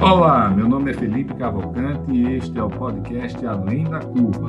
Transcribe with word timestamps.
Olá, 0.00 0.48
meu 0.50 0.68
nome 0.68 0.92
é 0.92 0.94
Felipe 0.94 1.34
Cavalcante 1.34 2.12
e 2.12 2.36
este 2.36 2.56
é 2.56 2.62
o 2.62 2.70
podcast 2.70 3.44
Além 3.44 3.82
da 3.84 3.98
Curva. 3.98 4.46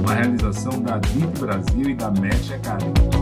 Uma 0.00 0.12
realização 0.12 0.82
da 0.82 0.98
DIT 0.98 1.38
Brasil 1.38 1.90
e 1.90 1.94
da 1.94 2.10
Match 2.10 2.50
Academy. 2.50 3.15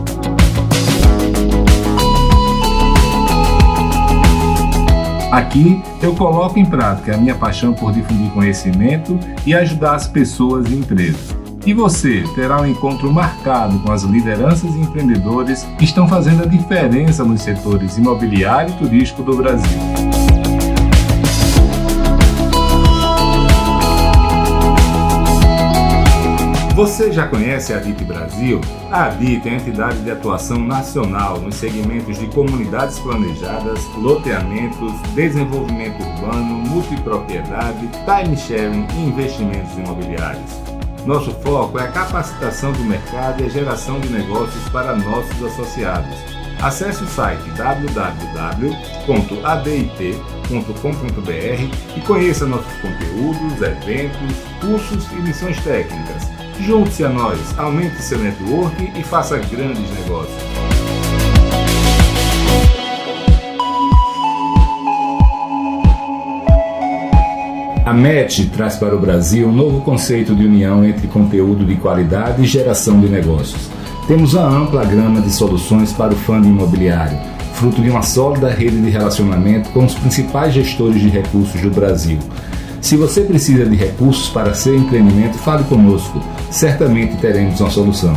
Aqui 5.35 5.83
eu 6.01 6.15
coloco 6.15 6.57
em 6.57 6.65
prática 6.65 7.13
a 7.13 7.17
minha 7.17 7.35
paixão 7.35 7.73
por 7.73 7.91
difundir 7.91 8.31
conhecimento 8.31 9.19
e 9.45 9.53
ajudar 9.53 9.95
as 9.95 10.07
pessoas 10.07 10.65
e 10.71 10.75
empresas. 10.75 11.35
E 11.65 11.73
você 11.73 12.23
terá 12.35 12.61
um 12.61 12.65
encontro 12.65 13.11
marcado 13.11 13.77
com 13.79 13.91
as 13.91 14.03
lideranças 14.03 14.73
e 14.73 14.79
empreendedores 14.79 15.67
que 15.77 15.83
estão 15.83 16.07
fazendo 16.07 16.43
a 16.43 16.45
diferença 16.45 17.25
nos 17.25 17.41
setores 17.41 17.97
imobiliário 17.97 18.73
e 18.73 18.77
turístico 18.77 19.23
do 19.23 19.35
Brasil. 19.35 20.04
Você 26.75 27.09
já 27.09 27.25
conhece 27.25 27.71
a 27.71 27.79
DIT 27.79 28.03
Brasil? 28.03 28.59
A 28.91 29.07
DIT 29.07 29.47
é 29.47 29.51
a 29.53 29.55
entidade 29.55 29.97
de 29.99 30.11
atuação 30.11 30.59
nacional 30.59 31.39
nos 31.39 31.55
segmentos 31.55 32.19
de 32.19 32.27
comunidades 32.27 32.99
planejadas, 32.99 33.79
loteamentos, 33.97 34.91
desenvolvimento 35.13 36.03
urbano, 36.03 36.57
multipropriedade, 36.67 37.89
time 38.03 38.35
sharing 38.35 38.85
e 38.93 39.07
investimentos 39.07 39.71
imobiliários. 39.77 40.51
Nosso 41.05 41.31
foco 41.35 41.79
é 41.79 41.83
a 41.83 41.91
capacitação 41.93 42.73
do 42.73 42.83
mercado 42.83 43.41
e 43.41 43.45
a 43.45 43.49
geração 43.49 43.97
de 44.01 44.09
negócios 44.09 44.67
para 44.67 44.97
nossos 44.97 45.41
associados. 45.45 46.13
Acesse 46.61 47.05
o 47.05 47.07
site 47.07 47.49
www.adit.com.br 47.51 48.77
e 51.95 52.01
conheça 52.01 52.45
nossos 52.45 52.73
conteúdos, 52.81 53.61
eventos, 53.61 54.35
cursos 54.59 55.09
e 55.13 55.15
missões 55.21 55.57
técnicas. 55.63 56.34
Junte-se 56.59 57.03
a 57.03 57.09
nós, 57.09 57.39
aumente 57.57 58.01
seu 58.01 58.17
network 58.17 58.91
e 58.97 59.03
faça 59.03 59.37
grandes 59.37 59.89
negócios. 59.91 60.35
A 67.85 67.93
MET 67.93 68.47
traz 68.47 68.77
para 68.77 68.95
o 68.95 68.99
Brasil 68.99 69.47
um 69.47 69.51
novo 69.51 69.81
conceito 69.81 70.33
de 70.33 70.43
união 70.43 70.83
entre 70.83 71.07
conteúdo 71.07 71.63
de 71.63 71.75
qualidade 71.75 72.41
e 72.41 72.45
geração 72.45 72.99
de 72.99 73.07
negócios. 73.07 73.69
Temos 74.07 74.33
uma 74.33 74.47
ampla 74.47 74.83
gama 74.85 75.21
de 75.21 75.31
soluções 75.31 75.93
para 75.93 76.13
o 76.13 76.15
fundo 76.15 76.47
imobiliário, 76.47 77.19
fruto 77.53 77.81
de 77.81 77.89
uma 77.89 78.01
sólida 78.01 78.49
rede 78.49 78.81
de 78.81 78.89
relacionamento 78.89 79.69
com 79.69 79.85
os 79.85 79.93
principais 79.93 80.53
gestores 80.53 80.99
de 80.99 81.09
recursos 81.09 81.61
do 81.61 81.69
Brasil. 81.69 82.17
Se 82.81 82.95
você 82.95 83.21
precisa 83.21 83.65
de 83.65 83.75
recursos 83.75 84.29
para 84.29 84.53
seu 84.53 84.75
empreendimento, 84.75 85.37
fale 85.37 85.63
conosco, 85.65 86.21
certamente 86.55 87.17
teremos 87.17 87.59
uma 87.59 87.69
solução. 87.69 88.15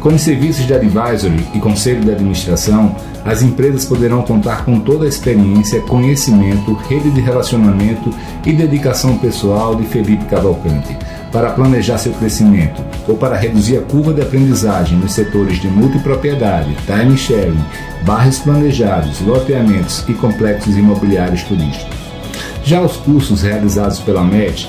Com 0.00 0.10
os 0.10 0.22
serviços 0.22 0.66
de 0.66 0.74
advisory 0.74 1.46
e 1.54 1.60
conselho 1.60 2.00
de 2.00 2.10
administração, 2.10 2.96
as 3.24 3.42
empresas 3.42 3.84
poderão 3.84 4.22
contar 4.22 4.64
com 4.64 4.80
toda 4.80 5.04
a 5.04 5.08
experiência, 5.08 5.80
conhecimento, 5.82 6.72
rede 6.88 7.10
de 7.10 7.20
relacionamento 7.20 8.10
e 8.44 8.52
dedicação 8.52 9.18
pessoal 9.18 9.76
de 9.76 9.84
Felipe 9.84 10.24
Cavalcante 10.24 10.96
para 11.30 11.50
planejar 11.50 11.98
seu 11.98 12.12
crescimento 12.14 12.82
ou 13.06 13.16
para 13.16 13.36
reduzir 13.36 13.76
a 13.76 13.82
curva 13.82 14.12
de 14.12 14.22
aprendizagem 14.22 14.98
nos 14.98 15.12
setores 15.12 15.60
de 15.60 15.68
multipropriedade, 15.68 16.76
time 16.86 17.16
sharing, 17.16 17.62
bairros 18.04 18.38
planejados, 18.40 19.20
loteamentos 19.20 20.04
e 20.08 20.14
complexos 20.14 20.76
imobiliários 20.76 21.42
turísticos. 21.44 22.00
Já 22.64 22.80
os 22.80 22.96
cursos 22.96 23.42
realizados 23.42 24.00
pela 24.00 24.24
MET 24.24 24.68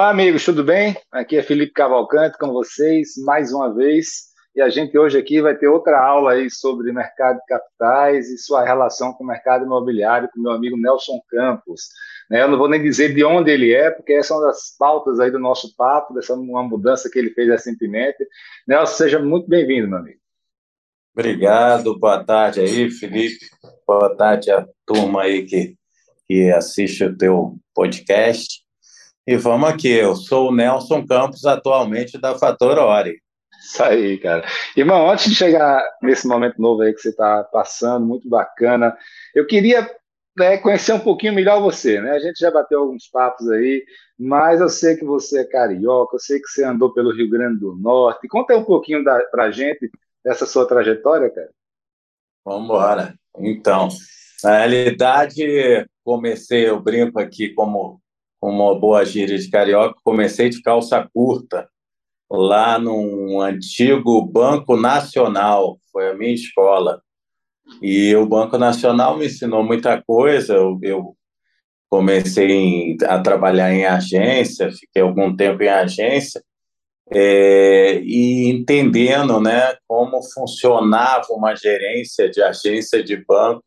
Olá, 0.00 0.08
amigos, 0.08 0.46
tudo 0.46 0.64
bem? 0.64 0.96
Aqui 1.12 1.36
é 1.36 1.42
Felipe 1.42 1.74
Cavalcante 1.74 2.38
com 2.38 2.50
vocês 2.54 3.10
mais 3.18 3.52
uma 3.52 3.74
vez. 3.74 4.30
E 4.56 4.62
a 4.62 4.70
gente 4.70 4.96
hoje 4.96 5.18
aqui 5.18 5.42
vai 5.42 5.54
ter 5.54 5.68
outra 5.68 6.02
aula 6.02 6.32
aí 6.32 6.50
sobre 6.50 6.90
mercado 6.90 7.36
de 7.36 7.44
capitais 7.44 8.30
e 8.30 8.38
sua 8.38 8.64
relação 8.64 9.12
com 9.12 9.24
o 9.24 9.26
mercado 9.26 9.66
imobiliário 9.66 10.30
com 10.32 10.40
meu 10.40 10.52
amigo 10.52 10.74
Nelson 10.78 11.20
Campos. 11.28 11.82
Né? 12.30 12.40
Eu 12.40 12.48
não 12.48 12.56
vou 12.56 12.66
nem 12.66 12.82
dizer 12.82 13.14
de 13.14 13.22
onde 13.22 13.50
ele 13.50 13.74
é, 13.74 13.90
porque 13.90 14.14
essa 14.14 14.32
é 14.32 14.38
uma 14.38 14.46
das 14.46 14.74
pautas 14.78 15.20
aí 15.20 15.30
do 15.30 15.38
nosso 15.38 15.76
papo, 15.76 16.14
dessa 16.14 16.32
uma 16.32 16.62
mudança 16.62 17.10
que 17.10 17.18
ele 17.18 17.34
fez 17.34 17.50
recentemente. 17.50 18.26
Nelson, 18.66 18.94
seja 18.94 19.18
muito 19.18 19.50
bem-vindo, 19.50 19.86
meu 19.86 19.98
amigo. 19.98 20.18
Obrigado, 21.14 21.98
boa 21.98 22.24
tarde 22.24 22.60
aí, 22.60 22.90
Felipe. 22.90 23.50
Boa 23.86 24.16
tarde 24.16 24.50
a 24.50 24.66
turma 24.86 25.24
aí 25.24 25.44
que, 25.44 25.76
que 26.26 26.50
assiste 26.52 27.04
o 27.04 27.14
teu 27.14 27.58
podcast. 27.74 28.64
E 29.30 29.36
vamos 29.36 29.70
aqui, 29.70 29.92
eu 29.92 30.16
sou 30.16 30.48
o 30.48 30.52
Nelson 30.52 31.06
Campos, 31.06 31.46
atualmente 31.46 32.20
da 32.20 32.36
Fator 32.36 32.76
Ori. 32.78 33.22
Isso 33.62 33.80
aí, 33.80 34.18
cara. 34.18 34.44
Irmão, 34.76 35.08
antes 35.08 35.30
de 35.30 35.36
chegar 35.36 35.80
nesse 36.02 36.26
momento 36.26 36.60
novo 36.60 36.82
aí 36.82 36.92
que 36.92 36.98
você 36.98 37.10
está 37.10 37.44
passando, 37.44 38.04
muito 38.04 38.28
bacana, 38.28 38.92
eu 39.32 39.46
queria 39.46 39.88
né, 40.36 40.58
conhecer 40.58 40.94
um 40.94 40.98
pouquinho 40.98 41.32
melhor 41.32 41.62
você, 41.62 42.00
né? 42.00 42.10
A 42.10 42.18
gente 42.18 42.40
já 42.40 42.50
bateu 42.50 42.80
alguns 42.80 43.06
papos 43.06 43.48
aí, 43.50 43.84
mas 44.18 44.60
eu 44.60 44.68
sei 44.68 44.96
que 44.96 45.04
você 45.04 45.42
é 45.42 45.44
carioca, 45.44 46.16
eu 46.16 46.20
sei 46.20 46.40
que 46.40 46.48
você 46.48 46.64
andou 46.64 46.92
pelo 46.92 47.14
Rio 47.14 47.30
Grande 47.30 47.60
do 47.60 47.76
Norte. 47.76 48.26
Conta 48.26 48.52
aí 48.52 48.58
um 48.58 48.64
pouquinho 48.64 49.04
da, 49.04 49.16
pra 49.30 49.52
gente 49.52 49.88
dessa 50.24 50.44
sua 50.44 50.66
trajetória, 50.66 51.30
cara. 51.30 51.50
Vamos 52.44 52.64
embora. 52.64 53.14
Então, 53.38 53.90
na 54.42 54.58
realidade, 54.58 55.86
comecei, 56.02 56.68
eu 56.68 56.80
brinco 56.80 57.20
aqui 57.20 57.50
como 57.50 58.00
uma 58.48 58.78
boa 58.78 59.04
gíria 59.04 59.38
de 59.38 59.50
carioca, 59.50 60.00
comecei 60.02 60.48
de 60.48 60.62
calça 60.62 61.08
curta 61.12 61.68
lá 62.30 62.78
num 62.78 63.40
antigo 63.40 64.24
Banco 64.24 64.76
Nacional, 64.76 65.78
foi 65.92 66.10
a 66.10 66.14
minha 66.14 66.32
escola. 66.32 67.02
E 67.82 68.14
o 68.16 68.26
Banco 68.26 68.56
Nacional 68.56 69.16
me 69.16 69.26
ensinou 69.26 69.62
muita 69.64 70.00
coisa. 70.02 70.54
Eu, 70.54 70.78
eu 70.82 71.16
comecei 71.88 72.50
em, 72.50 72.96
a 73.04 73.20
trabalhar 73.20 73.72
em 73.72 73.84
agência, 73.84 74.70
fiquei 74.70 75.02
algum 75.02 75.34
tempo 75.34 75.62
em 75.62 75.68
agência, 75.68 76.42
é, 77.12 78.00
e 78.00 78.48
entendendo 78.48 79.40
né, 79.40 79.76
como 79.88 80.22
funcionava 80.32 81.26
uma 81.30 81.56
gerência 81.56 82.30
de 82.30 82.40
agência 82.40 83.02
de 83.02 83.16
banco 83.16 83.64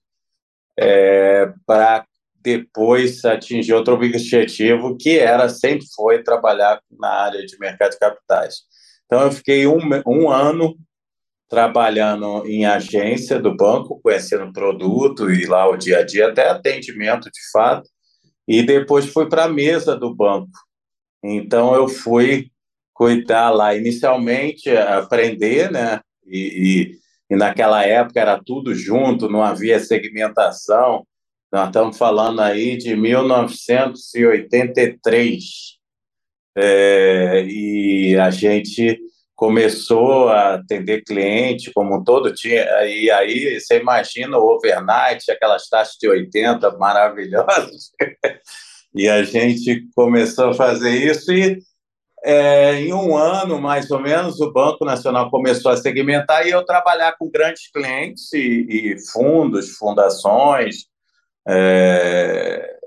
é, 0.80 1.52
para 1.66 2.06
depois 2.44 3.24
atingir 3.25 3.74
outro 3.74 3.94
objetivo, 3.94 4.98
que 4.98 5.18
era, 5.18 5.50
sempre 5.50 5.86
foi, 5.95 6.24
trabalhar 6.24 6.81
na 6.92 7.10
área 7.10 7.45
de 7.45 7.57
mercado 7.60 7.92
de 7.92 8.00
capitais. 8.00 8.56
Então, 9.06 9.22
eu 9.22 9.31
fiquei 9.31 9.66
um, 9.68 9.80
um 10.06 10.30
ano 10.30 10.75
trabalhando 11.50 12.48
em 12.48 12.66
agência 12.66 13.40
do 13.40 13.56
banco, 13.56 14.00
conhecendo 14.01 14.51
produto 14.51 15.30
e 15.30 15.45
lá 15.45 15.69
o 15.69 15.78
dia 15.78 16.00
a 16.00 16.04
dia, 16.04 16.30
até 16.30 16.50
atendimento 16.50 17.25
de 17.25 17.51
fato, 17.51 17.88
e 18.48 18.63
depois 18.63 19.06
fui 19.06 19.30
para 19.30 19.45
a 19.45 19.50
mesa 19.50 19.95
do 19.95 20.16
banco. 20.16 20.50
Então 21.24 21.75
eu 21.75 21.88
fui 21.88 22.50
cuidar 22.94 23.50
lá 23.50 23.75
inicialmente, 23.75 24.69
aprender, 24.69 25.72
né? 25.72 26.00
E, 26.25 26.98
e, 27.30 27.34
e 27.34 27.36
naquela 27.36 27.86
época 27.86 28.19
era 28.19 28.42
tudo 28.44 28.74
junto, 28.74 29.30
não 29.30 29.44
havia 29.44 29.80
segmentação. 29.80 31.06
Nós 31.54 31.68
estamos 31.68 31.98
falando 32.00 32.42
aí 32.42 32.76
de 32.76 32.96
1983. 32.96 35.44
É, 36.58 37.46
e 37.48 38.18
a 38.18 38.32
gente 38.32 39.00
começou 39.36 40.30
a 40.30 40.56
atender 40.56 41.04
cliente 41.04 41.72
como 41.72 42.04
todo 42.04 42.34
tinha 42.34 42.66
e 42.86 43.10
aí 43.10 43.60
você 43.60 43.80
imagina 43.80 44.38
o 44.38 44.56
overnight 44.56 45.32
aquelas 45.32 45.68
taxas 45.68 45.96
de 46.00 46.08
80 46.08 46.78
maravilhosas 46.78 47.90
e 48.96 49.10
a 49.10 49.24
gente 49.24 49.88
começou 49.96 50.52
a 50.52 50.54
fazer 50.54 50.92
isso 50.92 51.34
e 51.34 51.58
é, 52.24 52.76
em 52.76 52.94
um 52.94 53.18
ano 53.18 53.60
mais 53.60 53.90
ou 53.90 54.00
menos 54.00 54.40
o 54.40 54.54
Banco 54.54 54.86
Nacional 54.86 55.32
começou 55.32 55.72
a 55.72 55.78
segmentar 55.78 56.46
e 56.46 56.52
eu 56.52 56.64
trabalhar 56.64 57.18
com 57.18 57.32
grandes 57.32 57.72
clientes 57.72 58.32
e, 58.32 58.68
e 58.70 58.96
fundos 59.12 59.72
fundações 59.72 60.93
é, 61.48 62.78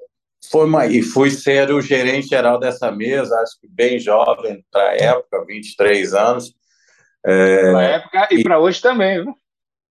foi 0.51 0.67
uma, 0.67 0.87
e 0.87 1.03
fui 1.03 1.31
ser 1.31 1.71
o 1.71 1.81
gerente 1.81 2.29
geral 2.29 2.59
dessa 2.59 2.91
mesa, 2.91 3.35
acho 3.41 3.61
que 3.61 3.69
bem 3.69 3.99
jovem 3.99 4.65
para 4.71 4.91
a 4.91 4.97
época, 4.97 5.45
23 5.47 6.15
anos. 6.15 6.55
É, 7.25 7.71
para 7.73 7.79
a 7.79 7.83
época 7.83 8.29
e, 8.31 8.41
e 8.41 8.43
para 8.43 8.59
hoje 8.59 8.81
também, 8.81 9.23
viu? 9.23 9.35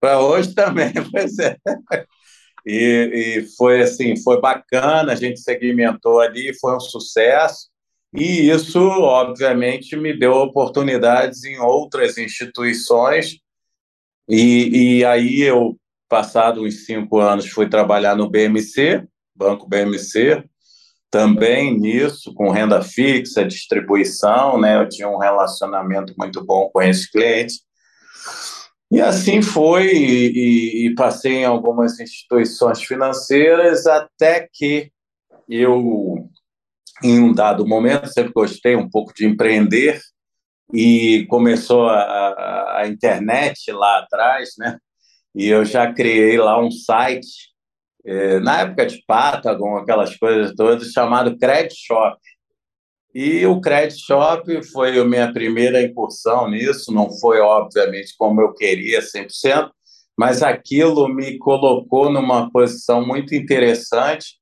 Para 0.00 0.20
hoje 0.20 0.54
também, 0.54 0.92
pois 1.10 1.38
é. 1.38 1.56
E, 2.66 3.40
e, 3.40 3.56
foi 3.56 3.80
assim, 3.80 4.16
foi 4.16 4.40
bacana, 4.40 5.12
a 5.12 5.16
gente 5.16 5.40
segmentou 5.40 6.20
ali, 6.20 6.56
foi 6.58 6.76
um 6.76 6.80
sucesso. 6.80 7.68
E 8.14 8.48
isso, 8.50 8.80
obviamente, 8.80 9.96
me 9.96 10.18
deu 10.18 10.32
oportunidades 10.32 11.44
em 11.44 11.58
outras 11.58 12.16
instituições. 12.16 13.38
E, 14.28 14.98
e 14.98 15.04
aí 15.04 15.42
eu, 15.42 15.76
passado 16.08 16.62
uns 16.62 16.86
cinco 16.86 17.18
anos, 17.18 17.48
fui 17.48 17.68
trabalhar 17.68 18.16
no 18.16 18.28
BMC, 18.28 19.06
Banco 19.34 19.68
BMC, 19.68 20.44
também 21.10 21.78
nisso, 21.78 22.34
com 22.34 22.50
renda 22.50 22.82
fixa, 22.82 23.44
distribuição, 23.44 24.60
né? 24.60 24.80
Eu 24.80 24.88
tinha 24.88 25.08
um 25.08 25.18
relacionamento 25.18 26.14
muito 26.18 26.44
bom 26.44 26.68
com 26.70 26.82
esses 26.82 27.10
clientes. 27.10 27.60
E 28.90 29.00
assim 29.00 29.42
foi, 29.42 29.86
e, 29.92 30.86
e, 30.86 30.94
passei 30.94 31.36
em 31.36 31.44
algumas 31.44 32.00
instituições 32.00 32.82
financeiras, 32.82 33.86
até 33.86 34.48
que 34.52 34.90
eu, 35.48 36.28
em 37.02 37.20
um 37.20 37.32
dado 37.32 37.66
momento, 37.66 38.06
sempre 38.08 38.32
gostei 38.32 38.76
um 38.76 38.88
pouco 38.88 39.12
de 39.14 39.26
empreender, 39.26 40.00
e 40.72 41.26
começou 41.28 41.88
a, 41.88 42.80
a 42.80 42.88
internet 42.88 43.70
lá 43.72 44.00
atrás, 44.00 44.50
né? 44.58 44.78
E 45.34 45.48
eu 45.48 45.64
já 45.64 45.92
criei 45.92 46.36
lá 46.38 46.60
um 46.60 46.70
site 46.70 47.48
é, 48.04 48.40
na 48.40 48.60
época 48.60 48.86
de 48.86 49.02
Patagon, 49.06 49.76
aquelas 49.76 50.16
coisas 50.16 50.54
todas, 50.54 50.92
chamado 50.92 51.36
Credit 51.36 51.74
Shop. 51.76 52.18
E 53.14 53.44
o 53.46 53.60
Credit 53.60 54.00
Shop 54.00 54.62
foi 54.70 54.98
a 54.98 55.04
minha 55.04 55.32
primeira 55.32 55.82
incursão 55.82 56.50
nisso, 56.50 56.92
não 56.92 57.10
foi, 57.10 57.40
obviamente, 57.40 58.14
como 58.16 58.40
eu 58.40 58.54
queria, 58.54 59.00
100%, 59.00 59.70
mas 60.16 60.42
aquilo 60.42 61.08
me 61.08 61.38
colocou 61.38 62.10
numa 62.10 62.50
posição 62.50 63.06
muito 63.06 63.34
interessante 63.34 64.38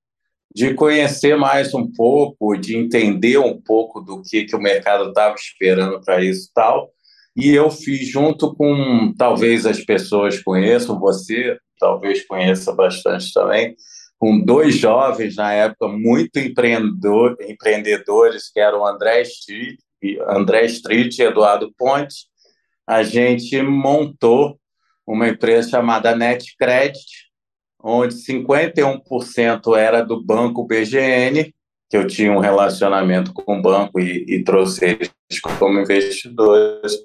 de 0.54 0.72
conhecer 0.74 1.36
mais 1.36 1.74
um 1.74 1.90
pouco, 1.92 2.56
de 2.56 2.76
entender 2.76 3.38
um 3.38 3.60
pouco 3.60 4.00
do 4.00 4.22
que, 4.22 4.44
que 4.44 4.56
o 4.56 4.60
mercado 4.60 5.10
estava 5.10 5.34
esperando 5.34 6.00
para 6.02 6.24
isso 6.24 6.48
e 6.48 6.52
tal. 6.54 6.90
E 7.36 7.54
eu 7.54 7.70
fiz 7.70 8.08
junto 8.08 8.54
com, 8.54 9.12
talvez 9.16 9.66
as 9.66 9.84
pessoas 9.84 10.42
conheçam, 10.42 10.98
você 10.98 11.58
talvez 11.78 12.26
conheça 12.26 12.72
bastante 12.72 13.30
também, 13.32 13.76
com 14.18 14.40
dois 14.40 14.76
jovens 14.76 15.36
na 15.36 15.52
época 15.52 15.88
muito 15.88 16.38
empreendedor, 16.38 17.36
empreendedores, 17.42 18.50
que 18.50 18.58
eram 18.58 18.86
André 18.86 19.20
Street, 19.22 19.78
André 20.26 20.64
Street 20.64 21.18
e 21.18 21.22
Eduardo 21.22 21.70
Ponte. 21.76 22.24
A 22.86 23.02
gente 23.02 23.60
montou 23.60 24.58
uma 25.06 25.28
empresa 25.28 25.70
chamada 25.70 26.16
NetCredit, 26.16 27.26
onde 27.82 28.14
51% 28.14 29.76
era 29.76 30.02
do 30.02 30.24
banco 30.24 30.64
BGN, 30.64 31.52
que 31.88 31.96
eu 31.96 32.06
tinha 32.06 32.32
um 32.32 32.40
relacionamento 32.40 33.32
com 33.32 33.58
o 33.58 33.62
banco 33.62 34.00
e, 34.00 34.24
e 34.26 34.42
trouxe 34.42 34.84
eles 34.84 35.40
como 35.58 35.78
investidores, 35.78 36.96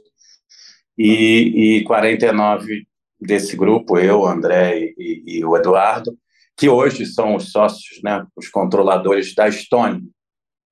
e, 1.02 1.78
e 1.78 1.84
49 1.84 2.84
desse 3.20 3.56
grupo, 3.56 3.98
eu, 3.98 4.26
André 4.26 4.94
e, 4.98 5.24
e, 5.26 5.46
o 5.46 5.58
Eduardo, 5.58 6.16
que 6.56 6.70
hoje 6.70 7.06
são 7.06 7.36
os 7.36 7.52
sócios, 7.52 8.02
né, 8.04 8.26
os 8.36 8.50
controladores 8.50 9.34
da 9.34 9.50
Stone. 9.52 10.04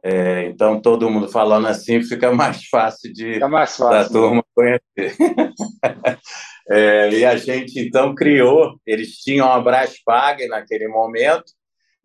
É, 0.04 0.46
então, 0.46 0.80
todo 0.80 1.10
mundo 1.10 1.28
falando 1.28 1.68
assim 1.68 2.02
fica 2.04 2.32
mais 2.34 2.66
fácil 2.66 3.12
de 3.12 3.40
mais 3.40 3.76
fácil, 3.76 3.90
da 3.90 4.08
turma 4.08 4.44
conhecer. 4.56 5.16
é, 6.70 7.10
e 7.10 7.26
a 7.26 7.36
gente, 7.36 7.80
então, 7.80 8.14
criou, 8.14 8.80
eles 8.86 9.18
tinham 9.18 9.52
a 9.52 9.60
Braspag 9.60 10.48
naquele 10.48 10.88
momento, 10.88 11.52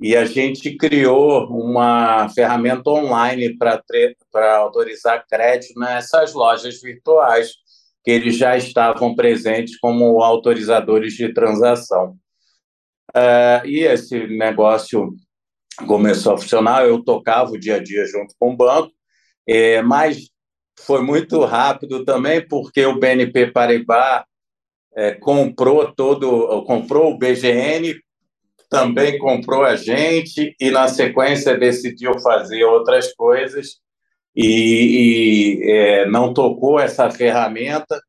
e 0.01 0.17
a 0.17 0.25
gente 0.25 0.77
criou 0.77 1.47
uma 1.49 2.29
ferramenta 2.31 2.91
online 2.91 3.57
para 3.57 4.57
autorizar 4.57 5.25
crédito 5.27 5.79
nessas 5.79 6.35
lojas 6.35 6.81
virtuais 6.81 7.64
que 8.05 8.11
eles 8.11 8.37
já 8.37 8.57
estavam 8.57 9.15
presentes 9.15 9.79
como 9.79 10.23
autorizadores 10.23 11.15
de 11.15 11.33
transação. 11.33 12.17
Uh, 13.17 13.67
e 13.67 13.81
esse 13.81 14.27
negócio 14.27 15.15
começou 15.87 16.35
a 16.35 16.39
funcionar, 16.39 16.87
eu 16.87 17.03
tocava 17.03 17.53
o 17.53 17.59
dia 17.59 17.77
a 17.77 17.83
dia 17.83 18.05
junto 18.07 18.35
com 18.39 18.53
o 18.53 18.57
banco, 18.57 18.93
é, 19.47 19.83
mas 19.83 20.29
foi 20.79 21.03
muito 21.03 21.45
rápido 21.45 22.05
também, 22.05 22.47
porque 22.47 22.85
o 22.85 22.99
BNP 22.99 23.53
Paribas 23.53 24.25
é, 24.95 25.13
comprou 25.13 25.93
todo, 25.93 26.63
comprou 26.65 27.13
o 27.13 27.19
BGN, 27.19 27.95
também 28.69 29.19
comprou 29.19 29.65
a 29.65 29.77
gente 29.77 30.55
e 30.61 30.71
na 30.71 30.89
sequência 30.89 31.57
decidiu 31.57 32.19
fazer 32.21 32.65
outras 32.65 33.13
coisas 33.15 33.81
e, 34.35 35.61
e 35.63 35.71
é, 35.71 36.07
não 36.07 36.35
tocou 36.35 36.79
essa 36.81 37.11
ferramenta, 37.11 38.01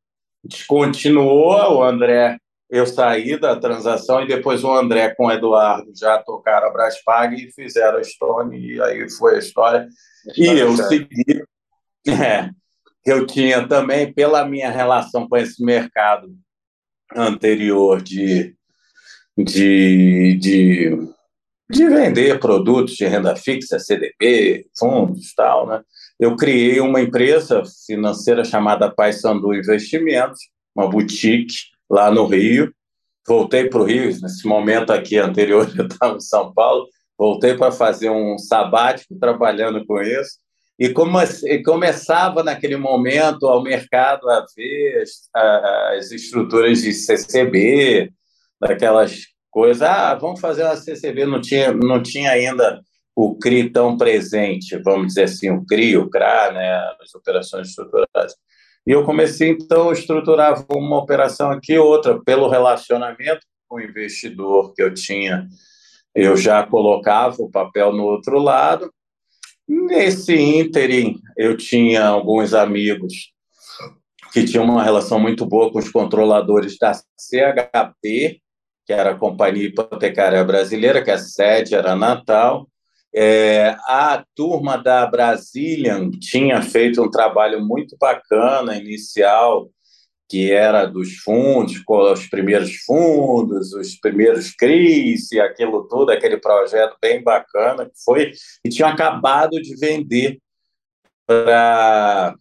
descontinuou 0.44 1.77
o 1.77 1.84
André. 1.84 2.38
Eu 2.70 2.88
saí 2.88 3.39
da 3.39 3.55
transação 3.55 4.24
e 4.24 4.27
depois 4.27 4.63
o 4.63 4.74
André 4.74 5.13
com 5.15 5.27
o 5.27 5.32
Eduardo 5.32 5.91
já 5.96 6.17
tocaram 6.17 6.67
a 6.67 6.74
Braspag 6.74 7.36
e 7.36 7.51
fizeram 7.51 8.00
a 8.00 8.03
Stone, 8.03 8.58
e 8.58 8.82
aí 8.82 9.10
foi 9.12 9.36
a 9.36 9.39
história. 9.39 9.88
E 10.36 10.46
eu 10.46 10.75
segui. 10.75 11.44
É, 12.08 12.50
eu 13.05 13.25
tinha 13.25 13.67
também, 13.67 14.12
pela 14.12 14.46
minha 14.46 14.72
relação 14.72 15.27
com 15.27 15.38
esse 15.38 15.63
mercado 15.63 16.36
anterior 17.15 18.01
de, 18.01 18.55
de, 19.38 20.38
de, 20.39 21.08
de 21.70 21.89
vender 21.89 22.39
produtos 22.39 22.96
de 22.96 23.05
renda 23.05 23.36
fixa, 23.36 23.79
CDB, 23.79 24.67
fundos 24.77 25.34
tal, 25.36 25.67
né? 25.67 25.82
Eu 26.19 26.36
criei 26.36 26.79
uma 26.79 27.01
empresa 27.01 27.63
financeira 27.86 28.43
chamada 28.43 28.89
Paysandu 28.89 29.53
Investimentos, 29.53 30.39
uma 30.75 30.89
boutique 30.89 31.55
lá 31.89 32.10
no 32.10 32.25
Rio. 32.25 32.74
Voltei 33.27 33.67
para 33.67 33.79
o 33.79 33.84
Rio, 33.84 34.05
nesse 34.22 34.48
momento 34.48 34.91
aqui 34.91 35.17
anterior 35.19 35.72
eu 35.77 35.88
estava 35.88 36.15
em 36.15 36.22
São 36.22 36.53
Paulo, 36.53 36.88
voltei 37.17 37.55
para 37.55 37.72
fazer 37.72 38.10
um 38.10 38.38
sabático 38.38 39.17
trabalhando 39.19 39.86
com 39.86 40.01
isso. 40.01 40.39
E, 40.77 40.89
como, 40.89 41.17
e 41.22 41.63
começava 41.63 42.43
naquele 42.43 42.75
momento 42.75 43.43
o 43.43 43.62
mercado 43.62 44.29
a 44.29 44.45
ver 44.55 45.01
as, 45.01 45.29
as 45.98 46.12
estruturas 46.12 46.81
de 46.81 46.91
CCB, 46.91 48.12
daquelas 48.60 49.22
coisas. 49.50 49.81
Ah, 49.81 50.13
vamos 50.15 50.39
fazer 50.39 50.63
uma 50.63 50.75
CCB, 50.75 51.25
não 51.25 51.39
tinha, 51.39 51.72
não 51.72 52.03
tinha 52.03 52.31
ainda 52.31 52.81
o 53.15 53.38
CRI 53.38 53.69
tão 53.69 53.98
presente, 53.98 54.77
vamos 54.84 55.07
dizer 55.07 55.24
assim, 55.24 55.50
o 55.50 55.65
CRI, 55.65 55.98
o 55.98 56.10
CRA, 56.10 56.51
né, 56.51 56.75
as 57.01 57.15
operações 57.15 57.69
estruturadas. 57.69 58.36
E 58.86 58.91
eu 58.91 59.03
comecei, 59.03 59.50
então, 59.50 59.89
a 59.89 59.93
estruturar 59.93 60.63
uma 60.69 60.98
operação 61.00 61.50
aqui, 61.50 61.77
outra, 61.77 62.22
pelo 62.24 62.50
relacionamento 62.50 63.39
com 63.67 63.77
o 63.77 63.81
investidor 63.81 64.74
que 64.74 64.84
eu 64.84 64.93
tinha, 64.93 65.48
eu 66.13 66.36
já 66.36 66.65
colocava 66.65 67.36
o 67.39 67.50
papel 67.50 67.93
no 67.93 68.03
outro 68.03 68.38
lado. 68.38 68.91
Nesse 69.67 70.36
ínterim, 70.36 71.19
eu 71.36 71.57
tinha 71.57 72.05
alguns 72.05 72.53
amigos 72.53 73.34
que 74.31 74.43
tinham 74.43 74.65
uma 74.65 74.84
relação 74.84 75.19
muito 75.19 75.45
boa 75.45 75.72
com 75.72 75.79
os 75.79 75.89
controladores 75.89 76.77
da 76.77 76.93
CHP, 76.93 78.39
que 78.86 78.93
era 78.93 79.12
a 79.12 79.17
Companhia 79.17 79.67
Hipotecária 79.67 80.43
Brasileira, 80.43 81.03
que 81.03 81.10
a 81.10 81.17
sede 81.17 81.74
era 81.74 81.95
Natal, 81.95 82.67
É, 83.17 83.69
a 83.88 84.25
turma 84.36 84.77
da 84.77 85.05
Brazilian 85.05 86.12
tinha 86.12 86.62
feito 86.62 87.01
um 87.01 87.10
trabalho 87.10 87.65
muito 87.65 87.95
bacana 87.98 88.75
inicial, 88.77 89.69
que 90.27 90.51
era 90.51 90.86
dos 90.86 91.17
fundos, 91.19 91.81
os 91.88 92.27
primeiros 92.27 92.75
fundos, 92.84 93.72
os 93.74 93.95
primeiros 94.00 94.53
CRIs 94.53 95.31
e 95.31 95.39
aquilo 95.39 95.88
tudo, 95.88 96.12
aquele 96.12 96.38
projeto 96.38 96.98
bem 97.01 97.24
bacana 97.24 97.86
que 97.86 98.03
foi, 98.03 98.31
e 98.65 98.69
tinha 98.69 98.89
acabado 98.89 99.62
de 99.62 99.75
vender 99.77 100.39
para 101.25 102.36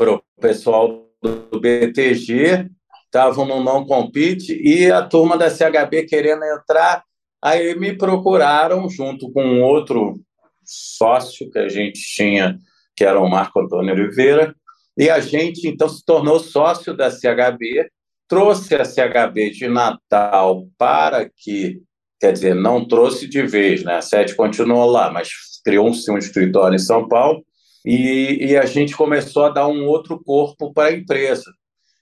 o 0.00 0.22
pessoal 0.40 1.06
do 1.20 1.60
BTG, 1.60 2.70
estavam 3.04 3.44
no 3.44 3.62
não 3.62 3.84
compete, 3.84 4.54
e 4.54 4.90
a 4.90 5.02
turma 5.02 5.36
da 5.36 5.50
CHB 5.50 6.04
querendo 6.04 6.44
entrar, 6.44 7.04
aí 7.42 7.78
me 7.78 7.96
procuraram 7.96 8.88
junto 8.88 9.30
com 9.32 9.62
outro 9.62 10.20
sócio 10.64 11.50
que 11.50 11.58
a 11.58 11.68
gente 11.68 12.00
tinha, 12.00 12.58
que 12.96 13.04
era 13.04 13.20
o 13.20 13.28
Marco 13.28 13.60
Antônio 13.60 13.94
Oliveira, 13.94 14.54
e 14.96 15.08
a 15.08 15.20
gente 15.20 15.66
então 15.66 15.88
se 15.88 16.04
tornou 16.04 16.40
sócio 16.40 16.96
da 16.96 17.10
CHB, 17.10 17.88
trouxe 18.28 18.74
a 18.74 18.84
CHB 18.84 19.50
de 19.50 19.68
Natal 19.68 20.66
para 20.76 21.28
que, 21.28 21.80
quer 22.20 22.32
dizer, 22.32 22.54
não 22.54 22.86
trouxe 22.86 23.28
de 23.28 23.42
vez, 23.46 23.84
né? 23.84 23.96
A 23.96 24.02
sede 24.02 24.34
continuou 24.34 24.90
lá, 24.90 25.10
mas 25.10 25.28
criou-se 25.64 26.10
um 26.10 26.18
escritório 26.18 26.76
em 26.76 26.80
São 26.80 27.08
Paulo 27.08 27.44
e, 27.84 28.50
e 28.50 28.56
a 28.56 28.66
gente 28.66 28.96
começou 28.96 29.44
a 29.44 29.50
dar 29.50 29.68
um 29.68 29.86
outro 29.86 30.22
corpo 30.22 30.72
para 30.72 30.88
a 30.88 30.92
empresa. 30.92 31.44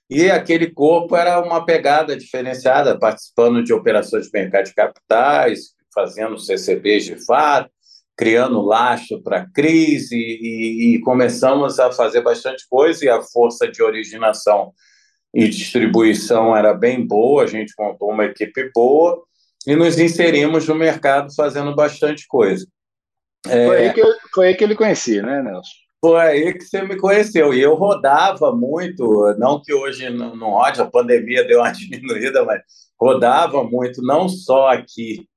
E 0.09 0.31
aquele 0.31 0.71
corpo 0.71 1.15
era 1.15 1.39
uma 1.41 1.65
pegada 1.65 2.15
diferenciada, 2.15 2.97
participando 2.97 3.63
de 3.63 3.73
operações 3.73 4.27
de 4.27 4.31
mercado 4.33 4.65
de 4.65 4.73
capitais, 4.73 5.75
fazendo 5.93 6.37
CCBs 6.37 7.05
de 7.05 7.25
fato, 7.25 7.69
criando 8.15 8.61
lastro 8.61 9.21
para 9.21 9.47
crise 9.49 10.15
e, 10.15 10.95
e, 10.95 11.01
começamos 11.01 11.79
a 11.79 11.91
fazer 11.91 12.21
bastante 12.21 12.65
coisa 12.69 13.05
e 13.05 13.09
a 13.09 13.21
força 13.21 13.67
de 13.67 13.83
originação 13.83 14.73
e 15.33 15.47
distribuição 15.47 16.55
era 16.55 16.73
bem 16.73 17.05
boa, 17.05 17.43
a 17.43 17.47
gente 17.47 17.73
montou 17.77 18.09
uma 18.09 18.25
equipe 18.25 18.71
boa 18.73 19.23
e 19.67 19.75
nos 19.75 19.99
inserimos 19.99 20.67
no 20.67 20.73
mercado 20.73 21.33
fazendo 21.35 21.75
bastante 21.75 22.25
coisa. 22.27 22.65
É, 23.45 23.65
foi, 23.65 23.77
aí 23.77 23.93
que 23.93 24.01
eu, 24.01 24.07
foi 24.33 24.47
aí 24.47 24.55
que 24.55 24.63
ele 24.63 24.75
conhecia, 24.75 25.21
né, 25.21 25.43
Nelson? 25.43 25.86
Foi 26.07 26.21
aí 26.21 26.53
que 26.53 26.63
você 26.63 26.81
me 26.83 26.95
conheceu. 26.95 27.53
E 27.53 27.59
eu 27.59 27.75
rodava 27.75 28.55
muito, 28.55 29.35
não 29.37 29.61
que 29.61 29.73
hoje 29.73 30.09
não, 30.09 30.33
não 30.37 30.51
rode, 30.51 30.79
a 30.79 30.85
pandemia 30.85 31.45
deu 31.45 31.59
uma 31.59 31.69
diminuída, 31.73 32.45
mas 32.45 32.61
rodava 32.97 33.61
muito, 33.61 34.01
não 34.01 34.29
só 34.29 34.69
aqui 34.69 35.27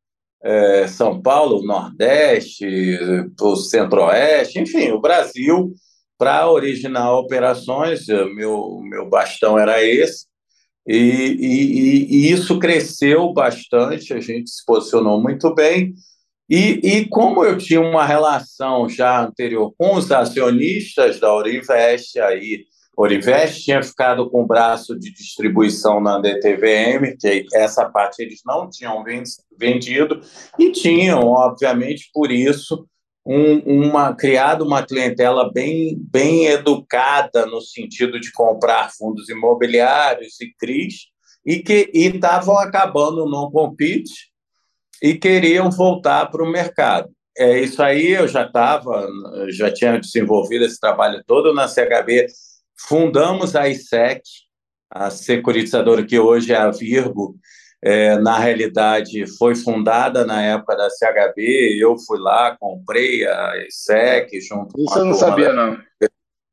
é, 0.40 0.86
São 0.86 1.20
Paulo, 1.20 1.66
Nordeste, 1.66 2.96
o 3.40 3.56
Centro-Oeste, 3.56 4.60
enfim, 4.60 4.92
o 4.92 5.00
Brasil, 5.00 5.74
para 6.16 6.48
originar 6.48 7.14
operações, 7.14 8.06
meu, 8.06 8.80
meu 8.84 9.08
bastão 9.10 9.58
era 9.58 9.82
esse, 9.84 10.26
e, 10.86 10.94
e, 10.94 12.06
e, 12.28 12.30
isso 12.30 12.60
cresceu 12.60 13.32
bastante, 13.32 14.14
a 14.14 14.20
gente 14.20 14.48
se 14.48 14.64
posicionou 14.64 15.20
muito 15.20 15.52
bem, 15.52 15.94
e, 16.50 16.80
e 16.82 17.08
como 17.08 17.44
eu 17.44 17.56
tinha 17.56 17.80
uma 17.80 18.04
relação 18.04 18.88
já 18.88 19.24
anterior 19.24 19.72
com 19.78 19.94
os 19.94 20.10
acionistas 20.10 21.20
da 21.20 21.32
Orinvest, 21.32 22.18
aí 22.18 22.64
Orivest 22.96 23.64
tinha 23.64 23.82
ficado 23.82 24.28
com 24.28 24.42
o 24.42 24.46
braço 24.46 24.98
de 24.98 25.10
distribuição 25.12 26.00
na 26.00 26.18
DTVM, 26.18 27.16
que 27.18 27.46
essa 27.54 27.88
parte 27.88 28.20
eles 28.20 28.40
não 28.44 28.68
tinham 28.68 29.02
vendido, 29.58 30.20
e 30.58 30.70
tinham, 30.70 31.20
obviamente, 31.20 32.10
por 32.12 32.30
isso, 32.30 32.86
um, 33.24 33.86
uma 33.86 34.14
criado 34.14 34.64
uma 34.64 34.82
clientela 34.82 35.50
bem, 35.52 35.96
bem 35.98 36.46
educada 36.46 37.46
no 37.46 37.60
sentido 37.60 38.20
de 38.20 38.32
comprar 38.32 38.90
fundos 38.90 39.28
imobiliários 39.28 40.40
e 40.40 40.52
CRIs, 40.58 41.06
e 41.46 41.60
que 41.60 41.90
estavam 41.94 42.58
acabando 42.58 43.24
o 43.24 43.30
non-compete 43.30 44.29
e 45.02 45.14
queriam 45.14 45.70
voltar 45.70 46.26
para 46.26 46.42
o 46.42 46.50
mercado. 46.50 47.10
É 47.36 47.58
isso 47.58 47.82
aí, 47.82 48.12
eu 48.12 48.28
já 48.28 48.44
estava, 48.44 49.06
já 49.48 49.72
tinha 49.72 49.98
desenvolvido 49.98 50.64
esse 50.64 50.78
trabalho 50.78 51.22
todo 51.26 51.54
na 51.54 51.68
CHB 51.68 52.26
fundamos 52.88 53.54
a 53.54 53.68
ISEC, 53.68 54.22
a 54.90 55.10
securitizadora 55.10 56.04
que 56.04 56.18
hoje 56.18 56.52
é 56.52 56.56
a 56.56 56.70
Virgo, 56.70 57.36
é, 57.82 58.18
na 58.18 58.38
realidade 58.38 59.26
foi 59.38 59.54
fundada 59.54 60.24
na 60.24 60.42
época 60.42 60.76
da 60.76 60.90
CHB, 60.90 61.78
eu 61.78 61.96
fui 61.98 62.18
lá, 62.18 62.56
comprei 62.58 63.26
a 63.26 63.52
ISEC 63.66 64.40
junto 64.40 64.78
Isso 64.78 64.98
eu 64.98 65.04
não 65.06 65.14
sabia, 65.14 65.48
da... 65.48 65.54
não. 65.54 65.78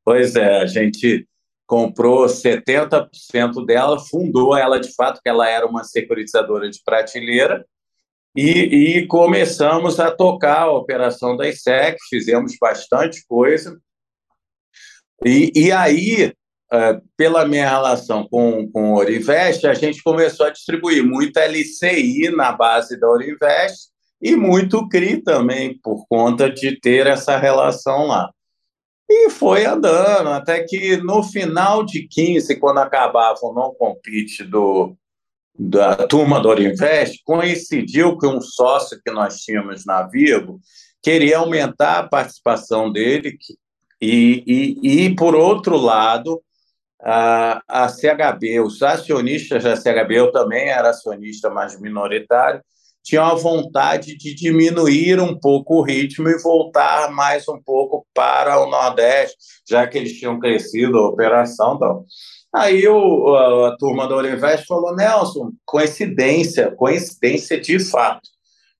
Pois 0.04 0.36
é, 0.36 0.62
a 0.62 0.66
gente 0.66 1.26
comprou 1.66 2.24
70% 2.24 3.66
dela, 3.66 3.98
fundou 3.98 4.56
ela 4.56 4.80
de 4.80 4.94
fato, 4.94 5.20
que 5.22 5.28
ela 5.28 5.46
era 5.46 5.66
uma 5.66 5.84
securitizadora 5.84 6.70
de 6.70 6.80
prateleira, 6.82 7.66
e, 8.36 8.98
e 8.98 9.06
começamos 9.06 9.98
a 9.98 10.10
tocar 10.10 10.62
a 10.62 10.72
operação 10.72 11.36
da 11.36 11.48
ISEC, 11.48 11.98
fizemos 12.08 12.56
bastante 12.60 13.24
coisa, 13.26 13.78
e, 15.24 15.52
e 15.54 15.72
aí, 15.72 16.32
uh, 16.72 17.02
pela 17.16 17.46
minha 17.46 17.68
relação 17.68 18.26
com, 18.28 18.70
com 18.70 18.92
o 18.92 18.96
Orinvest, 18.96 19.66
a 19.66 19.74
gente 19.74 20.02
começou 20.02 20.46
a 20.46 20.50
distribuir 20.50 21.04
muito 21.04 21.38
LCI 21.38 22.30
na 22.30 22.52
base 22.52 22.98
da 22.98 23.08
Orinvest 23.08 23.88
e 24.20 24.36
muito 24.36 24.88
CRI 24.88 25.22
também, 25.22 25.78
por 25.82 26.06
conta 26.08 26.50
de 26.50 26.78
ter 26.78 27.06
essa 27.06 27.36
relação 27.36 28.06
lá. 28.06 28.30
E 29.10 29.30
foi 29.30 29.64
andando, 29.64 30.28
até 30.28 30.62
que 30.64 30.98
no 30.98 31.22
final 31.22 31.84
de 31.84 32.06
15, 32.06 32.56
quando 32.60 32.78
acabava 32.78 33.38
o 33.42 33.54
não 33.54 33.74
compete 33.74 34.44
do, 34.44 34.94
da 35.58 35.96
turma 35.96 36.38
do 36.40 36.48
Orinvest, 36.48 37.20
coincidiu 37.24 38.16
que 38.16 38.26
um 38.26 38.40
sócio 38.40 39.00
que 39.04 39.10
nós 39.10 39.38
tínhamos 39.40 39.84
na 39.84 40.04
Vivo 40.04 40.60
queria 41.02 41.38
aumentar 41.38 41.98
a 41.98 42.08
participação 42.08 42.92
dele, 42.92 43.36
e, 44.00 44.44
e, 44.46 45.04
e 45.04 45.16
por 45.16 45.34
outro 45.34 45.76
lado, 45.76 46.40
a, 47.02 47.60
a 47.66 47.88
CHB, 47.88 48.60
os 48.60 48.82
acionistas 48.82 49.64
da 49.64 49.76
CHB, 49.76 50.18
eu 50.18 50.32
também 50.32 50.68
era 50.68 50.90
acionista 50.90 51.50
mais 51.50 51.80
minoritário, 51.80 52.62
tinham 53.02 53.24
a 53.24 53.34
vontade 53.34 54.16
de 54.16 54.34
diminuir 54.34 55.18
um 55.18 55.38
pouco 55.38 55.76
o 55.76 55.82
ritmo 55.82 56.28
e 56.28 56.38
voltar 56.42 57.10
mais 57.10 57.48
um 57.48 57.60
pouco 57.60 58.06
para 58.12 58.60
o 58.60 58.68
Nordeste, 58.68 59.36
já 59.66 59.86
que 59.86 59.96
eles 59.96 60.18
tinham 60.18 60.38
crescido 60.38 60.98
a 60.98 61.08
operação. 61.08 61.76
Então. 61.76 62.04
Aí 62.54 62.86
o, 62.88 63.34
a, 63.34 63.68
a 63.68 63.76
turma 63.76 64.08
da 64.08 64.16
Orinvest 64.16 64.66
falou, 64.66 64.96
Nelson, 64.96 65.52
coincidência, 65.64 66.70
coincidência 66.74 67.60
de 67.60 67.78
fato. 67.78 68.28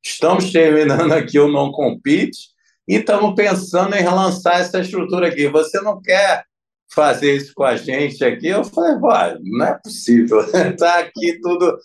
Estamos 0.02 0.50
terminando 0.50 1.12
aqui 1.12 1.38
o 1.38 1.50
não 1.50 1.70
compete 1.70 2.48
e 2.86 2.96
estamos 2.96 3.34
pensando 3.34 3.94
em 3.94 4.02
relançar 4.02 4.60
essa 4.60 4.80
estrutura 4.80 5.28
aqui. 5.28 5.46
Você 5.48 5.80
não 5.80 6.00
quer 6.00 6.44
fazer 6.90 7.36
isso 7.36 7.52
com 7.54 7.64
a 7.64 7.76
gente 7.76 8.24
aqui? 8.24 8.48
Eu 8.48 8.64
falei, 8.64 8.98
vai, 8.98 9.36
não 9.42 9.66
é 9.66 9.78
possível. 9.82 10.40
Está 10.40 11.00
aqui 11.00 11.38
tudo 11.42 11.78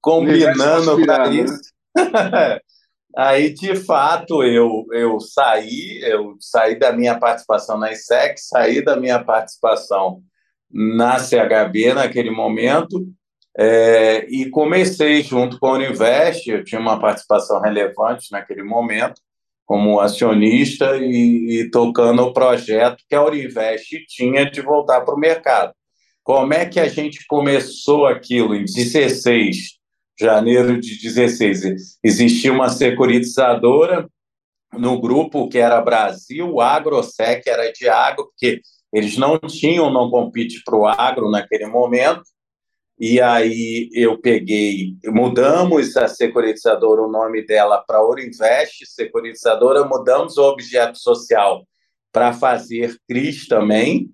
combinando 0.00 1.04
para 1.04 1.28
né? 1.28 1.36
isso. 1.36 1.60
Aí, 3.16 3.52
de 3.52 3.74
fato, 3.74 4.44
eu, 4.44 4.86
eu 4.92 5.18
saí, 5.18 6.00
eu 6.02 6.36
saí 6.38 6.78
da 6.78 6.92
minha 6.92 7.18
participação 7.18 7.76
na 7.76 7.90
ISEC, 7.90 8.38
saí 8.38 8.82
da 8.82 8.96
minha 8.96 9.22
participação 9.22 10.22
na 10.70 11.18
CHB 11.18 11.94
naquele 11.94 12.30
momento, 12.30 13.06
é, 13.60 14.24
e 14.30 14.48
comecei 14.50 15.20
junto 15.22 15.58
com 15.58 15.66
a 15.66 15.72
Uninvest, 15.72 16.48
eu 16.48 16.62
tinha 16.62 16.80
uma 16.80 17.00
participação 17.00 17.60
relevante 17.60 18.30
naquele 18.30 18.62
momento, 18.62 19.20
como 19.66 20.00
acionista 20.00 20.96
e, 20.96 21.60
e, 21.60 21.70
tocando 21.70 22.22
o 22.22 22.32
projeto 22.32 23.02
que 23.08 23.14
a 23.14 23.22
Urinvest 23.22 24.06
tinha 24.06 24.50
de 24.50 24.62
voltar 24.62 25.02
para 25.02 25.14
o 25.14 25.18
mercado. 25.18 25.74
Como 26.22 26.54
é 26.54 26.64
que 26.66 26.78
a 26.78 26.88
gente 26.88 27.26
começou 27.26 28.06
aquilo 28.06 28.54
em 28.54 28.64
16, 28.64 29.78
janeiro 30.18 30.80
de 30.80 30.98
16? 31.02 31.98
Existia 32.02 32.52
uma 32.52 32.68
securitizadora 32.68 34.08
no 34.72 35.00
grupo 35.00 35.48
que 35.48 35.58
era 35.58 35.80
Brasil, 35.80 36.60
Agrosec 36.60 37.48
era 37.48 37.70
de 37.72 37.88
agro, 37.88 38.26
porque 38.26 38.60
eles 38.92 39.16
não 39.16 39.38
tinham 39.38 39.92
não 39.92 40.10
compete 40.10 40.62
para 40.64 40.76
o 40.76 40.86
agro 40.86 41.30
naquele 41.30 41.66
momento, 41.66 42.22
e 43.00 43.20
aí 43.20 43.88
eu 43.92 44.20
peguei, 44.20 44.96
mudamos 45.06 45.96
a 45.96 46.08
securitizadora, 46.08 47.02
o 47.02 47.10
nome 47.10 47.46
dela 47.46 47.82
para 47.86 48.02
Orinvest 48.04 48.84
Securitizadora, 48.86 49.84
mudamos 49.84 50.36
o 50.36 50.42
objeto 50.42 50.98
social 50.98 51.64
para 52.12 52.32
fazer 52.32 52.96
CRIs 53.08 53.46
também. 53.46 54.10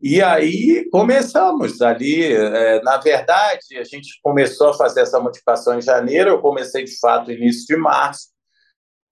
E 0.00 0.22
aí 0.22 0.88
começamos 0.90 1.82
ali. 1.82 2.32
É, 2.32 2.82
na 2.82 2.96
verdade, 2.96 3.76
a 3.76 3.84
gente 3.84 4.18
começou 4.22 4.68
a 4.68 4.74
fazer 4.74 5.02
essa 5.02 5.20
modificação 5.20 5.78
em 5.78 5.82
janeiro, 5.82 6.30
eu 6.30 6.40
comecei 6.40 6.84
de 6.84 6.98
fato 6.98 7.30
início 7.30 7.66
de 7.66 7.76
março. 7.76 8.28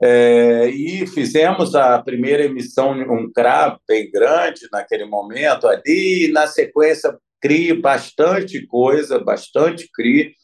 É, 0.05 0.69
e 0.69 1.07
fizemos 1.07 1.77
a 1.77 2.03
primeira 2.03 2.45
emissão, 2.45 2.91
um 2.91 3.31
CRA 3.33 3.79
bem 3.87 4.11
grande 4.11 4.67
naquele 4.73 5.05
momento 5.05 5.69
ali, 5.69 6.27
e 6.27 6.33
na 6.33 6.49
sequência 6.49 7.17
CRI 7.41 7.73
bastante 7.75 8.67
coisa, 8.67 9.21
bastante 9.21 9.89
CRI. 9.95 10.35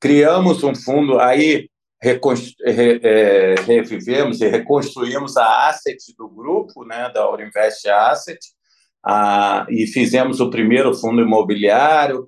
Criamos 0.00 0.64
um 0.64 0.74
fundo, 0.74 1.20
aí 1.20 1.68
re, 2.02 2.20
é, 3.04 3.54
revivemos 3.64 4.40
e 4.40 4.48
reconstruímos 4.48 5.36
a 5.36 5.68
asset 5.68 5.96
do 6.18 6.28
grupo, 6.28 6.84
né, 6.84 7.08
da 7.14 7.22
Aurinvest 7.22 7.88
Asset, 7.88 8.40
a, 9.04 9.64
e 9.70 9.86
fizemos 9.86 10.40
o 10.40 10.50
primeiro 10.50 10.92
fundo 10.92 11.22
imobiliário. 11.22 12.26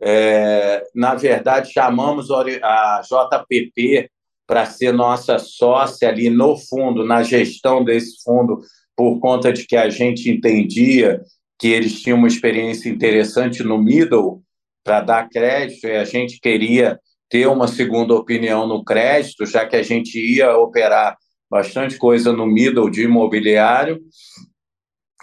É, 0.00 0.82
na 0.94 1.14
verdade, 1.14 1.72
chamamos 1.72 2.28
a 2.30 3.00
JPP 3.02 4.10
para 4.46 4.66
ser 4.66 4.92
nossa 4.92 5.38
sócia 5.38 6.08
ali 6.08 6.28
no 6.28 6.56
fundo, 6.56 7.04
na 7.04 7.22
gestão 7.22 7.82
desse 7.82 8.22
fundo, 8.22 8.60
por 8.96 9.18
conta 9.18 9.52
de 9.52 9.66
que 9.66 9.76
a 9.76 9.88
gente 9.88 10.30
entendia 10.30 11.20
que 11.58 11.68
eles 11.68 12.00
tinham 12.02 12.18
uma 12.18 12.28
experiência 12.28 12.88
interessante 12.88 13.62
no 13.62 13.78
middle 13.78 14.42
para 14.84 15.00
dar 15.00 15.28
crédito 15.28 15.86
e 15.86 15.96
a 15.96 16.04
gente 16.04 16.38
queria 16.40 16.98
ter 17.28 17.46
uma 17.46 17.66
segunda 17.66 18.14
opinião 18.14 18.66
no 18.66 18.84
crédito, 18.84 19.46
já 19.46 19.66
que 19.66 19.76
a 19.76 19.82
gente 19.82 20.18
ia 20.18 20.56
operar 20.56 21.16
bastante 21.50 21.96
coisa 21.96 22.32
no 22.32 22.46
middle 22.46 22.90
de 22.90 23.02
imobiliário. 23.02 24.00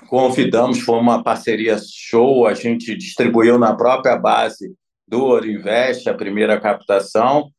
Convidamos, 0.08 0.80
foi 0.80 0.98
uma 0.98 1.24
parceria 1.24 1.78
show, 1.80 2.48
a 2.48 2.54
gente 2.54 2.96
distribuiu 2.98 3.58
na 3.58 3.76
própria 3.76 4.18
base 4.18 4.74
do 5.08 5.24
Orinvest 5.26 6.10
a 6.10 6.14
primeira 6.14 6.60
captação. 6.60 7.50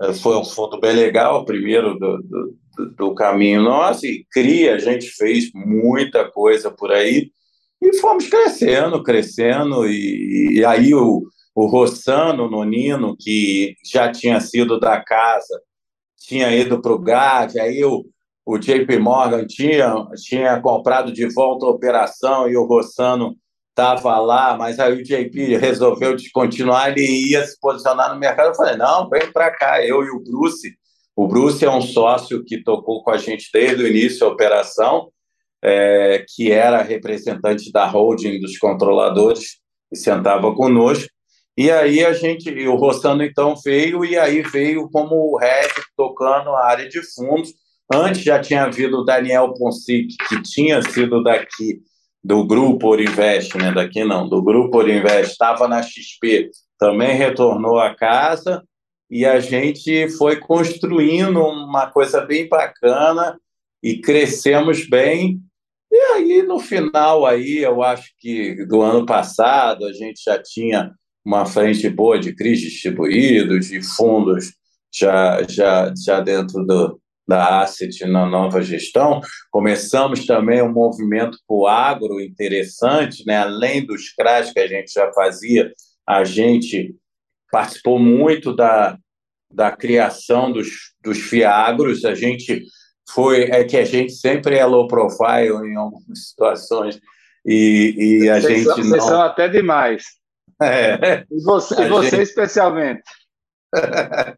Eh, 0.00 0.12
foi 0.14 0.36
um 0.36 0.44
fundo 0.44 0.78
bem 0.78 0.94
legal, 0.94 1.44
primeiro 1.44 1.98
do, 1.98 2.18
do, 2.22 2.90
do 2.96 3.14
caminho 3.14 3.62
nosso, 3.62 4.06
e 4.06 4.26
CRIA, 4.30 4.74
a 4.74 4.78
gente 4.78 5.08
fez 5.10 5.50
muita 5.54 6.30
coisa 6.30 6.70
por 6.70 6.92
aí, 6.92 7.30
e 7.80 7.96
fomos 7.98 8.28
crescendo, 8.28 9.02
crescendo, 9.02 9.86
e, 9.86 10.58
e 10.58 10.64
aí 10.64 10.94
o, 10.94 11.22
o 11.54 11.66
Rossano 11.66 12.50
Nonino, 12.50 13.16
que 13.18 13.74
já 13.84 14.10
tinha 14.10 14.40
sido 14.40 14.78
da 14.78 15.00
casa, 15.00 15.60
tinha 16.18 16.54
ido 16.54 16.80
para 16.80 16.92
o 16.92 16.98
GAD, 16.98 17.58
aí 17.58 17.84
o, 17.84 18.04
o 18.44 18.58
JP 18.58 18.98
Morgan 18.98 19.46
tinha, 19.46 19.94
tinha 20.16 20.60
comprado 20.60 21.12
de 21.12 21.26
volta 21.32 21.66
a 21.66 21.70
operação 21.70 22.48
e 22.48 22.56
o 22.56 22.64
Rossano 22.64 23.36
estava 23.76 24.18
lá, 24.18 24.56
mas 24.56 24.80
aí 24.80 24.94
o 24.94 25.02
JP 25.02 25.58
resolveu 25.58 26.16
descontinuar, 26.16 26.88
ele 26.88 27.30
ia 27.30 27.46
se 27.46 27.60
posicionar 27.60 28.12
no 28.12 28.18
mercado. 28.18 28.48
Eu 28.48 28.54
falei, 28.54 28.74
não, 28.74 29.06
vem 29.10 29.30
para 29.30 29.50
cá, 29.50 29.84
eu 29.84 30.02
e 30.02 30.08
o 30.08 30.18
Bruce. 30.18 30.74
O 31.14 31.28
Bruce 31.28 31.62
é 31.62 31.70
um 31.70 31.82
sócio 31.82 32.42
que 32.42 32.62
tocou 32.62 33.04
com 33.04 33.10
a 33.10 33.18
gente 33.18 33.50
desde 33.52 33.82
o 33.82 33.86
início 33.86 34.20
da 34.20 34.28
operação, 34.28 35.10
é, 35.62 36.24
que 36.26 36.50
era 36.50 36.80
representante 36.80 37.70
da 37.70 37.86
holding 37.86 38.40
dos 38.40 38.56
controladores 38.56 39.58
e 39.92 39.96
sentava 39.96 40.54
conosco. 40.54 41.08
E 41.56 41.70
aí 41.70 42.04
a 42.04 42.12
gente, 42.14 42.50
o 42.66 42.76
Rossano 42.76 43.22
então 43.22 43.54
veio, 43.62 44.04
e 44.04 44.18
aí 44.18 44.42
veio 44.42 44.88
como 44.90 45.14
o 45.16 45.38
head 45.38 45.72
tocando 45.96 46.50
a 46.50 46.64
área 46.66 46.88
de 46.88 47.00
fundos. 47.14 47.52
Antes 47.92 48.22
já 48.22 48.38
tinha 48.38 48.64
havido 48.64 48.98
o 48.98 49.04
Daniel 49.04 49.52
Ponsic, 49.54 50.16
que 50.28 50.42
tinha 50.42 50.82
sido 50.82 51.22
daqui, 51.22 51.80
do 52.26 52.44
Grupo 52.44 52.88
Orinvest, 52.88 53.56
né? 53.56 53.70
daqui 53.70 54.02
não, 54.02 54.28
do 54.28 54.42
Grupo 54.42 54.78
Orinvest, 54.78 55.30
estava 55.30 55.68
na 55.68 55.80
XP, 55.80 56.50
também 56.76 57.14
retornou 57.16 57.78
à 57.78 57.94
casa 57.94 58.64
e 59.08 59.24
a 59.24 59.38
gente 59.38 60.08
foi 60.18 60.34
construindo 60.40 61.40
uma 61.40 61.86
coisa 61.86 62.20
bem 62.20 62.48
bacana 62.48 63.38
e 63.80 64.00
crescemos 64.00 64.88
bem. 64.88 65.40
E 65.88 65.96
aí, 65.96 66.42
no 66.42 66.58
final, 66.58 67.24
aí, 67.24 67.58
eu 67.58 67.80
acho 67.80 68.10
que 68.18 68.66
do 68.66 68.82
ano 68.82 69.06
passado, 69.06 69.86
a 69.86 69.92
gente 69.92 70.20
já 70.26 70.42
tinha 70.42 70.92
uma 71.24 71.46
frente 71.46 71.88
boa 71.88 72.18
de 72.18 72.34
CRIs 72.34 72.60
distribuídos, 72.60 73.68
de 73.68 73.80
fundos 73.80 74.52
já, 74.92 75.44
já, 75.48 75.94
já 75.96 76.18
dentro 76.18 76.64
do, 76.66 77.00
da 77.26 77.60
Asset 77.60 78.04
na 78.06 78.26
nova 78.26 78.62
gestão. 78.62 79.20
Começamos 79.50 80.26
também 80.26 80.62
um 80.62 80.72
movimento 80.72 81.38
para 81.46 81.56
o 81.56 81.66
agro 81.66 82.20
interessante, 82.20 83.26
né? 83.26 83.38
além 83.38 83.84
dos 83.84 84.10
CRAS 84.14 84.52
que 84.52 84.60
a 84.60 84.66
gente 84.66 84.92
já 84.92 85.12
fazia, 85.12 85.72
a 86.06 86.22
gente 86.22 86.94
participou 87.50 87.98
muito 87.98 88.54
da, 88.54 88.96
da 89.50 89.72
criação 89.72 90.52
dos, 90.52 90.68
dos 91.02 91.18
FIAGROS, 91.18 92.04
a 92.04 92.14
gente 92.14 92.64
foi, 93.08 93.44
é 93.44 93.64
que 93.64 93.76
a 93.76 93.84
gente 93.84 94.12
sempre 94.12 94.56
é 94.56 94.64
low 94.64 94.86
profile 94.86 95.66
em 95.66 95.76
algumas 95.76 96.28
situações, 96.28 97.00
e, 97.44 98.22
e 98.22 98.30
a 98.30 98.40
vocês 98.40 98.58
gente 98.58 98.64
são, 98.64 98.76
não... 98.76 98.84
Vocês 98.84 99.04
são 99.04 99.22
até 99.22 99.48
demais. 99.48 100.04
É. 100.60 101.24
E 101.30 101.42
você, 101.42 101.82
e 101.82 101.88
você 101.88 102.10
gente... 102.10 102.22
especialmente. 102.22 103.02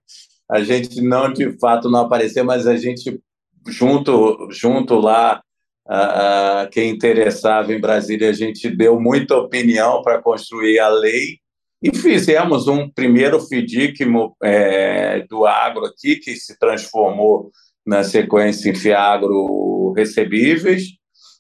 a 0.51 0.63
gente 0.63 1.01
não 1.01 1.33
de 1.33 1.59
fato 1.59 1.91
não 1.91 2.01
apareceu, 2.01 2.45
mas 2.45 2.67
a 2.67 2.77
gente 2.77 3.21
junto 3.67 4.49
junto 4.51 4.95
lá 4.95 5.43
uh, 5.87 6.71
quem 6.71 6.91
interessava 6.91 7.73
em 7.73 7.81
Brasília 7.81 8.31
a 8.31 8.33
gente 8.33 8.71
deu 8.71 8.99
muita 9.01 9.37
opinião 9.37 10.03
para 10.03 10.23
construir 10.23 10.79
a 10.79 10.89
lei 10.89 11.39
e 11.83 11.97
fizemos 11.97 12.67
um 12.67 12.91
primeiro 12.91 13.39
FDIC 13.39 14.05
é, 14.43 15.25
do 15.29 15.47
agro 15.47 15.85
aqui 15.85 16.17
que 16.17 16.35
se 16.35 16.59
transformou 16.59 17.53
na 17.87 18.03
sequência 18.03 18.69
em 18.69 18.75
Fiagro 18.75 19.93
recebíveis. 19.93 20.89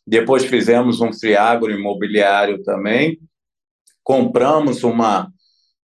Depois 0.06 0.44
fizemos 0.44 1.00
um 1.00 1.12
Fiagro 1.12 1.72
imobiliário 1.72 2.62
também. 2.62 3.18
Compramos 4.04 4.84
uma 4.84 5.28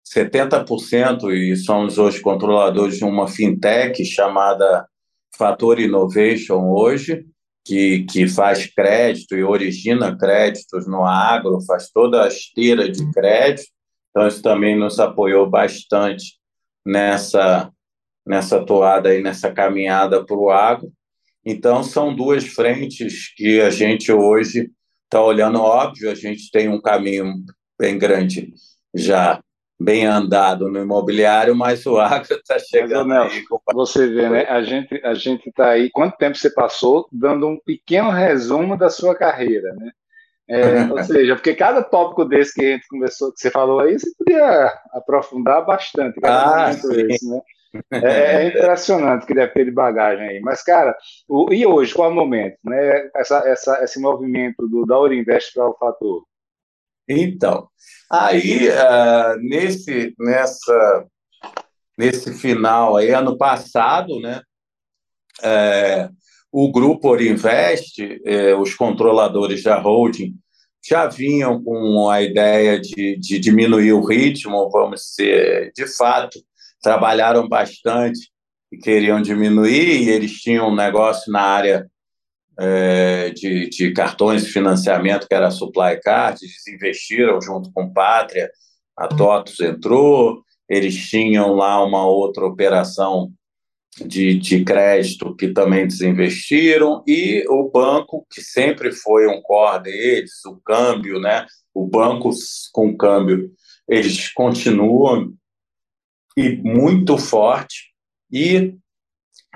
70% 0.06 1.32
e 1.32 1.56
somos 1.56 1.98
hoje 1.98 2.20
controladores 2.20 2.98
de 2.98 3.04
uma 3.04 3.26
fintech 3.26 4.04
chamada 4.04 4.86
Fator 5.36 5.80
Innovation 5.80 6.70
hoje, 6.70 7.24
que, 7.64 8.04
que 8.04 8.28
faz 8.28 8.66
crédito 8.66 9.34
e 9.34 9.42
origina 9.42 10.16
créditos 10.16 10.86
no 10.86 11.04
agro, 11.04 11.62
faz 11.66 11.90
toda 11.90 12.24
a 12.24 12.28
esteira 12.28 12.90
de 12.90 13.10
crédito. 13.12 13.68
Então, 14.10 14.28
isso 14.28 14.42
também 14.42 14.78
nos 14.78 15.00
apoiou 15.00 15.48
bastante 15.48 16.38
nessa, 16.86 17.72
nessa 18.24 18.64
toada 18.64 19.08
aí, 19.08 19.22
nessa 19.22 19.50
caminhada 19.50 20.24
para 20.24 20.36
o 20.36 20.50
agro. 20.50 20.92
Então, 21.44 21.82
são 21.82 22.14
duas 22.14 22.44
frentes 22.44 23.34
que 23.34 23.60
a 23.60 23.70
gente 23.70 24.12
hoje 24.12 24.70
está 25.04 25.22
olhando. 25.22 25.60
Óbvio, 25.60 26.10
a 26.10 26.14
gente 26.14 26.50
tem 26.50 26.68
um 26.68 26.80
caminho 26.80 27.34
bem 27.78 27.98
grande 27.98 28.52
já 28.94 29.42
bem 29.84 30.06
andado 30.06 30.68
no 30.68 30.80
imobiliário, 30.80 31.54
mas 31.54 31.84
o 31.86 31.98
agro 31.98 32.34
está 32.34 32.58
chegando 32.58 33.08
mas, 33.08 33.32
aí. 33.32 33.44
Com... 33.44 33.60
Você 33.74 34.06
vê, 34.08 34.28
né? 34.28 34.46
A 34.48 34.62
gente 34.62 35.00
a 35.04 35.14
gente 35.14 35.48
está 35.48 35.70
aí. 35.70 35.90
Quanto 35.90 36.16
tempo 36.16 36.36
você 36.36 36.50
passou 36.50 37.06
dando 37.12 37.46
um 37.46 37.58
pequeno 37.58 38.10
resumo 38.10 38.76
da 38.76 38.88
sua 38.88 39.14
carreira, 39.14 39.72
né? 39.74 39.90
É, 40.48 40.84
ou 40.90 41.02
seja, 41.02 41.34
porque 41.34 41.54
cada 41.54 41.82
tópico 41.82 42.24
desse 42.24 42.54
que 42.54 42.64
a 42.64 42.72
gente 42.72 42.88
conversou, 42.88 43.32
que 43.32 43.40
você 43.40 43.50
falou 43.50 43.80
aí, 43.80 43.98
você 43.98 44.10
podia 44.16 44.72
aprofundar 44.92 45.64
bastante. 45.64 46.18
Ah, 46.24 46.70
isso, 46.70 47.30
né? 47.30 47.40
É, 47.90 48.36
é, 48.36 48.48
impressionante 48.48 49.26
que 49.26 49.34
deve 49.34 49.52
ter 49.52 49.64
de 49.64 49.72
bagagem 49.72 50.28
aí. 50.28 50.40
Mas, 50.40 50.62
cara, 50.62 50.96
o, 51.28 51.52
e 51.52 51.66
hoje, 51.66 51.92
qual 51.92 52.08
é 52.08 52.12
o 52.12 52.14
momento? 52.14 52.56
Né? 52.62 53.10
Essa, 53.16 53.38
essa, 53.48 53.82
esse 53.82 54.00
movimento 54.00 54.68
do, 54.68 54.86
da 54.86 54.96
Orinvest 54.96 55.52
para 55.52 55.68
o 55.68 55.74
fator? 55.74 56.22
Então, 57.08 57.68
aí 58.10 58.68
uh, 58.68 59.36
nesse 59.40 60.14
nessa 60.18 61.06
nesse 61.96 62.32
final 62.34 62.96
aí 62.96 63.10
ano 63.10 63.36
passado, 63.36 64.20
né, 64.20 64.40
é, 65.42 66.08
o 66.50 66.70
grupo 66.70 67.08
Orinvest, 67.08 68.20
é, 68.24 68.54
os 68.54 68.74
controladores 68.74 69.62
da 69.62 69.78
holding 69.78 70.34
já 70.86 71.06
vinham 71.06 71.62
com 71.62 72.10
a 72.10 72.22
ideia 72.22 72.78
de, 72.80 73.16
de 73.18 73.38
diminuir 73.38 73.92
o 73.92 74.04
ritmo, 74.04 74.68
vamos 74.70 75.00
dizer, 75.00 75.72
de 75.74 75.86
fato, 75.86 76.38
trabalharam 76.82 77.48
bastante 77.48 78.30
e 78.70 78.76
queriam 78.76 79.22
diminuir, 79.22 80.02
e 80.02 80.10
eles 80.10 80.32
tinham 80.40 80.68
um 80.68 80.74
negócio 80.74 81.32
na 81.32 81.40
área 81.40 81.90
é, 82.58 83.30
de, 83.30 83.68
de, 83.68 83.92
cartões 83.92 84.44
de 84.44 84.52
financiamento, 84.52 85.26
que 85.26 85.34
era 85.34 85.48
a 85.48 85.50
Supply 85.50 86.00
Card, 86.02 86.38
eles 86.42 86.66
investiram 86.68 87.40
junto 87.40 87.72
com 87.72 87.92
Pátria, 87.92 88.50
a 88.96 89.08
TOTUS 89.08 89.60
entrou, 89.60 90.42
eles 90.68 90.94
tinham 91.08 91.54
lá 91.54 91.84
uma 91.84 92.06
outra 92.06 92.44
operação 92.46 93.32
de, 94.04 94.34
de 94.34 94.64
crédito 94.64 95.34
que 95.36 95.48
também 95.48 95.86
desinvestiram, 95.86 97.02
e 97.06 97.44
o 97.48 97.70
banco, 97.70 98.26
que 98.32 98.40
sempre 98.40 98.92
foi 98.92 99.26
um 99.28 99.40
core 99.42 99.82
deles, 99.84 100.44
o 100.46 100.60
câmbio, 100.64 101.20
né? 101.20 101.46
o 101.74 101.86
banco 101.86 102.30
com 102.72 102.96
câmbio, 102.96 103.50
eles 103.88 104.32
continuam 104.32 105.34
e 106.36 106.56
muito 106.56 107.18
forte, 107.18 107.92
e 108.30 108.74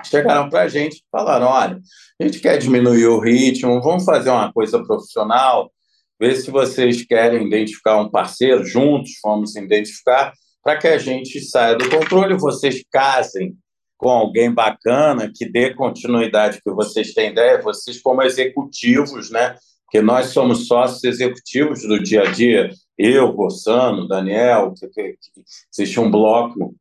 chegaram 0.03 0.49
para 0.49 0.61
a 0.61 0.67
gente 0.67 0.97
e 0.97 1.03
falaram: 1.11 1.47
olha, 1.47 1.79
a 2.19 2.23
gente 2.23 2.39
quer 2.39 2.57
diminuir 2.57 3.07
o 3.07 3.19
ritmo, 3.19 3.81
vamos 3.81 4.05
fazer 4.05 4.29
uma 4.29 4.51
coisa 4.51 4.83
profissional, 4.83 5.71
ver 6.19 6.35
se 6.35 6.51
vocês 6.51 7.05
querem 7.05 7.47
identificar 7.47 7.99
um 7.99 8.09
parceiro, 8.09 8.65
juntos 8.65 9.11
vamos 9.23 9.55
identificar, 9.55 10.33
para 10.63 10.77
que 10.77 10.87
a 10.87 10.97
gente 10.97 11.39
saia 11.41 11.75
do 11.75 11.89
controle, 11.89 12.37
vocês 12.37 12.83
casem 12.91 13.55
com 13.97 14.09
alguém 14.09 14.51
bacana 14.51 15.31
que 15.33 15.49
dê 15.49 15.73
continuidade 15.73 16.61
que 16.63 16.71
vocês 16.71 17.13
têm 17.13 17.31
ideia, 17.31 17.61
vocês 17.61 18.01
como 18.01 18.21
executivos, 18.23 19.29
né? 19.29 19.55
Porque 19.83 20.01
nós 20.01 20.27
somos 20.27 20.67
sócios 20.67 21.03
executivos 21.03 21.81
do 21.81 22.01
dia 22.01 22.21
a 22.21 22.31
dia, 22.31 22.69
eu, 22.97 23.31
Rossano, 23.31 24.07
Daniel, 24.07 24.73
que, 24.77 24.87
que, 24.87 25.13
que 25.13 25.41
existe 25.73 25.99
um 25.99 26.11
bloco 26.11 26.75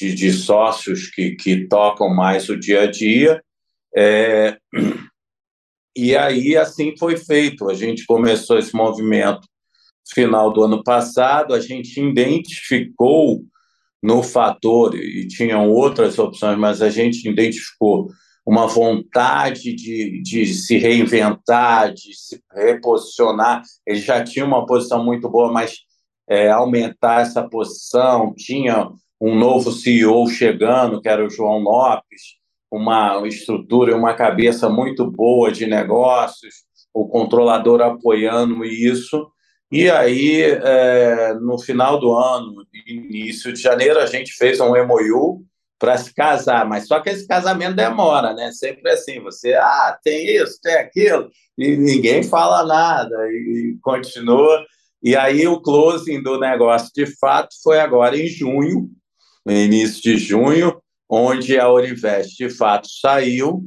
de, 0.00 0.14
de 0.14 0.32
sócios 0.32 1.10
que, 1.10 1.32
que 1.32 1.66
tocam 1.66 2.08
mais 2.08 2.48
o 2.48 2.58
dia 2.58 2.82
a 2.82 2.90
dia. 2.90 3.42
É, 3.94 4.56
e 5.94 6.16
aí, 6.16 6.56
assim 6.56 6.96
foi 6.96 7.16
feito. 7.18 7.68
A 7.68 7.74
gente 7.74 8.06
começou 8.06 8.58
esse 8.58 8.74
movimento 8.74 9.40
no 9.40 10.14
final 10.14 10.50
do 10.52 10.62
ano 10.64 10.82
passado, 10.82 11.52
a 11.52 11.60
gente 11.60 12.00
identificou 12.00 13.44
no 14.02 14.22
fator, 14.22 14.94
e 14.94 15.28
tinham 15.28 15.68
outras 15.68 16.18
opções, 16.18 16.58
mas 16.58 16.80
a 16.80 16.88
gente 16.88 17.28
identificou 17.28 18.08
uma 18.46 18.66
vontade 18.66 19.74
de, 19.74 20.22
de 20.22 20.46
se 20.54 20.78
reinventar, 20.78 21.92
de 21.92 22.14
se 22.14 22.42
reposicionar. 22.50 23.62
Ele 23.86 24.00
já 24.00 24.24
tinha 24.24 24.46
uma 24.46 24.64
posição 24.64 25.04
muito 25.04 25.28
boa, 25.28 25.52
mas 25.52 25.80
é, 26.26 26.48
aumentar 26.48 27.20
essa 27.20 27.46
posição, 27.46 28.32
tinha 28.34 28.88
um 29.20 29.38
novo 29.38 29.70
CEO 29.70 30.26
chegando, 30.28 31.00
que 31.00 31.08
era 31.08 31.24
o 31.24 31.30
João 31.30 31.58
Lopes, 31.58 32.40
uma 32.70 33.20
estrutura 33.26 33.90
e 33.90 33.94
uma 33.94 34.14
cabeça 34.14 34.68
muito 34.68 35.10
boa 35.10 35.50
de 35.50 35.66
negócios, 35.66 36.54
o 36.94 37.06
controlador 37.06 37.82
apoiando 37.82 38.64
isso. 38.64 39.30
E 39.70 39.90
aí, 39.90 40.42
é, 40.42 41.34
no 41.34 41.58
final 41.58 42.00
do 42.00 42.12
ano, 42.12 42.64
início 42.86 43.52
de 43.52 43.60
janeiro, 43.60 43.98
a 43.98 44.06
gente 44.06 44.32
fez 44.32 44.58
um 44.60 44.74
MOU 44.86 45.44
para 45.78 45.96
se 45.96 46.14
casar, 46.14 46.68
mas 46.68 46.86
só 46.86 47.00
que 47.00 47.08
esse 47.08 47.26
casamento 47.26 47.74
demora, 47.74 48.34
né? 48.34 48.52
Sempre 48.52 48.90
assim, 48.90 49.20
você, 49.20 49.54
ah, 49.54 49.98
tem 50.02 50.36
isso, 50.36 50.60
tem 50.60 50.74
aquilo, 50.74 51.30
e 51.56 51.76
ninguém 51.76 52.22
fala 52.22 52.66
nada, 52.66 53.16
e, 53.28 53.72
e 53.74 53.78
continua. 53.80 54.64
E 55.02 55.16
aí 55.16 55.48
o 55.48 55.60
closing 55.60 56.22
do 56.22 56.38
negócio, 56.38 56.90
de 56.94 57.06
fato, 57.18 57.54
foi 57.62 57.80
agora 57.80 58.14
em 58.14 58.26
junho, 58.26 58.90
no 59.44 59.52
início 59.52 60.02
de 60.02 60.16
junho, 60.16 60.80
onde 61.08 61.58
a 61.58 61.70
Orivest 61.70 62.36
de 62.36 62.50
fato 62.50 62.88
saiu 62.88 63.64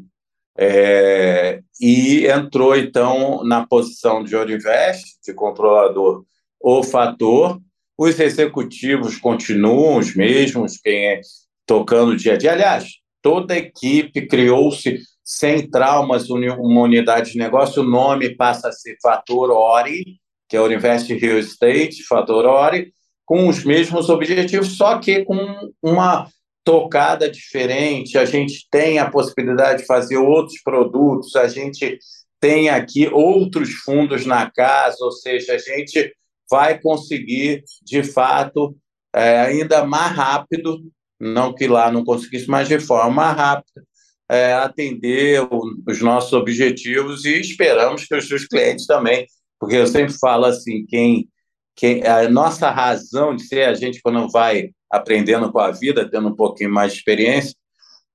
é, 0.58 1.62
e 1.82 2.28
entrou 2.28 2.76
então 2.76 3.44
na 3.44 3.66
posição 3.66 4.24
de 4.24 4.36
Orivest, 4.36 5.20
de 5.26 5.34
controlador 5.34 6.24
o 6.60 6.82
fator. 6.82 7.60
Os 7.98 8.20
executivos 8.20 9.18
continuam 9.18 9.98
os 9.98 10.16
mesmos, 10.16 10.78
quem 10.78 11.08
é 11.08 11.22
tocando 11.66 12.16
dia 12.16 12.34
a 12.34 12.38
dia. 12.38 12.54
Aliás, 12.54 12.86
toda 13.22 13.54
a 13.54 13.58
equipe 13.58 14.26
criou-se 14.28 15.00
sem 15.24 15.70
traumas 15.70 16.30
uma 16.30 16.82
unidade 16.82 17.34
de 17.34 17.38
negócio. 17.38 17.82
O 17.82 17.86
nome 17.86 18.36
passa 18.36 18.70
a 18.70 18.72
ser 18.72 18.98
Fator 19.02 19.52
Ori, 19.52 20.20
que 20.50 20.58
é 20.58 20.62
o 20.62 20.72
Invest 20.72 21.14
Real 21.14 21.40
Estate, 21.40 22.04
Fator 22.04 22.46
Ori, 22.46 22.94
com 23.26 23.48
os 23.48 23.64
mesmos 23.64 24.10
objetivos, 24.10 24.76
só 24.78 25.00
que 25.00 25.24
com 25.24 25.72
uma 25.82 26.28
tocada 26.64 27.30
diferente. 27.30 28.18
A 28.18 28.26
gente 28.26 28.68
tem 28.72 29.00
a 29.00 29.10
possibilidade 29.10 29.82
de 29.82 29.88
fazer 29.88 30.18
outros 30.18 30.62
produtos, 30.62 31.36
a 31.36 31.48
gente 31.48 31.98
tem 32.40 32.70
aqui 32.70 33.08
outros 33.08 33.72
fundos 33.72 34.26
na 34.26 34.50
casa, 34.52 34.98
ou 35.02 35.12
seja, 35.12 35.54
a 35.54 35.58
gente 35.58 36.14
vai 36.50 36.80
conseguir, 36.80 37.64
de 37.82 38.04
fato, 38.04 38.76
é, 39.16 39.42
ainda 39.42 39.86
mais 39.86 40.16
rápido, 40.16 40.82
não 41.20 41.54
que 41.54 41.68
lá 41.68 41.92
não 41.92 42.04
conseguisse, 42.04 42.50
mas 42.50 42.68
de 42.68 42.80
forma 42.80 43.32
rápida, 43.32 43.84
é, 44.30 44.54
atender 44.54 45.42
o, 45.42 45.62
os 45.88 46.02
nossos 46.02 46.34
objetivos 46.34 47.24
e 47.26 47.40
esperamos 47.40 48.06
que 48.06 48.16
os 48.16 48.28
seus 48.28 48.46
clientes 48.46 48.86
também, 48.86 49.26
porque 49.60 49.76
eu 49.76 49.88
sempre 49.88 50.14
falo 50.14 50.46
assim, 50.46 50.86
quem 50.86 51.30
que 51.76 52.06
a 52.06 52.30
nossa 52.30 52.70
razão 52.70 53.36
de 53.36 53.44
ser, 53.44 53.64
a 53.64 53.74
gente 53.74 54.02
quando 54.02 54.30
vai 54.30 54.72
aprendendo 54.90 55.52
com 55.52 55.60
a 55.60 55.72
vida, 55.72 56.10
tendo 56.10 56.30
um 56.30 56.36
pouquinho 56.36 56.72
mais 56.72 56.92
de 56.92 57.00
experiência, 57.00 57.56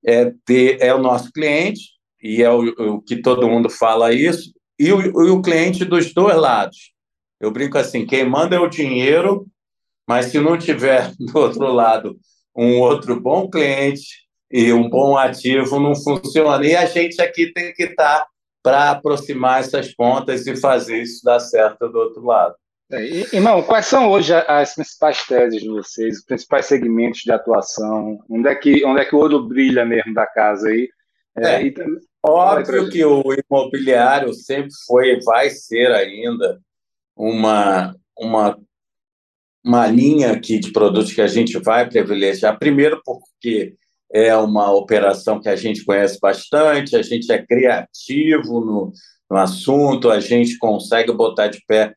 é, 0.05 0.31
ter, 0.45 0.81
é 0.81 0.93
o 0.93 0.99
nosso 0.99 1.31
cliente, 1.31 1.81
e 2.21 2.41
é 2.41 2.49
o, 2.49 2.61
o 2.95 3.01
que 3.01 3.17
todo 3.17 3.49
mundo 3.49 3.69
fala 3.69 4.13
isso, 4.13 4.53
e 4.77 4.91
o, 4.93 5.01
e 5.01 5.29
o 5.29 5.41
cliente 5.41 5.83
dos 5.83 6.13
dois 6.13 6.37
lados. 6.37 6.93
Eu 7.39 7.51
brinco 7.51 7.77
assim, 7.77 8.05
quem 8.05 8.25
manda 8.25 8.55
é 8.55 8.59
o 8.59 8.69
dinheiro, 8.69 9.45
mas 10.07 10.27
se 10.27 10.39
não 10.39 10.57
tiver 10.57 11.13
do 11.19 11.37
outro 11.37 11.71
lado 11.71 12.17
um 12.55 12.79
outro 12.79 13.19
bom 13.19 13.49
cliente 13.49 14.27
e 14.51 14.73
um 14.73 14.89
bom 14.89 15.17
ativo, 15.17 15.79
não 15.79 15.95
funciona. 15.95 16.65
E 16.65 16.75
a 16.75 16.85
gente 16.85 17.21
aqui 17.21 17.53
tem 17.53 17.73
que 17.73 17.83
estar 17.83 18.25
para 18.61 18.91
aproximar 18.91 19.61
essas 19.61 19.93
pontas 19.93 20.45
e 20.47 20.55
fazer 20.57 21.01
isso 21.01 21.23
dar 21.23 21.39
certo 21.39 21.87
do 21.87 21.97
outro 21.97 22.25
lado. 22.25 22.55
É, 22.91 23.35
irmão, 23.35 23.61
quais 23.61 23.85
são 23.85 24.09
hoje 24.09 24.33
as 24.33 24.73
principais 24.73 25.23
teses 25.25 25.61
de 25.61 25.69
vocês, 25.69 26.17
os 26.17 26.25
principais 26.25 26.65
segmentos 26.65 27.21
de 27.21 27.31
atuação? 27.31 28.19
Onde 28.27 28.49
é 28.49 28.55
que, 28.55 28.83
onde 28.83 29.01
é 29.01 29.05
que 29.05 29.15
o 29.15 29.19
olho 29.19 29.47
brilha 29.47 29.85
mesmo 29.85 30.13
da 30.13 30.25
casa 30.25 30.69
aí? 30.69 30.89
É, 31.37 31.67
é, 31.67 31.73
óbvio 32.25 32.89
que 32.89 33.05
o 33.05 33.23
imobiliário 33.33 34.33
sempre 34.33 34.71
foi 34.87 35.11
e 35.11 35.23
vai 35.23 35.51
ser 35.51 35.91
ainda 35.91 36.59
uma, 37.15 37.95
uma, 38.17 38.59
uma 39.63 39.87
linha 39.87 40.31
aqui 40.31 40.57
de 40.57 40.71
produtos 40.71 41.13
que 41.13 41.21
a 41.21 41.27
gente 41.27 41.59
vai 41.59 41.87
privilegiar. 41.87 42.57
Primeiro, 42.57 43.01
porque 43.05 43.75
é 44.11 44.35
uma 44.35 44.71
operação 44.71 45.39
que 45.39 45.47
a 45.47 45.55
gente 45.55 45.85
conhece 45.85 46.17
bastante, 46.19 46.95
a 46.95 47.03
gente 47.03 47.31
é 47.31 47.45
criativo 47.45 48.59
no, 48.59 48.91
no 49.29 49.37
assunto, 49.37 50.09
a 50.09 50.19
gente 50.19 50.57
consegue 50.57 51.13
botar 51.13 51.47
de 51.47 51.63
pé 51.67 51.93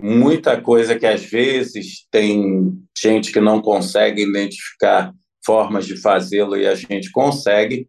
muita 0.00 0.60
coisa 0.60 0.98
que 0.98 1.06
às 1.06 1.24
vezes 1.24 2.06
tem 2.10 2.72
gente 2.96 3.32
que 3.32 3.40
não 3.40 3.60
consegue 3.60 4.22
identificar 4.22 5.12
formas 5.44 5.86
de 5.86 5.96
fazê-lo 5.96 6.56
e 6.56 6.66
a 6.66 6.74
gente 6.74 7.10
consegue. 7.10 7.88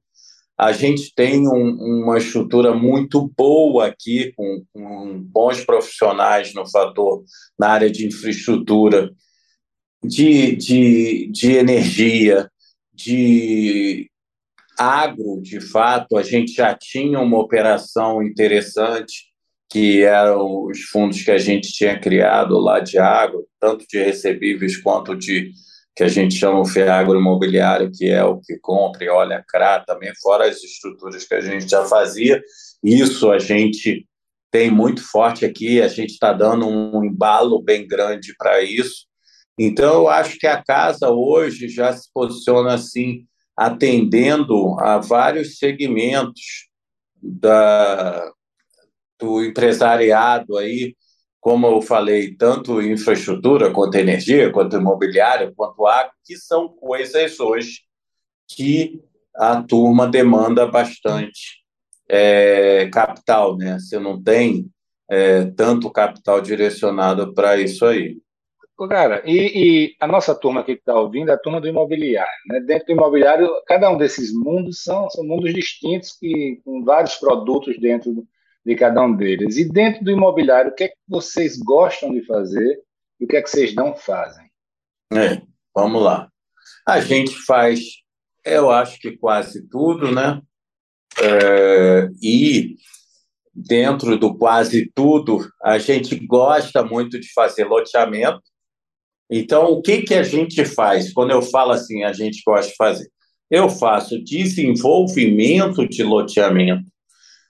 A 0.58 0.72
gente 0.72 1.14
tem 1.16 1.48
um, 1.48 2.02
uma 2.04 2.18
estrutura 2.18 2.74
muito 2.74 3.32
boa 3.38 3.88
aqui, 3.88 4.34
com, 4.36 4.64
com, 4.74 5.22
bons 5.22 5.64
profissionais 5.64 6.54
no 6.54 6.70
fator, 6.70 7.24
na 7.58 7.70
área 7.70 7.90
de 7.90 8.08
infraestrutura, 8.08 9.12
de, 10.04 10.56
de, 10.56 11.30
de 11.32 11.52
energia, 11.54 12.50
de 12.94 14.10
agro, 14.78 15.42
de 15.42 15.62
fato. 15.62 16.18
A 16.18 16.24
gente 16.24 16.54
já 16.54 16.76
tinha 16.76 17.20
uma 17.20 17.40
operação 17.40 18.22
interessante 18.22 19.29
que 19.70 20.02
eram 20.02 20.66
os 20.66 20.82
fundos 20.86 21.22
que 21.22 21.32
a 21.32 21.38
gente 21.38 21.72
tinha 21.72 22.00
criado 22.00 22.58
lá 22.58 22.80
de 22.80 22.98
água, 22.98 23.44
tanto 23.60 23.86
de 23.88 24.02
recebíveis 24.02 24.78
quanto 24.78 25.16
de 25.16 25.52
que 25.96 26.04
a 26.04 26.08
gente 26.08 26.36
chama 26.36 26.60
o 26.60 26.66
FEAGRO 26.66 27.20
imobiliário, 27.20 27.92
que 27.92 28.10
é 28.10 28.24
o 28.24 28.40
que 28.40 28.58
compra 28.58 29.04
e 29.04 29.10
olha 29.10 29.44
CRA 29.48 29.84
também, 29.86 30.12
fora 30.22 30.48
as 30.48 30.64
estruturas 30.64 31.26
que 31.26 31.36
a 31.36 31.42
gente 31.42 31.70
já 31.70 31.86
fazia. 31.86 32.42
Isso 32.82 33.30
a 33.30 33.38
gente 33.38 34.08
tem 34.50 34.72
muito 34.72 35.04
forte 35.04 35.46
aqui, 35.46 35.82
a 35.82 35.88
gente 35.88 36.12
está 36.12 36.34
dando 36.34 36.68
um 36.68 37.04
embalo 37.04 37.62
bem 37.62 37.88
grande 37.88 38.34
para 38.38 38.62
isso. 38.62 39.06
Então, 39.58 39.96
eu 39.96 40.08
acho 40.08 40.40
que 40.40 40.48
a 40.48 40.64
casa 40.64 41.10
hoje 41.10 41.68
já 41.68 41.92
se 41.92 42.10
posiciona 42.14 42.74
assim, 42.74 43.26
atendendo 43.58 44.80
a 44.80 44.98
vários 45.00 45.58
segmentos 45.58 46.70
da, 47.22 48.32
do 49.20 49.44
empresariado 49.44 50.58
aí, 50.58 50.96
como 51.40 51.68
eu 51.68 51.82
falei, 51.82 52.36
tanto 52.36 52.82
infraestrutura, 52.82 53.72
quanto 53.72 53.96
energia, 53.96 54.52
quanto 54.52 54.78
imobiliário, 54.78 55.54
quanto 55.56 55.86
água, 55.86 56.12
que 56.26 56.36
são 56.36 56.70
coisas 56.70 57.40
hoje 57.40 57.82
que 58.48 59.02
a 59.36 59.62
turma 59.62 60.08
demanda 60.08 60.66
bastante 60.66 61.60
é, 62.08 62.90
capital, 62.92 63.56
né? 63.56 63.78
Você 63.80 64.00
não 64.00 64.22
tem 64.22 64.70
é, 65.10 65.46
tanto 65.46 65.92
capital 65.92 66.42
direcionado 66.42 67.34
para 67.34 67.58
isso 67.58 67.86
aí. 67.86 68.18
Cara, 68.88 69.22
e, 69.26 69.34
e, 69.36 69.96
a 70.00 70.08
nossa 70.08 70.34
turma 70.34 70.64
que 70.64 70.72
está 70.72 70.98
ouvindo 70.98 71.32
é 71.32 71.34
a 71.34 71.38
turma 71.38 71.60
do 71.60 71.68
imobiliário. 71.68 72.32
Né? 72.48 72.62
Dentro 72.62 72.86
do 72.88 72.94
imobiliário, 72.94 73.50
cada 73.68 73.90
um 73.90 73.98
desses 73.98 74.34
mundos 74.34 74.82
são, 74.84 75.10
são 75.10 75.24
mundos 75.26 75.54
distintos, 75.54 76.14
que, 76.18 76.62
com 76.64 76.84
vários 76.86 77.16
produtos 77.16 77.78
dentro 77.78 78.14
do, 78.14 78.28
de 78.70 78.76
cada 78.76 79.02
um 79.04 79.16
deles. 79.16 79.58
E 79.58 79.68
dentro 79.68 80.04
do 80.04 80.12
imobiliário, 80.12 80.70
o 80.70 80.76
que 80.76 80.84
é 80.84 80.88
que 80.90 80.98
vocês 81.08 81.58
gostam 81.58 82.14
de 82.14 82.24
fazer 82.24 82.80
e 83.20 83.26
o 83.26 83.28
que 83.28 83.36
é 83.36 83.42
que 83.42 83.50
vocês 83.50 83.74
não 83.74 83.96
fazem? 83.96 84.48
É, 85.12 85.42
vamos 85.76 86.04
lá. 86.04 86.30
A 86.88 87.02
gente 87.02 87.36
faz 87.46 87.80
Eu 88.46 88.70
acho 88.70 89.00
que 89.00 89.18
quase 89.18 89.68
tudo, 89.68 90.12
né? 90.12 90.40
É, 91.20 92.10
e 92.22 92.76
dentro 93.54 94.18
do 94.20 94.38
quase 94.38 94.92
tudo, 94.94 95.50
a 95.64 95.80
gente 95.80 96.16
gosta 96.28 96.84
muito 96.84 97.20
de 97.20 97.34
fazer 97.34 97.66
loteamento. 97.66 98.44
Então, 99.32 99.72
o 99.72 99.82
que, 99.82 100.04
que 100.04 100.14
a 100.14 100.22
gente 100.22 100.64
faz? 100.64 101.12
Quando 101.12 101.32
eu 101.32 101.42
falo 101.42 101.72
assim, 101.72 102.04
a 102.04 102.14
gente 102.14 102.44
gosta 102.46 102.70
de 102.70 102.78
fazer. 102.78 103.10
Eu 103.50 103.68
faço 103.68 104.24
desenvolvimento 104.24 105.88
de 105.88 106.04
loteamento, 106.04 106.86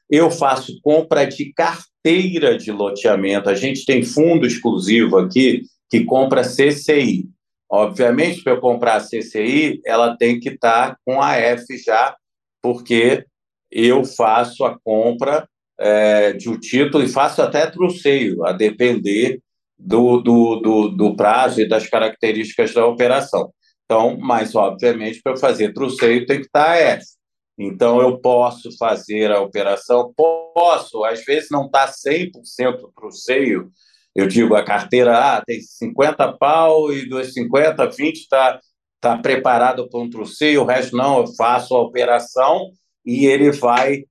eu 0.09 0.31
faço 0.31 0.79
compra 0.81 1.25
de 1.25 1.53
carteira 1.53 2.57
de 2.57 2.71
loteamento. 2.71 3.49
A 3.49 3.55
gente 3.55 3.85
tem 3.85 4.03
fundo 4.03 4.47
exclusivo 4.47 5.17
aqui 5.17 5.63
que 5.89 6.03
compra 6.03 6.43
CCI. 6.43 7.29
Obviamente, 7.71 8.41
para 8.43 8.53
eu 8.53 8.59
comprar 8.59 8.95
a 8.95 9.01
CCI, 9.01 9.79
ela 9.85 10.17
tem 10.17 10.39
que 10.39 10.49
estar 10.49 10.97
com 11.05 11.21
a 11.21 11.35
F 11.35 11.77
já, 11.77 12.15
porque 12.61 13.25
eu 13.71 14.03
faço 14.03 14.65
a 14.65 14.77
compra 14.83 15.47
é, 15.79 16.33
de 16.33 16.49
um 16.49 16.59
título 16.59 17.03
e 17.03 17.07
faço 17.07 17.41
até 17.41 17.67
truceio, 17.67 18.43
a 18.45 18.51
depender 18.51 19.39
do, 19.77 20.19
do, 20.19 20.55
do, 20.55 20.89
do, 20.89 21.15
prazo 21.15 21.61
e 21.61 21.69
das 21.69 21.87
características 21.87 22.73
da 22.73 22.85
operação. 22.85 23.53
Então, 23.85 24.17
mas, 24.19 24.55
obviamente, 24.55 25.21
para 25.21 25.37
fazer 25.37 25.73
truceio 25.73 26.25
tem 26.25 26.39
que 26.39 26.47
estar 26.47 26.75
F. 26.75 27.05
Então, 27.59 27.99
eu 27.99 28.17
posso 28.19 28.69
fazer 28.77 29.31
a 29.31 29.41
operação, 29.41 30.13
posso, 30.15 31.03
às 31.03 31.25
vezes 31.25 31.49
não 31.51 31.65
está 31.65 31.87
100% 31.87 32.89
truceio, 32.95 33.69
eu 34.15 34.27
digo, 34.27 34.55
a 34.55 34.63
carteira 34.63 35.17
ah, 35.17 35.43
tem 35.45 35.61
50 35.61 36.33
pau 36.37 36.91
e 36.93 37.07
dos 37.07 37.33
50, 37.33 37.85
20 37.89 38.15
está 38.15 38.59
tá 39.01 39.17
preparado 39.17 39.89
para 39.89 39.99
um 39.99 40.09
truceio, 40.09 40.61
o 40.61 40.65
resto 40.65 40.95
não, 40.95 41.19
eu 41.19 41.27
faço 41.35 41.75
a 41.75 41.81
operação 41.81 42.71
e 43.05 43.25
ele 43.25 43.51
vai 43.51 44.03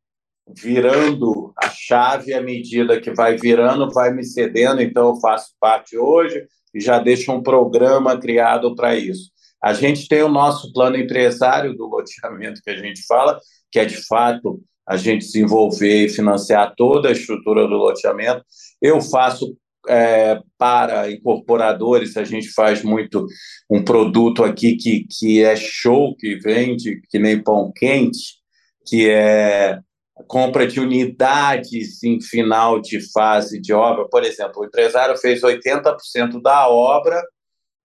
virando 0.47 1.53
a 1.57 1.69
chave 1.71 2.33
à 2.35 2.43
medida 2.43 3.01
que 3.01 3.13
vai 3.13 3.37
virando, 3.37 3.91
vai 3.91 4.13
me 4.13 4.25
cedendo. 4.25 4.81
Então, 4.81 5.09
eu 5.09 5.17
faço 5.21 5.55
parte 5.61 5.97
hoje 5.97 6.47
e 6.75 6.81
já 6.81 6.99
deixo 6.99 7.33
um 7.33 7.43
programa 7.43 8.19
criado 8.19 8.75
para 8.75 8.95
isso. 8.97 9.31
A 9.63 9.73
gente 9.73 10.09
tem 10.09 10.23
o 10.23 10.29
nosso 10.29 10.73
plano 10.73 10.97
empresário 10.97 11.75
do 11.75 11.87
loteamento 11.87 12.63
que 12.63 12.71
a 12.71 12.77
gente 12.77 13.05
fala, 13.07 13.39
que 13.71 13.79
é 13.79 13.85
de 13.85 13.97
fato 14.07 14.63
a 14.87 14.97
gente 14.97 15.27
desenvolver 15.27 16.07
e 16.07 16.09
financiar 16.09 16.75
toda 16.77 17.09
a 17.09 17.13
estrutura 17.13 17.67
do 17.67 17.75
loteamento. 17.75 18.43
Eu 18.81 19.01
faço 19.01 19.57
é, 19.87 20.41
para 20.57 21.11
incorporadores, 21.11 22.17
a 22.17 22.25
gente 22.25 22.49
faz 22.51 22.83
muito 22.83 23.27
um 23.71 23.83
produto 23.83 24.45
aqui 24.45 24.77
que, 24.77 25.07
que 25.11 25.43
é 25.43 25.55
show, 25.57 26.17
que 26.17 26.37
vende 26.37 27.01
que 27.11 27.19
nem 27.19 27.43
pão 27.43 27.73
quente, 27.75 28.39
que 28.87 29.09
é 29.09 29.79
compra 30.27 30.67
de 30.67 30.81
unidades 30.81 32.03
em 32.03 32.21
final 32.21 32.81
de 32.81 33.01
fase 33.13 33.61
de 33.61 33.73
obra. 33.73 34.09
Por 34.09 34.25
exemplo, 34.25 34.63
o 34.63 34.65
empresário 34.65 35.17
fez 35.17 35.43
80% 35.43 36.41
da 36.43 36.69
obra, 36.69 37.23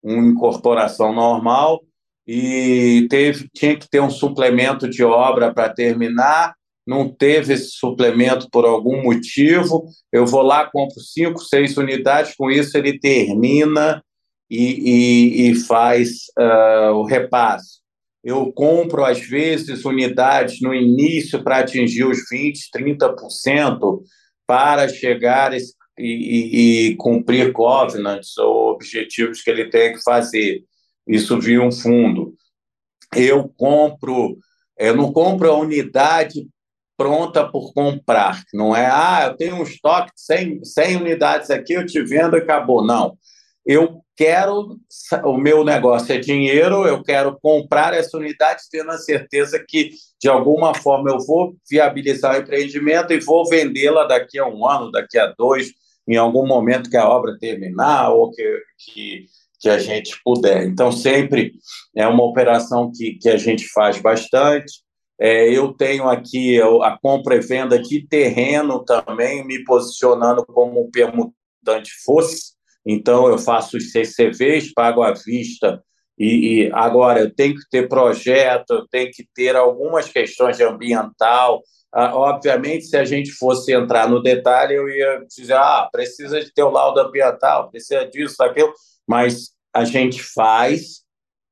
uma 0.03 0.29
incorporação 0.29 1.13
normal, 1.13 1.81
e 2.27 3.07
teve, 3.11 3.49
tinha 3.55 3.77
que 3.77 3.89
ter 3.89 4.01
um 4.01 4.11
suplemento 4.11 4.89
de 4.89 5.03
obra 5.03 5.53
para 5.53 5.69
terminar, 5.69 6.55
não 6.87 7.09
teve 7.09 7.55
esse 7.55 7.71
suplemento 7.71 8.49
por 8.51 8.65
algum 8.65 9.03
motivo, 9.03 9.87
eu 10.13 10.27
vou 10.27 10.43
lá, 10.43 10.69
compro 10.71 11.01
cinco, 11.01 11.39
seis 11.41 11.77
unidades, 11.77 12.35
com 12.37 12.51
isso 12.51 12.77
ele 12.77 12.99
termina 12.99 14.03
e, 14.51 15.47
e, 15.47 15.51
e 15.51 15.55
faz 15.55 16.11
uh, 16.39 16.93
o 16.95 17.05
repasse. 17.05 17.81
Eu 18.23 18.53
compro, 18.53 19.05
às 19.05 19.21
vezes, 19.21 19.85
unidades 19.85 20.61
no 20.61 20.73
início 20.73 21.43
para 21.43 21.59
atingir 21.59 22.05
os 22.05 22.19
20%, 22.33 22.55
30%, 22.77 24.01
para 24.47 24.89
chegar 24.89 25.53
e, 26.03 26.89
e, 26.91 26.97
cumprir 26.97 27.53
covenants 27.53 28.37
ou 28.39 28.71
objetivos 28.71 29.43
que 29.43 29.51
ele 29.51 29.71
tem 29.71 29.93
que 29.93 30.03
fazer. 30.03 30.63
Isso 31.07 31.39
via 31.41 31.63
um 31.63 31.73
fundo. 31.73 32.35
Eu 33.15 33.49
compro, 33.57 34.39
eu 34.79 34.97
não 34.97 35.13
compro 35.13 35.51
a 35.51 35.59
unidade 35.59 36.49
pronta 36.97 37.49
por 37.49 37.73
comprar, 37.73 38.43
não 38.55 38.77
é, 38.77 38.87
ah, 38.87 39.27
eu 39.27 39.37
tenho 39.37 39.57
um 39.57 39.63
estoque 39.63 40.13
de 40.15 40.21
100, 40.21 40.65
100 40.65 40.97
unidades 40.99 41.51
aqui, 41.51 41.73
eu 41.73 41.85
te 41.85 42.01
vendo 42.03 42.37
acabou. 42.37 42.85
Não 42.85 43.17
eu 43.65 44.03
quero, 44.17 44.77
o 45.25 45.37
meu 45.37 45.65
negócio 45.65 46.13
é 46.13 46.19
dinheiro, 46.19 46.87
eu 46.87 47.03
quero 47.03 47.39
comprar 47.41 47.95
essa 47.95 48.17
unidade 48.17 48.63
tendo 48.71 48.91
a 48.91 48.99
certeza 48.99 49.65
que, 49.67 49.91
de 50.21 50.29
alguma 50.29 50.75
forma, 50.75 51.11
eu 51.11 51.19
vou 51.21 51.57
viabilizar 51.71 52.35
o 52.35 52.39
empreendimento 52.39 53.13
e 53.13 53.21
vou 53.21 53.49
vendê-la 53.49 54.05
daqui 54.05 54.39
a 54.39 54.47
um 54.47 54.67
ano, 54.67 54.91
daqui 54.91 55.19
a 55.19 55.27
dois, 55.27 55.73
em 56.07 56.17
algum 56.17 56.47
momento 56.47 56.91
que 56.91 56.97
a 56.97 57.09
obra 57.09 57.39
terminar 57.39 58.11
ou 58.11 58.31
que, 58.31 58.63
que, 58.79 59.27
que 59.61 59.69
a 59.69 59.79
gente 59.79 60.19
puder. 60.25 60.65
Então, 60.65 60.91
sempre 60.91 61.53
é 61.95 62.07
uma 62.07 62.25
operação 62.25 62.91
que, 62.93 63.15
que 63.15 63.29
a 63.29 63.37
gente 63.37 63.69
faz 63.69 64.01
bastante. 64.01 64.83
É, 65.21 65.49
eu 65.49 65.73
tenho 65.73 66.09
aqui 66.09 66.61
a 66.61 66.99
compra 67.01 67.37
e 67.37 67.41
venda 67.41 67.79
de 67.79 68.07
terreno 68.07 68.85
também, 68.85 69.47
me 69.47 69.63
posicionando 69.65 70.45
como 70.45 70.85
um 70.85 70.91
permutante 70.91 71.93
fosse, 72.05 72.53
então, 72.85 73.29
eu 73.29 73.39
faço 73.39 73.77
os 73.77 73.93
CCVs, 73.93 74.73
pago 74.73 75.03
à 75.03 75.13
vista, 75.13 75.83
e, 76.19 76.65
e, 76.67 76.73
agora 76.73 77.21
eu 77.21 77.35
tenho 77.35 77.55
que 77.55 77.69
ter 77.71 77.89
projeto, 77.89 78.71
eu 78.75 78.89
tenho 78.89 79.11
que 79.11 79.27
ter 79.35 79.57
algumas 79.57 80.09
questões 80.09 80.57
de 80.57 80.63
ambiental. 80.63 81.63
Ah, 81.93 82.17
obviamente, 82.17 82.87
se 82.87 82.97
a 82.97 83.05
gente 83.05 83.31
fosse 83.33 83.73
entrar 83.73 84.09
no 84.09 84.23
detalhe, 84.23 84.75
eu 84.75 84.89
ia 84.89 85.25
dizer: 85.29 85.55
ah, 85.55 85.89
precisa 85.93 86.41
de 86.41 86.53
ter 86.53 86.63
o 86.63 86.71
laudo 86.71 87.01
ambiental, 87.01 87.71
precisa 87.71 88.07
disso, 88.07 88.37
daquilo, 88.39 88.73
mas 89.07 89.51
a 89.73 89.85
gente 89.85 90.23
faz 90.23 91.03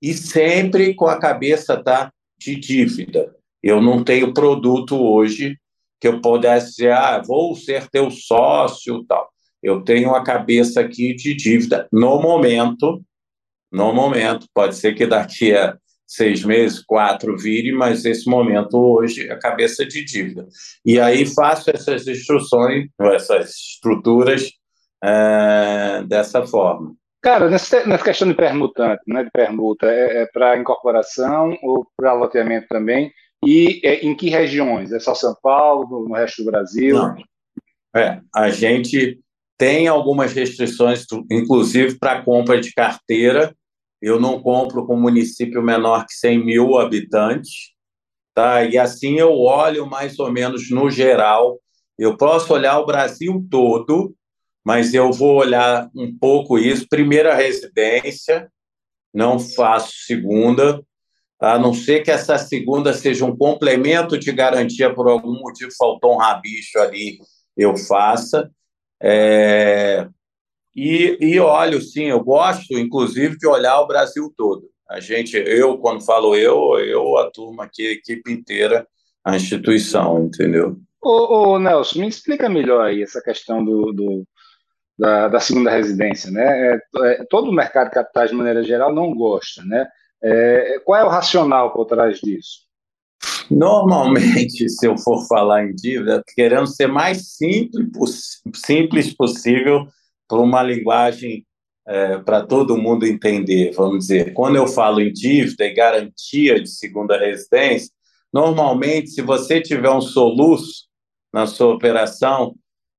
e 0.01 0.15
sempre 0.15 0.95
com 0.95 1.07
a 1.07 1.19
cabeça 1.19 1.77
tá, 1.83 2.13
de 2.39 2.57
dívida. 2.57 3.35
Eu 3.63 3.83
não 3.83 4.03
tenho 4.03 4.33
produto 4.33 4.99
hoje 4.99 5.59
que 6.01 6.09
eu 6.09 6.21
pudesse 6.21 6.71
dizer, 6.71 6.93
ah, 6.93 7.23
vou 7.25 7.55
ser 7.55 7.89
teu 7.91 8.11
sócio 8.11 9.05
tal. 9.05 9.29
Eu 9.63 9.83
tenho 9.83 10.15
a 10.15 10.25
cabeça 10.25 10.81
aqui 10.81 11.15
de 11.15 11.35
dívida. 11.35 11.87
No 11.93 12.21
momento, 12.21 13.05
no 13.71 13.93
momento, 13.93 14.47
pode 14.55 14.75
ser 14.77 14.95
que 14.95 15.07
daqui 15.07 15.55
a 15.55 15.77
seis 16.11 16.45
meses, 16.45 16.83
quatro 16.85 17.39
vire, 17.39 17.71
mas 17.71 18.05
esse 18.05 18.29
momento 18.29 18.77
hoje 18.77 19.29
é 19.29 19.33
a 19.33 19.39
cabeça 19.39 19.87
de 19.87 20.05
dívida. 20.05 20.49
E 20.85 20.99
aí 20.99 21.25
faço 21.25 21.71
essas 21.71 22.09
instruções, 22.09 22.89
essas 23.01 23.51
estruturas 23.51 24.51
é, 25.03 26.03
dessa 26.09 26.45
forma. 26.45 26.97
Cara, 27.23 27.49
nessa, 27.49 27.87
nessa 27.87 28.03
questão 28.03 28.27
de 28.27 28.35
permutante, 28.35 29.03
né, 29.07 29.23
de 29.23 29.31
permuta, 29.31 29.87
é, 29.87 30.23
é 30.23 30.27
para 30.27 30.59
incorporação 30.59 31.57
ou 31.63 31.87
para 31.97 32.13
loteamento 32.13 32.67
também? 32.69 33.13
E 33.47 33.81
é, 33.85 34.05
em 34.05 34.15
que 34.17 34.31
regiões? 34.31 34.91
É 34.91 34.99
só 34.99 35.15
São 35.15 35.37
Paulo, 35.41 35.87
no, 35.89 36.09
no 36.09 36.15
resto 36.15 36.43
do 36.43 36.51
Brasil? 36.51 36.97
Não. 36.97 37.15
É, 37.95 38.21
a 38.35 38.51
gente 38.51 39.21
tem 39.57 39.87
algumas 39.87 40.33
restrições, 40.33 41.05
inclusive 41.31 41.99
para 41.99 42.23
compra 42.23 42.61
de 42.61 42.73
carteira. 42.73 43.55
Eu 44.01 44.19
não 44.19 44.41
compro 44.41 44.87
com 44.87 44.97
município 44.97 45.63
menor 45.63 46.07
que 46.07 46.15
100 46.15 46.45
mil 46.45 46.79
habitantes. 46.79 47.73
Tá? 48.35 48.65
E 48.65 48.79
assim 48.79 49.19
eu 49.19 49.33
olho 49.33 49.87
mais 49.87 50.19
ou 50.19 50.31
menos 50.31 50.71
no 50.71 50.91
geral. 50.91 51.61
Eu 51.99 52.17
posso 52.17 52.53
olhar 52.55 52.79
o 52.79 52.87
Brasil 52.87 53.47
todo, 53.51 54.15
mas 54.65 54.95
eu 54.95 55.13
vou 55.13 55.37
olhar 55.37 55.91
um 55.95 56.17
pouco 56.17 56.59
isso. 56.59 56.89
Primeira 56.89 57.35
residência, 57.35 58.51
não 59.13 59.39
faço 59.39 59.93
segunda, 60.07 60.83
a 61.41 61.59
não 61.59 61.73
ser 61.73 62.03
que 62.03 62.11
essa 62.11 62.37
segunda 62.37 62.93
seja 62.93 63.25
um 63.25 63.37
complemento 63.37 64.19
de 64.19 64.31
garantia 64.31 64.95
por 64.95 65.09
algum 65.09 65.33
motivo, 65.41 65.71
faltou 65.77 66.15
um 66.15 66.19
rabicho 66.19 66.79
ali, 66.79 67.19
eu 67.57 67.77
faça. 67.77 68.51
É, 69.03 70.07
e, 70.75 71.17
e 71.21 71.41
olho, 71.41 71.81
sim, 71.81 72.05
eu 72.05 72.23
gosto, 72.23 72.79
inclusive, 72.79 73.37
de 73.37 73.47
olhar 73.47 73.81
o 73.81 73.87
Brasil 73.87 74.33
todo. 74.37 74.69
A 74.89 75.01
gente, 75.01 75.37
eu, 75.37 75.79
quando 75.79 76.05
falo 76.05 76.35
eu, 76.35 76.79
eu, 76.79 77.17
a 77.19 77.31
turma 77.31 77.65
aqui, 77.65 77.87
a 77.87 77.93
equipe 77.93 78.33
inteira, 78.33 78.87
a 79.25 79.37
instituição, 79.37 80.25
entendeu? 80.25 80.77
Ô, 81.03 81.53
ô 81.53 81.59
Nelson, 81.59 82.01
me 82.01 82.09
explica 82.09 82.49
melhor 82.49 82.87
aí 82.87 83.03
essa 83.03 83.23
questão 83.23 83.65
do, 83.65 83.93
do 83.93 84.25
da, 84.99 85.29
da, 85.29 85.41
segunda 85.41 85.71
residência, 85.71 86.31
né? 86.31 86.73
É, 86.73 86.81
é, 87.05 87.25
todo 87.31 87.51
o 87.51 87.55
mercado 87.55 87.87
de 87.87 87.95
capitais, 87.95 88.31
de 88.31 88.37
maneira 88.37 88.63
geral, 88.63 88.95
não 88.95 89.15
gosta, 89.15 89.63
né? 89.65 89.87
É, 90.23 90.79
qual 90.85 91.01
é 91.01 91.05
o 91.05 91.09
racional 91.09 91.73
por 91.73 91.87
trás 91.87 92.19
disso? 92.21 92.69
Normalmente, 93.51 94.69
se 94.69 94.87
eu 94.87 94.99
for 94.99 95.27
falar 95.27 95.65
em 95.65 95.75
dívida, 95.75 96.23
querendo 96.35 96.67
ser 96.67 96.87
mais 96.87 97.37
simples, 97.37 98.43
simples 98.55 99.15
possível 99.15 99.87
para 100.31 100.39
uma 100.39 100.63
linguagem 100.63 101.45
é, 101.89 102.19
para 102.19 102.47
todo 102.47 102.79
mundo 102.79 103.05
entender, 103.05 103.73
vamos 103.73 104.07
dizer, 104.07 104.33
quando 104.33 104.55
eu 104.55 104.69
falo 104.69 105.01
em 105.01 105.13
dívida 105.13 105.65
e 105.65 105.75
garantia 105.75 106.61
de 106.61 106.71
segunda 106.71 107.19
residência, 107.19 107.91
normalmente, 108.33 109.11
se 109.11 109.23
você 109.23 109.61
tiver 109.61 109.91
um 109.91 110.01
soluço 110.01 110.85
na 111.33 111.49
sua 111.49 111.75
operação, 111.75 112.55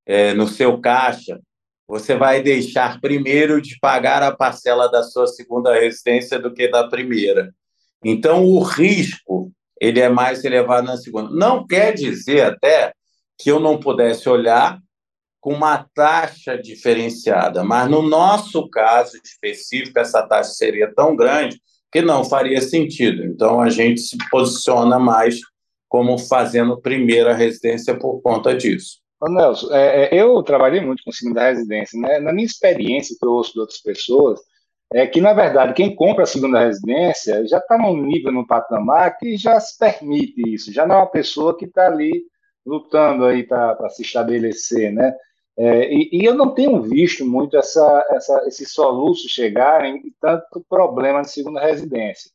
é, 0.06 0.34
no 0.34 0.46
seu 0.46 0.78
caixa, 0.82 1.40
você 1.88 2.18
vai 2.18 2.42
deixar 2.42 3.00
primeiro 3.00 3.62
de 3.62 3.80
pagar 3.80 4.22
a 4.24 4.36
parcela 4.36 4.92
da 4.92 5.02
sua 5.02 5.26
segunda 5.26 5.74
residência 5.74 6.38
do 6.38 6.54
que 6.54 6.68
da 6.68 6.90
primeira. 6.90 7.56
Então, 8.04 8.44
o 8.44 8.60
risco 8.62 9.54
ele 9.80 10.02
é 10.02 10.10
mais 10.10 10.44
elevado 10.44 10.86
na 10.86 10.98
segunda. 10.98 11.30
Não 11.30 11.66
quer 11.66 11.94
dizer 11.94 12.42
até 12.42 12.94
que 13.38 13.50
eu 13.50 13.60
não 13.60 13.80
pudesse 13.80 14.28
olhar 14.28 14.82
com 15.42 15.54
uma 15.56 15.86
taxa 15.96 16.56
diferenciada, 16.56 17.64
mas 17.64 17.90
no 17.90 18.04
nosso 18.04 18.70
caso 18.70 19.18
específico, 19.26 19.98
essa 19.98 20.22
taxa 20.22 20.52
seria 20.52 20.94
tão 20.94 21.16
grande 21.16 21.60
que 21.92 22.02
não 22.02 22.24
faria 22.24 22.62
sentido. 22.62 23.26
Então, 23.26 23.60
a 23.60 23.70
gente 23.70 24.00
se 24.00 24.16
posiciona 24.30 25.00
mais 25.00 25.40
como 25.90 26.18
fazendo 26.18 26.80
primeira 26.80 27.34
residência 27.34 27.98
por 27.98 28.22
conta 28.22 28.56
disso. 28.56 29.02
Ô 29.20 29.30
Nelson, 29.30 29.74
é, 29.74 30.06
é, 30.06 30.22
eu 30.22 30.42
trabalhei 30.42 30.80
muito 30.80 31.04
com 31.04 31.12
segunda 31.12 31.50
residência. 31.50 32.00
Né? 32.00 32.20
Na 32.20 32.32
minha 32.32 32.46
experiência, 32.46 33.16
que 33.20 33.26
eu 33.26 33.32
ouço 33.32 33.54
de 33.54 33.60
outras 33.60 33.82
pessoas, 33.82 34.40
é 34.94 35.06
que, 35.08 35.20
na 35.20 35.34
verdade, 35.34 35.74
quem 35.74 35.96
compra 35.96 36.24
a 36.24 36.28
segunda 36.28 36.60
residência 36.60 37.46
já 37.48 37.58
está 37.58 37.78
num 37.78 38.02
nível, 38.04 38.32
num 38.32 38.46
patamar 38.46 39.18
que 39.18 39.36
já 39.38 39.60
se 39.60 39.78
permite 39.78 40.42
isso, 40.48 40.72
já 40.72 40.86
não 40.86 40.96
é 40.96 40.98
uma 41.00 41.12
pessoa 41.12 41.58
que 41.58 41.66
está 41.66 41.88
ali 41.88 42.24
lutando 42.66 43.26
aí 43.26 43.44
para 43.44 43.90
se 43.90 44.04
estabelecer, 44.04 44.94
né? 44.94 45.14
É, 45.64 45.94
e, 45.94 46.10
e, 46.12 46.26
eu 46.26 46.34
não 46.34 46.56
tenho 46.56 46.82
visto 46.82 47.24
muito 47.24 47.56
essa, 47.56 48.04
essa, 48.10 48.48
esses 48.48 48.74
soluços 48.74 49.30
chegarem 49.30 49.98
e 49.98 50.12
tanto 50.20 50.66
problema 50.68 51.22
de 51.22 51.30
segunda 51.30 51.62
residência. 51.62 52.32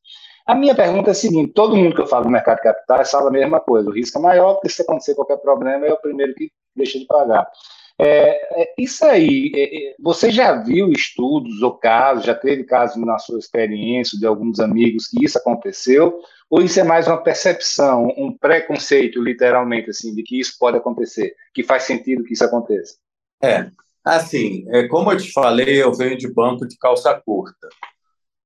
A 0.47 0.55
minha 0.55 0.77
pergunta 0.77 1.11
é 1.11 1.11
a 1.11 1.15
seguinte: 1.15 1.53
todo 1.53 1.75
mundo 1.75 1.97
que 1.97 2.03
eu 2.03 2.07
falo 2.07 2.27
do 2.27 2.31
mercado 2.31 2.59
de 2.59 2.63
capitais 2.63 3.11
fala 3.11 3.29
a 3.29 3.33
mesma 3.33 3.59
coisa, 3.59 3.91
o 3.91 3.93
risco 3.93 4.19
é 4.21 4.23
maior, 4.23 4.55
porque 4.55 4.69
se 4.69 4.83
acontecer 4.83 5.17
qualquer 5.17 5.39
problema, 5.39 5.85
é 5.85 5.93
o 5.93 6.01
primeiro 6.01 6.37
que 6.37 6.53
deixa 6.77 7.01
de 7.01 7.07
pagar. 7.07 7.51
É, 7.99 8.63
é, 8.63 8.75
isso 8.79 9.05
aí, 9.05 9.51
é, 9.57 9.91
é, 9.91 9.95
você 9.99 10.31
já 10.31 10.63
viu 10.63 10.93
estudos 10.93 11.63
ou 11.63 11.77
casos, 11.77 12.27
já 12.27 12.35
teve 12.35 12.63
casos 12.63 13.05
na 13.05 13.19
sua 13.19 13.41
experiência 13.41 14.17
de 14.17 14.27
alguns 14.27 14.61
amigos 14.61 15.09
que 15.09 15.25
isso 15.25 15.37
aconteceu? 15.37 16.17
Ou 16.49 16.63
isso 16.63 16.79
é 16.79 16.85
mais 16.85 17.09
uma 17.09 17.21
percepção, 17.21 18.07
um 18.17 18.33
preconceito, 18.39 19.21
literalmente, 19.21 19.91
assim, 19.91 20.15
de 20.15 20.23
que 20.23 20.39
isso 20.39 20.57
pode 20.61 20.77
acontecer, 20.77 21.35
que 21.53 21.65
faz 21.65 21.83
sentido 21.83 22.23
que 22.23 22.35
isso 22.35 22.45
aconteça? 22.45 22.95
É, 23.43 23.71
assim, 24.05 24.65
é, 24.69 24.89
como 24.89 25.13
eu 25.13 25.19
te 25.19 25.33
falei, 25.33 25.83
eu 25.83 25.95
venho 25.95 26.17
de 26.17 26.33
banco 26.33 26.67
de 26.67 26.77
calça 26.79 27.15
curta. 27.25 27.69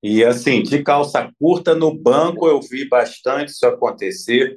E, 0.03 0.25
assim, 0.25 0.63
de 0.63 0.83
calça 0.83 1.31
curta 1.39 1.75
no 1.75 1.97
banco 1.97 2.49
eu 2.49 2.61
vi 2.61 2.89
bastante 2.89 3.51
isso 3.51 3.67
acontecer, 3.67 4.57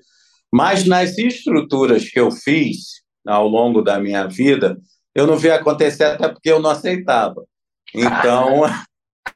mas 0.52 0.86
nas 0.86 1.18
estruturas 1.18 2.10
que 2.10 2.20
eu 2.20 2.32
fiz, 2.32 3.04
ao 3.26 3.48
longo 3.48 3.82
da 3.82 4.00
minha 4.00 4.28
vida, 4.28 4.78
eu 5.16 5.28
não 5.28 5.38
vi 5.38 5.52
acontecer 5.52 6.06
até 6.06 6.30
porque 6.30 6.52
eu 6.52 6.60
não 6.60 6.70
aceitava. 6.70 7.46
Então. 7.94 8.62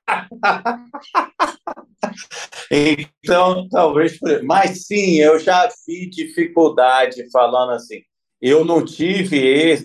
então, 2.71 3.67
talvez. 3.69 4.17
Mas 4.43 4.86
sim, 4.86 5.19
eu 5.19 5.39
já 5.39 5.69
vi 5.86 6.10
dificuldade 6.10 7.29
falando 7.31 7.73
assim. 7.73 8.01
Eu 8.41 8.63
não 8.63 8.86
tive 8.86 9.38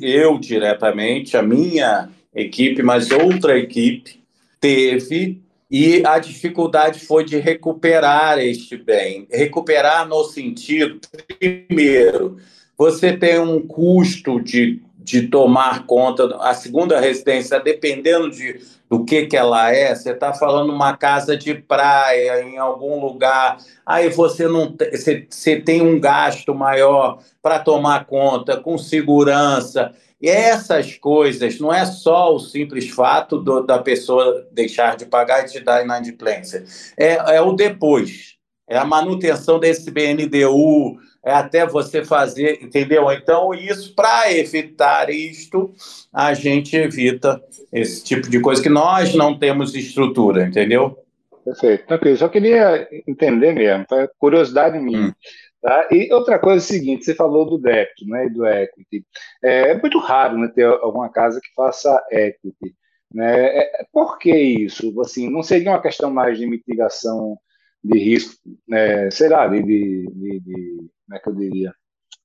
eu 0.03 0.39
diretamente, 0.39 1.37
a 1.37 1.43
minha 1.43 2.11
equipe, 2.35 2.83
mas 2.83 3.11
outra 3.11 3.59
equipe 3.59 4.23
teve, 4.61 5.41
e 5.71 6.05
a 6.05 6.19
dificuldade 6.19 7.01
foi 7.01 7.25
de 7.25 7.39
recuperar 7.39 8.39
este 8.39 8.77
bem. 8.77 9.27
Recuperar 9.31 10.07
no 10.07 10.25
sentido, 10.25 11.01
primeiro, 11.39 12.37
você 12.77 13.17
tem 13.17 13.39
um 13.39 13.67
custo 13.67 14.39
de, 14.39 14.83
de 15.03 15.29
tomar 15.29 15.87
conta. 15.87 16.37
A 16.41 16.55
segunda 16.55 17.01
residência, 17.01 17.59
dependendo 17.59 18.31
de, 18.31 18.61
do 18.89 19.05
que, 19.05 19.27
que 19.27 19.37
ela 19.37 19.73
é, 19.73 19.95
você 19.95 20.13
está 20.13 20.33
falando 20.33 20.73
uma 20.73 20.97
casa 20.97 21.37
de 21.37 21.55
praia 21.55 22.43
em 22.43 22.59
algum 22.59 23.01
lugar, 23.01 23.59
aí 23.85 24.09
você 24.09 24.47
não 24.47 24.75
você, 24.91 25.27
você 25.29 25.61
tem 25.61 25.83
um 25.83 25.99
gasto 25.99 26.55
maior 26.55 27.19
para 27.41 27.59
tomar 27.59 28.07
conta, 28.07 28.57
com 28.57 28.79
segurança. 28.79 29.93
E 30.21 30.29
essas 30.29 30.97
coisas, 30.97 31.59
não 31.59 31.75
é 31.75 31.85
só 31.85 32.33
o 32.33 32.39
simples 32.39 32.89
fato 32.89 33.39
do, 33.39 33.61
da 33.63 33.81
pessoa 33.81 34.47
deixar 34.53 34.97
de 34.97 35.05
pagar 35.05 35.43
e 35.43 35.51
te 35.51 35.59
dar 35.59 35.83
inadimplência, 35.83 36.65
é, 36.97 37.37
é 37.37 37.41
o 37.41 37.53
depois, 37.55 38.37
é 38.69 38.79
a 38.79 38.85
manutenção 38.85 39.59
desse 39.59 39.91
BNDU, 39.91 40.97
é 41.25 41.33
até 41.33 41.67
você 41.67 42.05
fazer, 42.05 42.63
entendeu? 42.63 43.11
Então, 43.13 43.55
isso, 43.55 43.95
para 43.95 44.33
evitar 44.33 45.09
isto, 45.11 45.73
a 46.13 46.35
gente 46.35 46.77
evita 46.77 47.43
esse 47.73 48.03
tipo 48.03 48.29
de 48.29 48.41
coisa 48.41 48.63
que 48.63 48.69
nós 48.69 49.15
não 49.15 49.39
temos 49.39 49.75
estrutura, 49.75 50.45
entendeu? 50.45 50.99
Perfeito, 51.45 51.87
tranquilo. 51.87 52.17
Só 52.17 52.29
queria 52.29 52.89
entender 53.07 53.53
mesmo, 53.53 53.85
tá? 53.87 54.09
curiosidade 54.19 54.79
minha. 54.79 55.09
Hum. 55.09 55.13
Tá? 55.61 55.89
E 55.93 56.13
outra 56.13 56.41
coisa 56.41 56.59
é 56.59 56.65
o 56.65 56.69
seguinte, 56.69 57.05
você 57.05 57.15
falou 57.15 57.49
do 57.49 57.57
débito 57.57 58.05
né, 58.07 58.27
e 58.27 58.31
do 58.31 58.45
equity. 58.45 59.07
É, 59.43 59.71
é 59.71 59.81
muito 59.81 59.99
raro 59.99 60.37
né, 60.37 60.49
ter 60.53 60.65
alguma 60.65 61.09
casa 61.09 61.41
que 61.41 61.55
faça 61.55 62.05
equity. 62.11 62.75
Né? 63.15 63.59
É, 63.59 63.87
por 63.93 64.19
que 64.19 64.35
isso? 64.35 65.01
Assim, 65.01 65.31
não 65.31 65.43
seria 65.43 65.71
uma 65.71 65.83
questão 65.83 66.11
mais 66.11 66.37
de 66.37 66.47
mitigação 66.47 67.39
de 67.83 67.99
risco, 67.99 68.41
né, 68.67 69.11
sei 69.11 69.29
lá, 69.29 69.47
de, 69.47 69.63
de, 69.63 70.07
de, 70.13 70.41
de 70.41 70.91
como 71.13 71.17
é 71.17 71.19
que 71.21 71.29
eu 71.29 71.35
diria, 71.35 71.75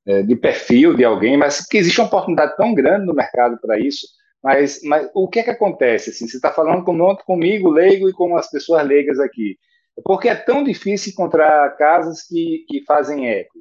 é, 0.06 0.24
de 0.24 0.36
perfil 0.36 0.96
de 0.96 1.04
alguém, 1.04 1.36
mas 1.36 1.66
que 1.66 1.78
existe 1.78 2.00
uma 2.00 2.08
oportunidade 2.08 2.56
tão 2.56 2.74
grande 2.74 3.06
no 3.06 3.14
mercado 3.14 3.58
para 3.60 3.78
isso. 3.80 4.08
Mas, 4.42 4.80
mas 4.84 5.10
o 5.14 5.28
que 5.28 5.40
é 5.40 5.44
que 5.44 5.50
acontece? 5.50 6.12
Assim, 6.12 6.28
você 6.28 6.38
está 6.38 6.52
falando 6.52 6.84
com, 6.84 7.16
comigo, 7.26 7.70
leigo, 7.70 8.08
e 8.08 8.14
com 8.14 8.38
as 8.38 8.50
pessoas 8.50 8.86
leigas 8.88 9.20
aqui. 9.20 9.58
Porque 10.04 10.30
é 10.30 10.36
tão 10.36 10.64
difícil 10.64 11.12
encontrar 11.12 11.76
casas 11.76 12.24
que, 12.24 12.64
que 12.68 12.84
fazem 12.86 13.28
eco. 13.28 13.60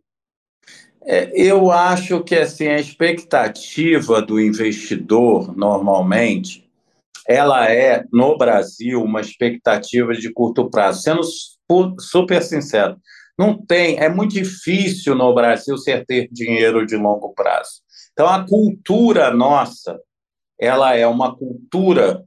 É, 1.02 1.30
eu 1.34 1.70
acho 1.70 2.22
que 2.22 2.34
assim, 2.34 2.68
a 2.68 2.78
expectativa 2.78 4.20
do 4.20 4.40
investidor, 4.40 5.56
normalmente, 5.56 6.68
ela 7.26 7.70
é, 7.70 8.04
no 8.12 8.36
Brasil, 8.36 9.02
uma 9.02 9.20
expectativa 9.20 10.12
de 10.12 10.32
curto 10.32 10.68
prazo. 10.68 11.02
Sendo 11.02 11.22
super 11.98 12.42
sincero, 12.42 12.96
não 13.38 13.56
tem, 13.56 13.98
é 13.98 14.08
muito 14.08 14.32
difícil 14.32 15.14
no 15.14 15.34
Brasil 15.34 15.76
ser 15.76 16.04
ter 16.06 16.28
dinheiro 16.32 16.86
de 16.86 16.96
longo 16.96 17.34
prazo. 17.34 17.82
Então 18.12 18.26
a 18.26 18.46
cultura 18.46 19.30
nossa, 19.30 20.00
ela 20.58 20.96
é 20.96 21.06
uma 21.06 21.36
cultura 21.36 22.24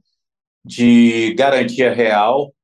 de 0.64 1.34
garantia 1.34 1.92
real, 1.92 2.54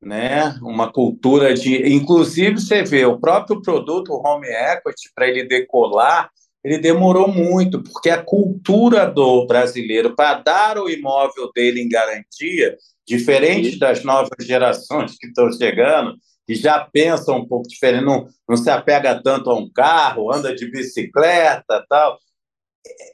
né? 0.00 0.58
Uma 0.62 0.90
cultura 0.90 1.52
de, 1.52 1.92
inclusive 1.92 2.58
você 2.58 2.82
vê 2.82 3.04
o 3.04 3.20
próprio 3.20 3.60
produto 3.60 4.12
o 4.12 4.26
home 4.26 4.48
equity 4.48 5.10
para 5.14 5.28
ele 5.28 5.44
decolar, 5.44 6.30
ele 6.64 6.78
demorou 6.78 7.28
muito, 7.28 7.82
porque 7.82 8.10
a 8.10 8.22
cultura 8.22 9.06
do 9.06 9.46
brasileiro 9.46 10.14
para 10.14 10.34
dar 10.40 10.78
o 10.78 10.88
imóvel 10.88 11.50
dele 11.54 11.80
em 11.80 11.88
garantia, 11.88 12.76
diferente 13.06 13.78
das 13.78 14.04
novas 14.04 14.46
gerações 14.46 15.16
que 15.18 15.26
estão 15.26 15.50
chegando, 15.52 16.16
que 16.50 16.56
já 16.56 16.80
pensam 16.80 17.36
um 17.36 17.46
pouco 17.46 17.68
diferente, 17.68 18.04
não, 18.04 18.26
não 18.48 18.56
se 18.56 18.68
apega 18.68 19.22
tanto 19.22 19.48
a 19.48 19.54
um 19.54 19.70
carro, 19.70 20.34
anda 20.34 20.52
de 20.52 20.68
bicicleta 20.68 21.86
tal. 21.88 22.18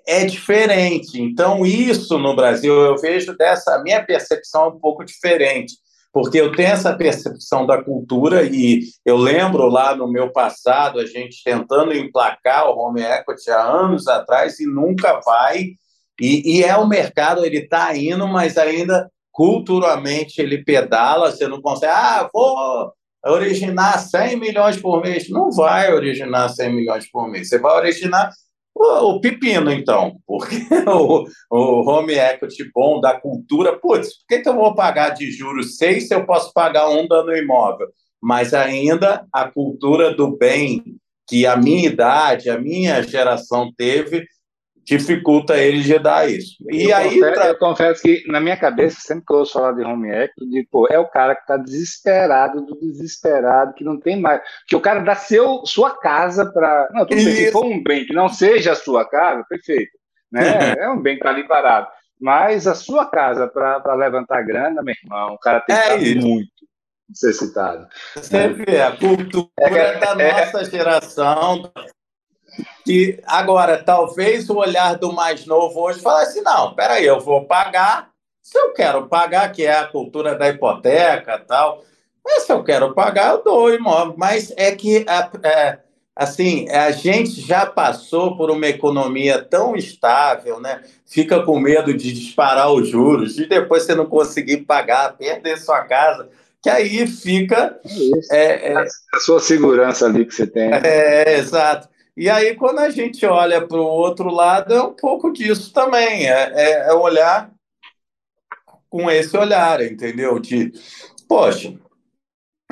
É 0.09 0.25
diferente. 0.25 1.21
Então, 1.21 1.67
isso 1.67 2.19
no 2.19 2.35
Brasil, 2.35 2.73
eu 2.73 2.97
vejo 2.97 3.37
dessa. 3.37 3.83
Minha 3.83 4.03
percepção 4.03 4.65
é 4.65 4.69
um 4.69 4.81
pouco 4.81 5.05
diferente, 5.05 5.75
porque 6.11 6.41
eu 6.41 6.51
tenho 6.51 6.71
essa 6.71 6.97
percepção 6.97 7.67
da 7.67 7.85
cultura 7.85 8.43
e 8.43 8.81
eu 9.05 9.19
lembro 9.19 9.67
lá 9.67 9.95
no 9.95 10.11
meu 10.11 10.33
passado 10.33 10.99
a 10.99 11.05
gente 11.05 11.43
tentando 11.45 11.93
emplacar 11.93 12.71
o 12.71 12.79
home 12.79 13.03
equity 13.03 13.51
há 13.51 13.63
anos 13.63 14.09
atrás 14.09 14.59
e 14.61 14.67
nunca 14.67 15.21
vai. 15.21 15.73
E, 16.19 16.57
e 16.57 16.65
é 16.65 16.75
o 16.75 16.89
mercado, 16.89 17.45
ele 17.45 17.59
está 17.59 17.95
indo, 17.95 18.27
mas 18.27 18.57
ainda 18.57 19.11
culturalmente 19.31 20.41
ele 20.41 20.65
pedala, 20.65 21.31
você 21.31 21.47
não 21.47 21.61
consegue, 21.61 21.93
ah, 21.93 22.31
vou 22.33 22.97
originar 23.27 23.99
100 23.99 24.37
milhões 24.37 24.77
por 24.77 25.03
mês. 25.03 25.29
Não 25.29 25.51
vai 25.51 25.93
originar 25.93 26.49
100 26.49 26.75
milhões 26.75 27.11
por 27.11 27.29
mês. 27.29 27.49
Você 27.49 27.59
vai 27.59 27.77
originar 27.77 28.31
o, 28.75 29.11
o 29.11 29.21
pepino, 29.21 29.71
então, 29.73 30.17
porque 30.27 30.57
o, 30.87 31.25
o 31.51 31.91
home 31.91 32.15
equity 32.15 32.71
bom 32.75 33.01
da 33.01 33.19
cultura, 33.19 33.79
putz, 33.79 34.19
por 34.19 34.27
que, 34.29 34.41
que 34.41 34.49
eu 34.49 34.55
vou 34.55 34.75
pagar 34.75 35.11
de 35.11 35.31
juros 35.31 35.77
6 35.79 36.09
se 36.09 36.15
eu 36.15 36.27
posso 36.27 36.53
pagar 36.53 36.89
um 36.89 37.09
dano 37.09 37.35
imóvel? 37.35 37.89
Mas 38.23 38.53
ainda 38.53 39.27
a 39.33 39.51
cultura 39.51 40.15
do 40.15 40.37
bem 40.37 40.83
que 41.29 41.47
a 41.47 41.57
minha 41.57 41.89
idade, 41.89 42.51
a 42.51 42.59
minha 42.59 43.03
geração 43.03 43.73
teve, 43.77 44.27
dificulta 44.87 45.59
ele 45.59 45.83
de 45.83 45.99
dar 45.99 46.31
isso. 46.31 46.57
E 46.71 46.91
eu 46.91 46.97
aí. 46.97 47.15
Confesso, 47.15 47.35
pra... 47.35 47.47
Eu 47.49 47.59
confesso 47.59 48.03
que, 48.03 48.25
na 48.29 48.41
minha 48.41 48.57
cabeça, 48.57 49.01
sempre 49.01 49.25
que 49.27 49.33
eu 49.33 49.39
ouço 49.39 49.55
falar 49.55 49.73
de 49.73 49.83
home 49.83 50.09
equity, 50.09 50.49
de, 50.49 50.69
pô, 50.71 50.87
é 50.87 50.99
o 50.99 51.09
cara 51.09 51.35
que 51.35 51.43
está 51.43 51.57
desesperado 51.57 52.65
do 52.65 52.79
desesperado, 52.79 53.75
que 53.75 53.83
não 53.83 53.99
tem 53.99 54.21
mais. 54.21 54.41
Que 54.69 54.77
o 54.77 54.81
cara 54.81 55.01
dá 55.01 55.17
seu, 55.17 55.67
sua 55.67 55.91
casa 55.99 56.47
para. 56.47 56.89
Não, 56.93 57.05
tudo 57.05 57.17
bem, 57.17 57.35
se 57.35 57.51
for 57.51 57.67
um 57.67 57.83
bem 57.83 58.07
que 58.07 58.15
não 58.15 58.29
seja 58.29 58.73
a 58.73 58.77
sua 58.77 59.05
casa, 59.05 59.45
perfeito. 59.49 59.93
Né? 60.31 60.75
é 60.79 60.89
um 60.89 61.03
bem 61.03 61.15
que 61.15 61.21
está 61.21 61.31
ali 61.31 61.47
parado. 61.49 61.89
Mas 62.19 62.67
a 62.67 62.75
sua 62.75 63.11
casa 63.11 63.47
para 63.49 63.95
levantar 63.95 64.43
grana, 64.43 64.83
meu 64.83 64.95
irmão, 65.03 65.35
o 65.35 65.39
cara 65.39 65.61
tem 65.61 65.77
que 65.77 66.13
é 66.13 66.15
muito 66.15 66.49
necessitado. 67.09 67.87
Você 68.15 68.49
vê, 68.49 68.81
a 68.81 68.97
cultura 68.97 69.51
é, 69.61 69.99
da 69.99 70.13
é, 70.13 70.33
nossa 70.33 70.65
geração 70.65 71.71
que 72.85 73.21
agora 73.27 73.83
talvez 73.83 74.49
o 74.51 74.57
olhar 74.57 74.97
do 74.97 75.13
mais 75.13 75.47
novo 75.47 75.81
hoje 75.81 76.01
fala 76.01 76.23
assim, 76.23 76.43
não, 76.43 76.75
peraí, 76.75 77.05
eu 77.05 77.21
vou 77.21 77.45
pagar 77.45 78.11
se 78.47 78.57
eu 78.57 78.73
quero 78.73 79.09
pagar, 79.09 79.51
que 79.51 79.65
é 79.65 79.77
a 79.77 79.89
cultura 79.89 80.37
da 80.37 80.49
hipoteca 80.49 81.37
tal, 81.37 81.83
mas 82.25 82.45
se 82.45 82.53
eu 82.53 82.63
quero 82.63 82.95
pagar, 82.95 83.33
eu 83.33 83.43
dou 83.43 83.75
imóvel. 83.75 84.15
Mas 84.17 84.53
é 84.57 84.71
que, 84.71 85.05
é, 85.43 85.79
assim, 86.15 86.69
a 86.71 86.93
gente 86.93 87.41
já 87.41 87.67
passou 87.67 88.37
por 88.37 88.49
uma 88.49 88.69
economia 88.69 89.43
tão 89.43 89.75
estável, 89.75 90.61
né? 90.61 90.81
Fica 91.05 91.43
com 91.43 91.59
medo 91.59 91.93
de 91.93 92.13
disparar 92.13 92.73
os 92.73 92.89
juros, 92.89 93.35
de 93.35 93.47
depois 93.47 93.83
você 93.83 93.97
não 93.97 94.07
conseguir 94.07 94.59
pagar, 94.59 95.17
perder 95.17 95.59
sua 95.59 95.83
casa, 95.83 96.29
que 96.63 96.71
aí 96.71 97.05
fica... 97.09 97.81
É, 98.31 98.75
é, 98.75 98.77
a 98.79 99.19
sua 99.19 99.41
segurança 99.41 100.07
ali 100.07 100.25
que 100.25 100.33
você 100.33 100.47
tem. 100.47 100.73
É, 100.73 101.37
exato. 101.37 101.89
E 102.17 102.31
aí, 102.31 102.55
quando 102.55 102.79
a 102.79 102.89
gente 102.89 103.27
olha 103.27 103.67
para 103.67 103.77
o 103.77 103.85
outro 103.85 104.31
lado, 104.31 104.73
é 104.73 104.83
um 104.83 104.95
pouco 104.95 105.31
disso 105.31 105.73
também. 105.73 106.27
É, 106.27 106.53
é, 106.55 106.71
é, 106.89 106.95
olhar 106.95 107.53
com 108.89 109.11
esse 109.11 109.37
olhar, 109.37 109.83
entendeu? 109.83 110.39
De, 110.39 110.73
poxa, 111.29 111.75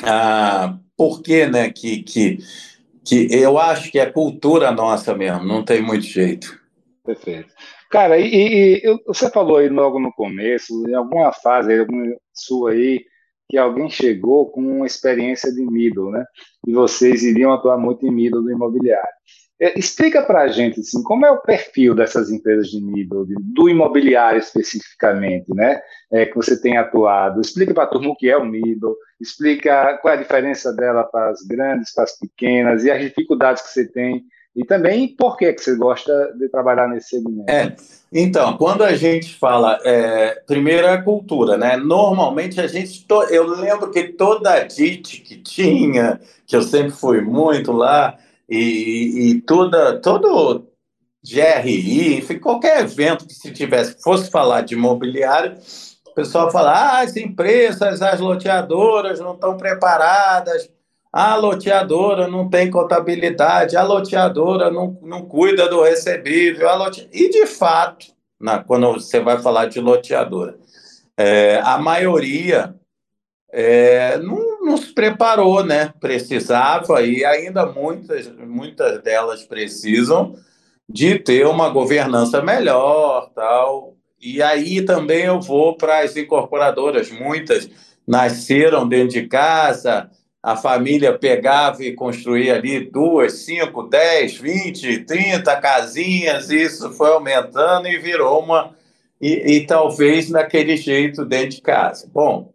ah, 0.03 0.79
por 0.97 1.23
que, 1.23 1.47
né? 1.47 1.71
Que, 1.71 2.03
que, 2.03 2.39
que 3.05 3.29
eu 3.31 3.59
acho 3.59 3.91
que 3.91 3.99
é 3.99 4.11
cultura 4.11 4.73
nossa 4.73 5.15
mesmo, 5.15 5.45
não 5.45 5.63
tem 5.63 5.83
muito 5.83 6.07
jeito. 6.07 6.59
Perfeito. 7.05 7.53
Cara, 7.91 8.19
e, 8.19 8.81
e 8.83 8.99
você 9.07 9.31
falou 9.31 9.59
aí 9.59 9.69
logo 9.69 10.01
no 10.01 10.11
começo, 10.13 10.89
em 10.89 10.95
alguma 10.95 11.33
fase, 11.33 11.79
alguma 11.79 12.17
sua 12.33 12.73
aí, 12.73 13.05
que 13.49 13.59
alguém 13.59 13.89
chegou 13.91 14.51
com 14.51 14.61
uma 14.61 14.87
experiência 14.87 15.53
de 15.53 15.65
middle, 15.65 16.11
né? 16.11 16.25
E 16.67 16.73
vocês 16.73 17.23
iriam 17.23 17.53
atuar 17.53 17.79
muito 17.79 18.07
em 18.07 18.11
middle 18.11 18.43
do 18.43 18.51
imobiliário. 18.51 19.15
É, 19.61 19.79
explica 19.79 20.21
para 20.23 20.43
a 20.43 20.49
gente 20.49 20.81
assim, 20.81 21.03
como 21.03 21.25
é 21.25 21.31
o 21.31 21.41
perfil 21.41 21.95
dessas 21.95 22.31
empresas 22.31 22.69
de 22.69 22.83
middle, 22.83 23.25
do 23.39 23.69
imobiliário 23.69 24.39
especificamente, 24.39 25.47
né? 25.55 25.81
É, 26.13 26.27
que 26.27 26.35
você 26.35 26.61
tem 26.61 26.77
atuado. 26.77 27.41
Explica 27.41 27.73
para 27.73 27.85
a 27.85 27.89
turma 27.89 28.11
o 28.11 28.17
que 28.17 28.29
é 28.29 28.37
o 28.37 28.45
middle, 28.45 28.97
explica 29.21 29.99
qual 29.99 30.13
é 30.13 30.17
a 30.17 30.21
diferença 30.21 30.73
dela 30.73 31.05
para 31.05 31.31
as 31.31 31.43
grandes, 31.43 31.93
para 31.95 32.05
as 32.05 32.19
pequenas 32.19 32.85
e 32.85 32.91
as 32.91 33.01
dificuldades 33.01 33.63
que 33.63 33.71
você 33.71 33.91
tem 33.91 34.25
e 34.55 34.65
também 34.65 35.09
por 35.09 35.37
que, 35.37 35.53
que 35.53 35.61
você 35.61 35.75
gosta 35.75 36.33
de 36.39 36.49
trabalhar 36.49 36.89
nesse 36.89 37.11
segmento. 37.11 37.51
É, 37.51 37.75
então, 38.13 38.57
quando 38.57 38.85
a 38.85 38.95
gente 38.95 39.35
fala, 39.35 39.81
é, 39.85 40.41
primeiro 40.47 40.87
é 40.87 40.93
a 40.93 41.03
cultura, 41.03 41.57
né? 41.57 41.77
Normalmente 41.77 42.61
a 42.61 42.67
gente, 42.67 43.05
to, 43.05 43.25
eu 43.25 43.47
lembro 43.47 43.91
que 43.91 44.05
toda 44.05 44.53
a 44.53 44.61
DIT 44.61 45.21
que 45.23 45.37
tinha, 45.39 46.21
que 46.47 46.55
eu 46.55 46.63
sempre 46.63 46.93
fui 46.93 47.21
muito 47.21 47.73
lá, 47.73 48.17
e, 48.49 49.31
e 49.31 49.41
toda, 49.41 49.99
todo 50.01 50.69
GRI, 51.25 52.19
enfim, 52.19 52.39
qualquer 52.39 52.81
evento 52.81 53.27
que 53.27 53.35
se 53.35 53.51
tivesse, 53.51 54.01
fosse 54.03 54.31
falar 54.31 54.61
de 54.61 54.75
imobiliário, 54.75 55.57
o 56.07 56.15
pessoal 56.15 56.51
fala, 56.51 56.71
ah, 56.71 57.01
as 57.01 57.17
empresas, 57.17 58.01
as 58.01 58.21
loteadoras 58.21 59.19
não 59.19 59.35
estão 59.35 59.57
preparadas, 59.57 60.71
a 61.17 61.37
loteadora 61.37 62.27
não 62.27 62.51
tem 62.51 62.69
contabilidade, 62.69 63.77
a 63.77 63.85
loteadora 63.85 64.69
não, 64.69 64.99
não 65.01 65.23
cuida 65.25 65.69
do 65.69 65.81
recebível, 65.81 66.69
a 66.69 66.75
lote... 66.75 67.09
e 67.13 67.31
de 67.31 67.47
fato, 67.47 68.07
na, 68.41 68.65
quando 68.65 68.95
você 68.95 69.21
vai 69.21 69.41
falar 69.41 69.67
de 69.67 69.79
loteadora, 69.79 70.59
é, 71.17 71.61
a 71.63 71.79
maioria 71.79 72.75
é, 73.53 74.19
não, 74.19 74.61
não, 74.61 74.77
se 74.77 74.93
preparou, 74.93 75.65
né? 75.65 75.95
Precisava, 76.01 77.01
e 77.03 77.25
ainda 77.25 77.65
muitas, 77.65 78.29
muitas 78.37 79.01
delas 79.01 79.45
precisam 79.45 80.35
de 80.89 81.17
ter 81.21 81.47
uma 81.47 81.69
governança 81.69 82.43
melhor, 82.43 83.31
tal. 83.33 83.95
E 84.21 84.43
aí 84.43 84.85
também 84.85 85.27
eu 85.27 85.41
vou 85.41 85.77
para 85.77 86.01
as 86.01 86.17
incorporadoras, 86.17 87.09
muitas 87.13 87.71
nasceram 88.05 88.89
dentro 88.89 89.11
de 89.11 89.29
casa, 89.29 90.11
a 90.45 90.57
família 90.57 91.19
pegava 91.19 91.83
e 91.83 91.95
construía 91.95 92.57
ali 92.57 92.79
duas, 92.91 93.33
cinco, 93.47 93.85
dez, 93.85 94.37
vinte, 94.37 94.99
trinta 94.99 95.59
casinhas, 95.59 96.51
isso 96.51 96.93
foi 96.93 97.09
aumentando 97.13 97.89
e 97.89 97.99
virou 97.99 98.43
uma. 98.43 98.77
E, 99.19 99.55
e 99.55 99.67
talvez 99.67 100.29
naquele 100.29 100.77
jeito 100.77 101.25
dentro 101.25 101.57
de 101.57 101.63
casa. 101.63 102.07
Bom, 102.13 102.53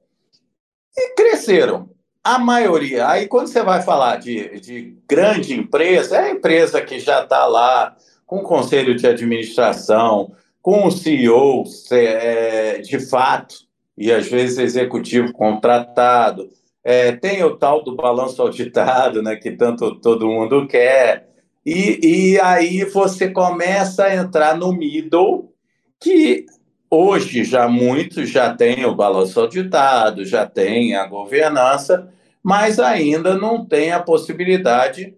e 0.95 1.15
cresceram. 1.15 1.89
A 2.23 2.37
maioria. 2.37 3.09
Aí, 3.09 3.27
quando 3.27 3.47
você 3.47 3.63
vai 3.63 3.81
falar 3.81 4.17
de, 4.17 4.59
de 4.59 4.95
grande 5.09 5.55
empresa, 5.55 6.17
é 6.17 6.25
a 6.25 6.31
empresa 6.31 6.81
que 6.81 6.99
já 6.99 7.23
está 7.23 7.47
lá 7.47 7.95
com 8.23 8.43
conselho 8.43 8.95
de 8.95 9.07
administração, 9.07 10.31
com 10.61 10.85
o 10.85 10.91
CEO 10.91 11.63
é, 11.89 12.77
de 12.81 12.99
fato, 12.99 13.55
e 13.97 14.11
às 14.11 14.27
vezes 14.27 14.59
executivo 14.59 15.33
contratado. 15.33 16.51
É, 16.89 17.11
tem 17.11 17.43
o 17.43 17.55
tal 17.55 17.83
do 17.83 17.95
balanço 17.95 18.41
auditado, 18.41 19.21
né, 19.21 19.35
que 19.35 19.51
tanto 19.51 19.99
todo 19.99 20.27
mundo 20.27 20.67
quer. 20.67 21.29
E, 21.65 22.33
e 22.33 22.39
aí 22.39 22.83
você 22.85 23.29
começa 23.29 24.05
a 24.05 24.15
entrar 24.15 24.57
no 24.57 24.73
middle, 24.73 25.53
que 25.99 26.45
Hoje 26.91 27.43
já 27.43 27.67
muitos 27.67 28.31
já 28.31 28.55
têm 28.55 28.83
o 28.85 28.95
balanço 28.95 29.39
auditado, 29.39 30.25
já 30.25 30.47
têm 30.47 30.95
a 30.95 31.05
governança, 31.05 32.11
mas 32.41 32.79
ainda 32.79 33.35
não 33.35 33.63
tem 33.63 33.91
a 33.91 34.01
possibilidade 34.01 35.15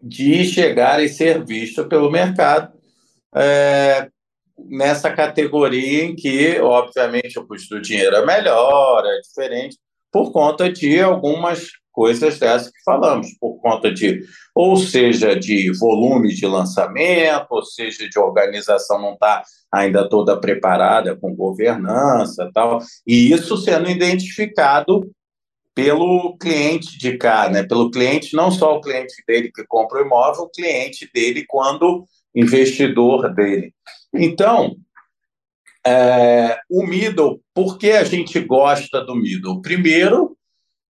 de 0.00 0.44
chegar 0.44 1.02
e 1.02 1.08
ser 1.08 1.44
visto 1.44 1.88
pelo 1.88 2.08
mercado 2.08 2.72
é, 3.34 4.08
nessa 4.56 5.10
categoria 5.12 6.04
em 6.04 6.14
que, 6.14 6.60
obviamente, 6.60 7.36
o 7.36 7.46
custo 7.46 7.74
do 7.74 7.82
dinheiro 7.82 8.14
é 8.14 8.24
melhor, 8.24 9.04
é 9.06 9.20
diferente, 9.22 9.76
por 10.16 10.32
conta 10.32 10.72
de 10.72 10.98
algumas 10.98 11.72
coisas 11.92 12.38
dessas 12.38 12.70
que 12.70 12.82
falamos, 12.82 13.34
por 13.38 13.60
conta 13.60 13.92
de, 13.92 14.22
ou 14.54 14.74
seja, 14.74 15.38
de 15.38 15.70
volume 15.78 16.34
de 16.34 16.46
lançamento, 16.46 17.46
ou 17.50 17.62
seja, 17.62 18.08
de 18.08 18.18
organização 18.18 18.98
não 18.98 19.12
estar 19.12 19.42
tá 19.42 19.44
ainda 19.70 20.08
toda 20.08 20.40
preparada 20.40 21.14
com 21.14 21.36
governança 21.36 22.50
tal, 22.54 22.80
e 23.06 23.30
isso 23.30 23.58
sendo 23.58 23.90
identificado 23.90 25.06
pelo 25.74 26.34
cliente 26.38 26.96
de 26.96 27.18
cá, 27.18 27.50
né? 27.50 27.62
pelo 27.62 27.90
cliente, 27.90 28.34
não 28.34 28.50
só 28.50 28.74
o 28.74 28.80
cliente 28.80 29.22
dele 29.28 29.52
que 29.54 29.66
compra 29.66 29.98
o 29.98 30.06
imóvel, 30.06 30.44
o 30.44 30.50
cliente 30.50 31.10
dele 31.12 31.44
quando 31.46 32.06
investidor 32.34 33.34
dele. 33.34 33.74
Então, 34.14 34.76
é, 35.86 36.58
o 36.68 36.84
middle, 36.84 37.40
por 37.54 37.78
que 37.78 37.90
a 37.90 38.02
gente 38.02 38.40
gosta 38.40 39.04
do 39.04 39.14
middle? 39.14 39.62
Primeiro, 39.62 40.36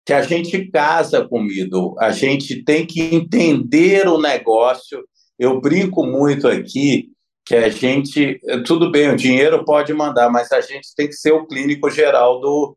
que 0.04 0.12
a 0.12 0.22
gente 0.22 0.68
casa 0.70 1.26
com 1.28 1.42
o 1.42 1.96
a 2.00 2.10
gente 2.10 2.64
tem 2.64 2.84
que 2.84 3.00
entender 3.00 4.08
o 4.08 4.20
negócio. 4.20 5.04
Eu 5.38 5.60
brinco 5.60 6.04
muito 6.04 6.48
aqui 6.48 7.10
que 7.46 7.54
a 7.54 7.68
gente, 7.68 8.40
tudo 8.66 8.90
bem, 8.90 9.10
o 9.10 9.16
dinheiro 9.16 9.64
pode 9.64 9.92
mandar, 9.92 10.28
mas 10.30 10.50
a 10.50 10.60
gente 10.60 10.94
tem 10.96 11.06
que 11.06 11.14
ser 11.14 11.32
o 11.32 11.46
clínico 11.46 11.88
geral 11.90 12.40
do, 12.40 12.76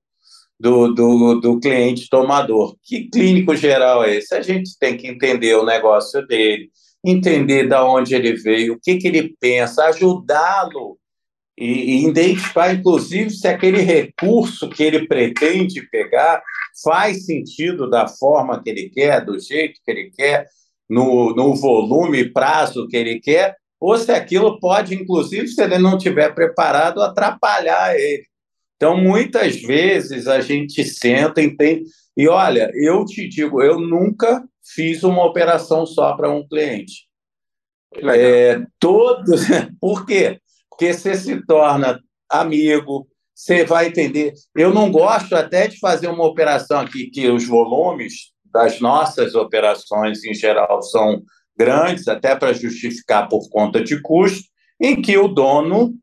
do, 0.60 0.94
do, 0.94 1.40
do 1.40 1.60
cliente 1.60 2.08
tomador. 2.10 2.76
Que 2.84 3.10
clínico 3.10 3.56
geral 3.56 4.04
é 4.04 4.16
esse? 4.16 4.36
A 4.36 4.42
gente 4.42 4.78
tem 4.80 4.96
que 4.96 5.08
entender 5.08 5.56
o 5.56 5.66
negócio 5.66 6.26
dele, 6.28 6.70
entender 7.04 7.68
de 7.68 7.76
onde 7.76 8.14
ele 8.14 8.34
veio, 8.34 8.74
o 8.74 8.80
que, 8.80 8.98
que 8.98 9.08
ele 9.08 9.36
pensa, 9.40 9.86
ajudá-lo 9.86 10.98
e, 11.58 12.08
identificar, 12.08 12.74
inclusive, 12.74 13.30
se 13.30 13.48
aquele 13.48 13.82
recurso 13.82 14.70
que 14.70 14.84
ele 14.84 15.08
pretende 15.08 15.88
pegar 15.90 16.42
faz 16.84 17.26
sentido 17.26 17.90
da 17.90 18.08
forma 18.08 18.62
que 18.62 18.70
ele 18.70 18.90
quer, 18.90 19.24
do 19.24 19.40
jeito 19.40 19.80
que 19.84 19.92
ele 19.92 20.12
quer, 20.12 20.48
no, 20.90 21.34
no 21.36 21.56
volume 21.56 22.20
e 22.20 22.30
prazo 22.30 22.88
que 22.88 22.98
ele 22.98 23.20
quer, 23.20 23.56
ou 23.80 23.98
se 23.98 24.12
aquilo 24.12 24.60
pode, 24.60 24.96
inclusive, 24.96 25.48
se 25.48 25.62
ele 25.62 25.78
não 25.78 25.98
tiver 25.98 26.34
preparado, 26.34 27.02
atrapalhar 27.02 27.96
ele. 27.96 28.26
Então, 28.76 28.98
muitas 28.98 29.62
vezes 29.62 30.28
a 30.28 30.42
gente 30.42 30.84
senta 30.84 31.42
e 31.42 31.56
tem. 31.56 31.84
E 32.18 32.28
olha, 32.28 32.72
eu 32.76 33.06
te 33.06 33.28
digo, 33.28 33.62
eu 33.62 33.80
nunca 33.80 34.44
fiz 34.64 35.04
uma 35.04 35.26
operação 35.26 35.86
só 35.86 36.14
para 36.16 36.32
um 36.32 36.48
cliente. 36.48 37.08
É, 37.96 38.62
todos. 38.80 39.42
Por 39.80 40.06
quê? 40.06 40.40
Porque 40.84 40.94
você 40.94 41.16
se 41.16 41.46
torna 41.46 41.98
amigo, 42.30 43.08
você 43.34 43.64
vai 43.64 43.88
entender. 43.88 44.34
Eu 44.54 44.74
não 44.74 44.92
gosto 44.92 45.34
até 45.34 45.66
de 45.66 45.80
fazer 45.80 46.08
uma 46.10 46.26
operação 46.26 46.82
aqui 46.82 47.10
que 47.10 47.30
os 47.30 47.48
volumes 47.48 48.34
das 48.44 48.82
nossas 48.82 49.34
operações, 49.34 50.26
em 50.26 50.34
geral, 50.34 50.82
são 50.82 51.24
grandes, 51.58 52.10
até 52.10 52.36
para 52.36 52.52
justificar 52.52 53.30
por 53.30 53.48
conta 53.50 53.82
de 53.82 54.02
custo, 54.02 54.44
em 54.78 55.02
que 55.02 55.18
o 55.18 55.30
dono, 55.30 55.96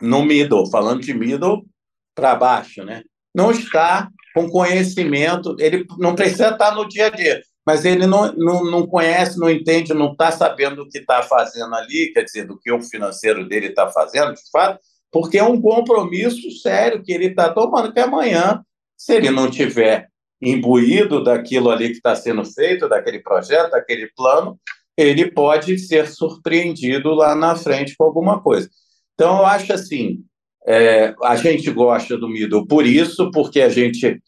no 0.00 0.24
middle, 0.24 0.70
falando 0.70 1.00
de 1.00 1.12
middle 1.12 1.66
para 2.14 2.36
baixo, 2.36 2.84
né, 2.84 3.02
não 3.34 3.50
está 3.50 4.08
com 4.36 4.48
conhecimento, 4.48 5.56
ele 5.58 5.84
não 5.98 6.14
precisa 6.14 6.50
estar 6.50 6.76
no 6.76 6.86
dia 6.88 7.08
a 7.08 7.10
dia, 7.10 7.42
mas 7.66 7.84
ele 7.84 8.06
não, 8.06 8.32
não, 8.32 8.64
não 8.64 8.86
conhece, 8.86 9.38
não 9.38 9.50
entende, 9.50 9.94
não 9.94 10.12
está 10.12 10.30
sabendo 10.30 10.82
o 10.82 10.88
que 10.88 10.98
está 10.98 11.22
fazendo 11.22 11.74
ali, 11.74 12.12
quer 12.12 12.24
dizer, 12.24 12.46
do 12.46 12.58
que 12.58 12.70
o 12.70 12.82
financeiro 12.82 13.48
dele 13.48 13.68
está 13.68 13.88
fazendo, 13.88 14.34
de 14.34 14.50
fato, 14.52 14.78
porque 15.10 15.38
é 15.38 15.44
um 15.44 15.60
compromisso 15.60 16.50
sério 16.60 17.02
que 17.02 17.12
ele 17.12 17.26
está 17.26 17.52
tomando, 17.52 17.92
que 17.92 18.00
amanhã, 18.00 18.62
se 18.96 19.14
ele 19.14 19.30
não 19.30 19.50
tiver 19.50 20.08
imbuído 20.42 21.22
daquilo 21.22 21.70
ali 21.70 21.88
que 21.88 21.96
está 21.96 22.14
sendo 22.14 22.44
feito, 22.44 22.88
daquele 22.88 23.20
projeto, 23.20 23.70
daquele 23.70 24.10
plano, 24.14 24.58
ele 24.96 25.30
pode 25.30 25.78
ser 25.78 26.08
surpreendido 26.08 27.14
lá 27.14 27.34
na 27.34 27.56
frente 27.56 27.96
com 27.96 28.04
alguma 28.04 28.40
coisa. 28.40 28.68
Então, 29.14 29.38
eu 29.38 29.46
acho 29.46 29.72
assim, 29.72 30.20
é, 30.66 31.14
a 31.22 31.36
gente 31.36 31.70
gosta 31.70 32.16
do 32.16 32.28
Middle 32.28 32.66
por 32.66 32.86
isso, 32.86 33.30
porque 33.30 33.60
a 33.60 33.68
gente 33.68 34.20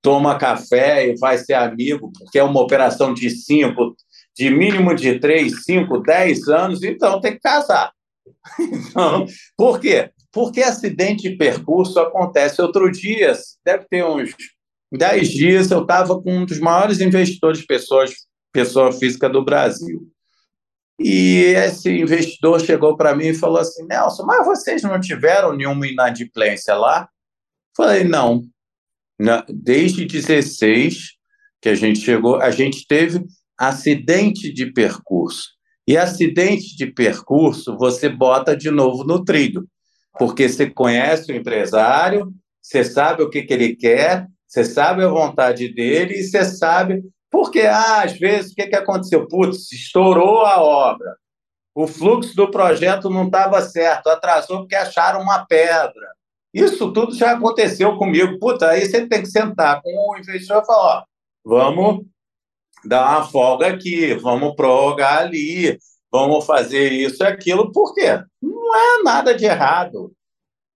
toma 0.00 0.38
café 0.38 1.08
e 1.08 1.16
vai 1.16 1.38
ser 1.38 1.54
amigo, 1.54 2.12
porque 2.18 2.38
é 2.38 2.42
uma 2.42 2.60
operação 2.60 3.14
de 3.14 3.30
cinco, 3.30 3.94
de 4.36 4.50
mínimo 4.50 4.94
de 4.94 5.18
três, 5.18 5.64
cinco, 5.64 5.98
dez 5.98 6.48
anos, 6.48 6.82
então 6.82 7.20
tem 7.20 7.32
que 7.32 7.40
casar. 7.40 7.92
Então, 8.58 9.26
por 9.56 9.80
quê? 9.80 10.10
Porque 10.32 10.62
acidente 10.62 11.28
de 11.28 11.36
percurso 11.36 11.98
acontece. 12.00 12.60
Outro 12.60 12.90
dia, 12.90 13.32
deve 13.64 13.86
ter 13.88 14.04
uns 14.04 14.34
dez 14.90 15.28
dias, 15.28 15.70
eu 15.70 15.82
estava 15.82 16.20
com 16.20 16.38
um 16.38 16.44
dos 16.44 16.58
maiores 16.58 17.00
investidores, 17.00 17.64
pessoas, 17.64 18.12
pessoa 18.52 18.92
física 18.92 19.28
do 19.28 19.44
Brasil. 19.44 20.06
E 20.98 21.54
esse 21.56 21.90
investidor 21.90 22.60
chegou 22.60 22.96
para 22.96 23.14
mim 23.14 23.28
e 23.28 23.34
falou 23.34 23.58
assim: 23.58 23.84
Nelson, 23.86 24.24
mas 24.24 24.46
vocês 24.46 24.82
não 24.82 25.00
tiveram 25.00 25.54
nenhuma 25.54 25.86
inadimplência 25.86 26.74
lá? 26.74 27.08
Falei: 27.76 28.04
não. 28.04 28.42
Desde 29.48 30.04
16 30.04 31.12
que 31.60 31.68
a 31.68 31.74
gente 31.74 32.00
chegou, 32.00 32.36
a 32.36 32.50
gente 32.50 32.86
teve 32.86 33.24
acidente 33.56 34.52
de 34.52 34.72
percurso. 34.72 35.50
E 35.86 35.96
acidente 35.96 36.76
de 36.76 36.86
percurso 36.86 37.76
você 37.76 38.08
bota 38.08 38.56
de 38.56 38.70
novo 38.70 39.04
no 39.04 39.24
trilho, 39.24 39.66
porque 40.18 40.48
você 40.48 40.68
conhece 40.68 41.32
o 41.32 41.36
empresário, 41.36 42.32
você 42.60 42.84
sabe 42.84 43.22
o 43.22 43.30
que, 43.30 43.42
que 43.42 43.52
ele 43.52 43.74
quer, 43.74 44.26
você 44.46 44.64
sabe 44.64 45.02
a 45.02 45.08
vontade 45.08 45.72
dele 45.72 46.14
e 46.14 46.22
você 46.22 46.44
sabe 46.44 47.02
porque, 47.32 47.60
ah, 47.60 48.02
às 48.02 48.12
vezes, 48.12 48.52
o 48.52 48.54
que, 48.54 48.66
que 48.66 48.76
aconteceu? 48.76 49.26
Putz, 49.26 49.72
estourou 49.72 50.44
a 50.44 50.62
obra. 50.62 51.16
O 51.74 51.86
fluxo 51.86 52.36
do 52.36 52.50
projeto 52.50 53.08
não 53.08 53.24
estava 53.24 53.62
certo, 53.62 54.08
atrasou 54.08 54.58
porque 54.58 54.74
acharam 54.74 55.22
uma 55.22 55.46
pedra. 55.46 56.08
Isso 56.52 56.92
tudo 56.92 57.14
já 57.14 57.32
aconteceu 57.32 57.96
comigo. 57.96 58.38
Puta, 58.38 58.68
aí 58.68 58.84
você 58.84 59.06
tem 59.06 59.22
que 59.22 59.30
sentar 59.30 59.80
com 59.82 59.90
o 59.90 60.18
investidor 60.18 60.62
e 60.62 60.66
falar: 60.66 60.98
ó, 60.98 61.04
vamos 61.44 62.04
dar 62.84 63.08
uma 63.08 63.24
folga 63.24 63.68
aqui, 63.68 64.14
vamos 64.14 64.54
prorrogar 64.54 65.18
ali, 65.18 65.78
vamos 66.10 66.44
fazer 66.44 66.92
isso 66.92 67.22
e 67.22 67.26
aquilo, 67.26 67.72
por 67.72 67.94
quê? 67.94 68.22
Não 68.40 68.74
é 68.74 69.02
nada 69.02 69.34
de 69.34 69.44
errado. 69.44 70.12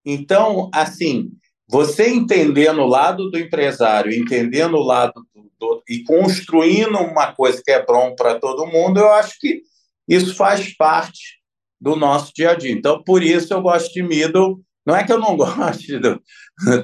Então, 0.05 0.71
assim, 0.73 1.31
você 1.69 2.09
entendendo 2.09 2.81
o 2.81 2.87
lado 2.87 3.29
do 3.31 3.39
empresário, 3.39 4.15
entendendo 4.15 4.77
o 4.77 4.85
lado 4.85 5.13
do, 5.35 5.51
do, 5.59 5.83
e 5.89 6.05
construindo 6.05 6.97
uma 6.99 7.33
coisa 7.33 7.61
que 7.63 7.73
é 7.73 7.85
bom 7.85 8.15
para 8.15 8.39
todo 8.39 8.67
mundo, 8.67 9.01
eu 9.01 9.11
acho 9.13 9.35
que 9.41 9.63
isso 10.09 10.35
faz 10.37 10.75
parte 10.77 11.41
do 11.81 11.97
nosso 11.97 12.33
dia 12.35 12.51
a 12.51 12.55
dia. 12.55 12.71
Então, 12.71 13.03
por 13.03 13.23
isso 13.23 13.53
eu 13.53 13.61
gosto 13.61 13.93
de 13.93 14.03
middle. 14.03 14.61
Não 14.87 14.97
é 14.97 15.05
que 15.05 15.13
eu 15.13 15.19
não 15.19 15.37
goste 15.37 15.99
do, 15.99 16.23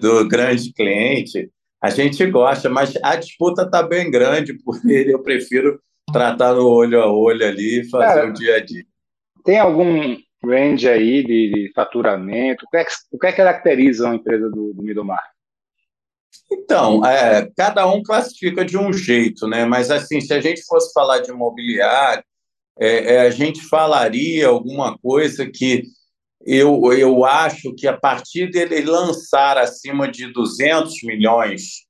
do 0.01 0.29
grande 0.29 0.73
cliente, 0.73 1.51
a 1.81 1.91
gente 1.91 2.25
gosta, 2.27 2.69
mas 2.69 2.95
a 3.03 3.17
disputa 3.17 3.63
está 3.63 3.83
bem 3.83 4.11
grande 4.11 4.55
por 4.55 4.79
ele. 4.85 5.13
Eu 5.13 5.23
prefiro 5.23 5.81
tratar 6.13 6.55
no 6.55 6.69
olho 6.69 7.01
a 7.01 7.13
olho 7.13 7.47
ali 7.47 7.81
e 7.81 7.91
fazer 7.91 8.07
Cara, 8.07 8.29
o 8.29 8.33
dia 8.33 8.57
a 8.57 8.61
dia. 8.65 8.85
Tem 9.45 9.59
algum 9.59 10.17
range 10.45 10.89
aí 10.89 11.25
de, 11.25 11.51
de 11.51 11.73
faturamento? 11.75 12.65
O 12.65 12.71
que, 12.71 12.77
é, 12.77 12.87
o 13.13 13.19
que, 13.19 13.27
é 13.27 13.31
que 13.31 13.37
caracteriza 13.37 14.07
uma 14.07 14.15
empresa 14.15 14.49
do, 14.49 14.73
do 14.73 14.83
middle 14.83 15.05
market? 15.05 15.33
Então, 16.53 17.05
é, 17.05 17.51
cada 17.57 17.87
um 17.91 18.03
classifica 18.03 18.65
de 18.65 18.79
um 18.79 18.93
jeito, 18.93 19.49
né? 19.49 19.65
Mas 19.65 19.91
assim, 19.91 20.21
se 20.21 20.33
a 20.33 20.41
gente 20.41 20.63
fosse 20.65 20.93
falar 20.93 21.19
de 21.19 21.31
imobiliário, 21.31 22.23
é, 22.79 23.15
é, 23.15 23.21
a 23.23 23.31
gente 23.31 23.61
falaria 23.63 24.47
alguma 24.47 24.97
coisa 24.99 25.51
que 25.51 25.83
eu, 26.47 26.93
eu 26.93 27.25
acho 27.25 27.75
que 27.75 27.87
a 27.87 27.97
partir 27.97 28.51
dele 28.51 28.83
lançar 28.83 29.59
acima 29.59 30.11
de 30.11 30.33
200 30.33 31.03
milhões 31.05 31.87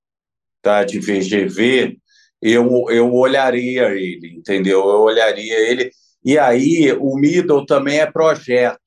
tá, 0.61 0.85
de 0.85 0.99
VGV, 0.99 1.99
eu, 2.41 2.87
eu 2.91 3.13
olharia 3.13 3.89
ele, 3.91 4.35
entendeu? 4.37 4.81
Eu 4.81 5.01
olharia 5.01 5.59
ele 5.71 5.91
e 6.25 6.39
aí 6.39 6.93
o 6.93 7.17
middle 7.17 7.67
também 7.67 7.99
é 7.99 8.11
projeto, 8.11 8.79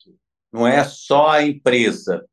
não 0.51 0.66
é 0.66 0.84
só 0.84 1.30
a 1.30 1.43
empresa. 1.43 2.24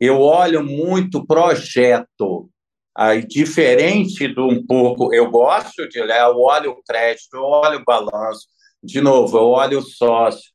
Eu 0.00 0.20
olho 0.20 0.64
muito 0.64 1.24
projeto. 1.26 2.50
Aí, 2.96 3.24
diferente 3.24 4.26
de 4.26 4.40
um 4.40 4.64
pouco, 4.66 5.14
eu 5.14 5.30
gosto 5.30 5.88
de 5.88 6.00
olhar, 6.00 6.28
eu 6.28 6.36
olho 6.38 6.72
o 6.72 6.82
crédito, 6.82 7.34
eu 7.34 7.42
olho 7.42 7.78
o 7.78 7.84
balanço. 7.84 8.48
De 8.82 9.00
novo, 9.00 9.38
eu 9.38 9.44
olho 9.44 9.78
o 9.78 9.82
sócio. 9.82 10.50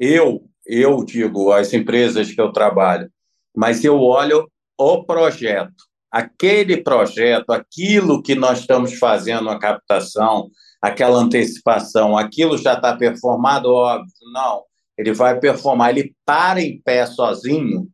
Eu, 0.00 0.42
eu 0.66 1.04
digo, 1.04 1.52
as 1.52 1.72
empresas 1.72 2.32
que 2.32 2.40
eu 2.40 2.52
trabalho, 2.52 3.10
mas 3.54 3.84
eu 3.84 4.00
olho 4.00 4.50
o 4.78 5.04
projeto. 5.04 5.74
Aquele 6.10 6.82
projeto, 6.82 7.50
aquilo 7.50 8.22
que 8.22 8.34
nós 8.34 8.60
estamos 8.60 8.94
fazendo 8.98 9.48
a 9.48 9.58
captação, 9.58 10.50
aquela 10.80 11.18
antecipação, 11.18 12.16
aquilo 12.16 12.58
já 12.58 12.74
está 12.74 12.96
performado, 12.96 13.70
óbvio, 13.70 14.12
não. 14.32 14.64
Ele 14.98 15.12
vai 15.12 15.38
performar, 15.38 15.90
ele 15.90 16.14
para 16.24 16.60
em 16.60 16.80
pé 16.82 17.06
sozinho, 17.06 17.88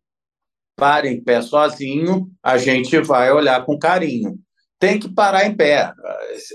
para 0.76 1.08
em 1.08 1.22
pé 1.22 1.42
sozinho, 1.42 2.30
a 2.42 2.56
gente 2.58 2.98
vai 3.00 3.30
olhar 3.32 3.64
com 3.64 3.78
carinho. 3.78 4.38
Tem 4.78 4.98
que 4.98 5.12
parar 5.12 5.44
em 5.44 5.56
pé. 5.56 5.92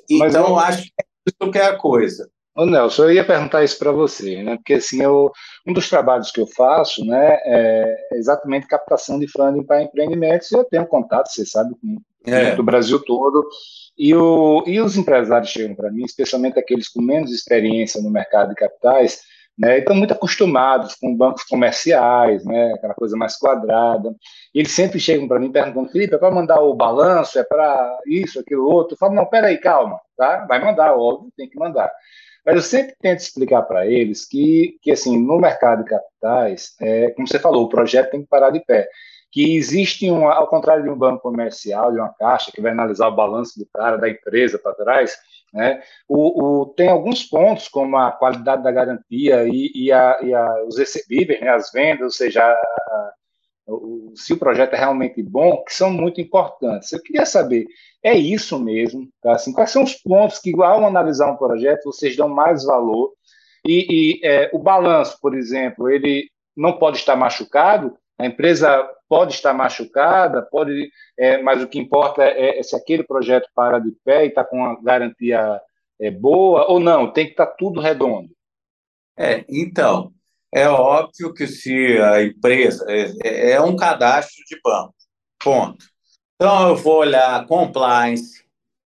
Então, 0.10 0.50
eu... 0.50 0.60
acho 0.60 0.84
que 0.84 0.94
é 1.00 1.06
isso 1.28 1.52
que 1.52 1.58
é 1.58 1.66
a 1.66 1.78
coisa. 1.78 2.30
Ô 2.56 2.66
Nelson, 2.66 3.06
eu 3.06 3.14
ia 3.14 3.26
perguntar 3.26 3.64
isso 3.64 3.80
para 3.80 3.92
você, 3.92 4.44
né? 4.44 4.58
Porque 4.58 4.76
assim, 4.76 5.02
eu, 5.02 5.32
um 5.66 5.74
dos 5.74 5.90
trabalhos 5.90 6.32
que 6.32 6.40
eu 6.40 6.46
faço, 6.46 7.04
né, 7.04 7.40
é 7.46 8.10
exatamente 8.14 8.68
captação 8.68 9.20
de 9.20 9.28
funding 9.28 9.64
para 9.64 9.82
empreendimentos. 9.82 10.52
E 10.52 10.56
eu 10.56 10.64
tenho 10.64 10.86
contato, 10.86 11.30
você 11.30 11.46
sabe, 11.46 11.72
com 11.82 11.98
é. 12.26 12.56
do 12.56 12.64
Brasil 12.64 13.00
todo. 13.04 13.48
E, 13.98 14.14
o, 14.16 14.64
e 14.66 14.80
os 14.80 14.98
empresários 14.98 15.50
chegam 15.50 15.76
para 15.76 15.92
mim, 15.92 16.04
especialmente 16.04 16.60
aqueles 16.60 16.90
com 16.90 17.02
menos 17.02 17.32
experiência 17.32 18.02
no 18.02 18.10
mercado 18.10 18.50
de 18.50 18.56
capitais, 18.56 19.22
né, 19.58 19.80
estão 19.80 19.96
muito 19.96 20.14
acostumados 20.14 20.96
com 20.96 21.16
bancos 21.16 21.44
comerciais, 21.44 22.44
né, 22.44 22.74
aquela 22.74 22.96
coisa 22.96 23.16
mais 23.16 23.38
quadrada. 23.38 24.16
E 24.54 24.60
eles 24.60 24.72
sempre 24.72 25.00
chegam 25.00 25.28
para 25.28 25.40
mim 25.40 25.52
perguntando, 25.52 25.90
Felipe, 25.90 26.16
é 26.16 26.18
para 26.18 26.34
mandar 26.34 26.62
o 26.62 26.74
balanço, 26.74 27.38
é 27.38 27.44
para 27.44 28.00
isso, 28.08 28.40
aquilo, 28.40 28.68
outro. 28.68 28.96
Eu 28.96 28.98
falo, 28.98 29.14
não, 29.14 29.26
peraí, 29.26 29.58
calma, 29.60 30.00
tá? 30.18 30.46
Vai 30.48 30.64
mandar, 30.64 30.96
óbvio, 30.96 31.32
tem 31.38 31.48
que 31.48 31.58
mandar. 31.58 31.92
Mas 32.46 32.56
eu 32.56 32.62
sempre 32.62 32.96
tento 33.00 33.20
explicar 33.20 33.62
para 33.64 33.88
eles 33.88 34.26
que, 34.28 34.78
que, 34.82 34.92
assim, 34.92 35.18
no 35.18 35.40
mercado 35.40 35.84
de 35.84 35.90
capitais, 35.90 36.76
é, 36.82 37.10
como 37.12 37.28
você 37.28 37.40
falou, 37.40 37.64
o 37.64 37.70
projeto 37.70 38.12
tem 38.12 38.22
que 38.22 38.28
parar 38.28 38.50
de 38.50 38.60
pé 38.60 38.88
que 39.34 39.56
existe, 39.56 40.12
um, 40.12 40.30
ao 40.30 40.48
contrário 40.48 40.84
de 40.84 40.90
um 40.92 40.96
banco 40.96 41.24
comercial, 41.24 41.92
de 41.92 41.98
uma 41.98 42.14
caixa, 42.14 42.52
que 42.54 42.62
vai 42.62 42.72
analisar 42.72 43.08
o 43.08 43.16
balanço 43.16 43.58
do 43.58 43.68
cara, 43.74 43.98
da 43.98 44.08
empresa 44.08 44.60
para 44.60 44.76
trás, 44.76 45.18
né? 45.52 45.82
O, 46.08 46.62
o, 46.62 46.66
tem 46.68 46.88
alguns 46.88 47.24
pontos, 47.24 47.68
como 47.68 47.98
a 47.98 48.12
qualidade 48.12 48.62
da 48.62 48.72
garantia 48.72 49.44
e, 49.48 49.72
e, 49.74 49.92
a, 49.92 50.20
e 50.22 50.34
a, 50.36 50.64
os 50.68 50.78
recebíveis, 50.78 51.42
né? 51.42 51.50
as 51.50 51.72
vendas, 51.72 52.04
ou 52.04 52.12
seja, 52.12 52.44
a, 52.44 53.14
se 54.16 54.34
o 54.34 54.38
projeto 54.38 54.74
é 54.74 54.78
realmente 54.78 55.22
bom, 55.24 55.64
que 55.64 55.74
são 55.74 55.92
muito 55.92 56.20
importantes. 56.20 56.92
Eu 56.92 57.02
queria 57.02 57.26
saber, 57.26 57.66
é 58.04 58.14
isso 58.14 58.60
mesmo? 58.60 59.08
Tá? 59.22 59.34
Assim, 59.34 59.54
quais 59.54 59.72
são 59.72 59.84
os 59.84 59.94
pontos 59.94 60.40
que, 60.40 60.54
ao 60.62 60.86
analisar 60.86 61.32
um 61.32 61.38
projeto, 61.38 61.86
vocês 61.86 62.16
dão 62.16 62.28
mais 62.28 62.66
valor? 62.66 63.14
E, 63.66 64.20
e 64.20 64.26
é, 64.26 64.50
o 64.54 64.60
balanço, 64.60 65.18
por 65.22 65.36
exemplo, 65.36 65.90
ele 65.90 66.30
não 66.56 66.74
pode 66.74 66.98
estar 66.98 67.16
machucado, 67.16 67.98
a 68.20 68.26
empresa 68.26 68.88
pode 69.08 69.34
estar 69.34 69.54
machucada, 69.54 70.42
pode, 70.42 70.90
é, 71.18 71.42
mas 71.42 71.62
o 71.64 71.68
que 71.68 71.80
importa 71.80 72.24
é, 72.24 72.60
é, 72.60 72.64
se 72.64 72.76
aquele 72.76 73.04
projeto 73.04 73.50
para 73.56 73.80
de 73.80 73.92
pé 74.04 74.26
e 74.26 74.28
está 74.28 74.44
com 74.44 74.58
uma 74.58 74.82
garantia 74.82 75.62
é, 76.00 76.12
boa 76.12 76.70
ou 76.70 76.80
não, 76.80 77.12
tem 77.12 77.26
que 77.26 77.32
estar 77.32 77.46
tá 77.46 77.56
tudo 77.58 77.80
redondo. 77.80 78.30
É, 79.18 79.46
então, 79.48 80.12
é 80.54 80.68
óbvio 80.68 81.34
que 81.34 81.48
se 81.48 81.98
a 81.98 82.24
empresa 82.24 82.86
é, 82.88 83.54
é 83.54 83.62
um 83.62 83.76
cadastro 83.76 84.44
de 84.48 84.60
banco, 84.64 84.94
ponto. 85.44 85.86
Então, 86.36 86.70
eu 86.70 86.76
vou 86.76 86.98
olhar 86.98 87.46
compliance. 87.48 88.44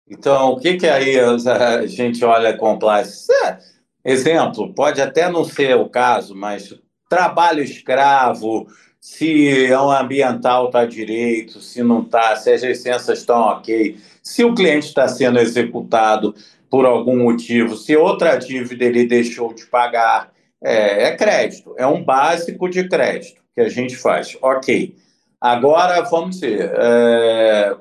Então, 0.09 0.51
o 0.51 0.59
que, 0.59 0.75
que 0.75 0.87
aí 0.87 1.17
a 1.19 1.85
gente 1.85 2.23
olha 2.25 2.57
compliance? 2.57 3.27
É, 3.45 3.59
exemplo, 4.03 4.73
pode 4.73 5.01
até 5.01 5.29
não 5.29 5.45
ser 5.45 5.77
o 5.77 5.89
caso, 5.89 6.35
mas 6.35 6.73
trabalho 7.09 7.63
escravo, 7.63 8.67
se 8.99 9.71
o 9.71 9.91
ambiental 9.91 10.67
está 10.67 10.85
direito, 10.85 11.59
se 11.59 11.83
não 11.83 12.01
está, 12.01 12.35
se 12.35 12.51
as 12.51 12.63
licenças 12.63 13.19
estão 13.19 13.39
ok, 13.41 13.97
se 14.21 14.43
o 14.43 14.55
cliente 14.55 14.87
está 14.87 15.07
sendo 15.07 15.39
executado 15.39 16.33
por 16.69 16.85
algum 16.85 17.17
motivo, 17.17 17.75
se 17.75 17.95
outra 17.95 18.35
dívida 18.35 18.85
ele 18.85 19.05
deixou 19.05 19.53
de 19.53 19.65
pagar, 19.67 20.32
é, 20.63 21.03
é 21.03 21.15
crédito, 21.15 21.75
é 21.77 21.85
um 21.85 22.03
básico 22.03 22.69
de 22.69 22.87
crédito 22.87 23.41
que 23.53 23.61
a 23.61 23.69
gente 23.69 23.95
faz. 23.95 24.37
Ok. 24.41 24.95
Agora, 25.39 26.01
vamos 26.01 26.39
dizer, 26.39 26.71
é, 26.75 27.75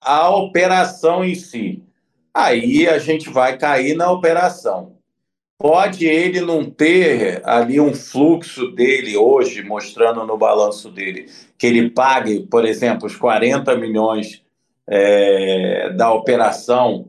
a 0.00 0.30
operação 0.30 1.24
em 1.24 1.34
si. 1.34 1.82
Aí 2.32 2.86
a 2.88 2.98
gente 2.98 3.28
vai 3.28 3.58
cair 3.58 3.96
na 3.96 4.10
operação. 4.10 4.94
Pode 5.58 6.04
ele 6.06 6.40
não 6.40 6.68
ter 6.68 7.40
ali 7.44 7.80
um 7.80 7.94
fluxo 7.94 8.72
dele 8.72 9.16
hoje, 9.16 9.62
mostrando 9.62 10.26
no 10.26 10.36
balanço 10.36 10.90
dele, 10.90 11.30
que 11.56 11.66
ele 11.66 11.90
pague, 11.90 12.40
por 12.46 12.64
exemplo, 12.64 13.06
os 13.06 13.16
40 13.16 13.76
milhões 13.76 14.44
é, 14.86 15.90
da 15.90 16.12
operação 16.12 17.08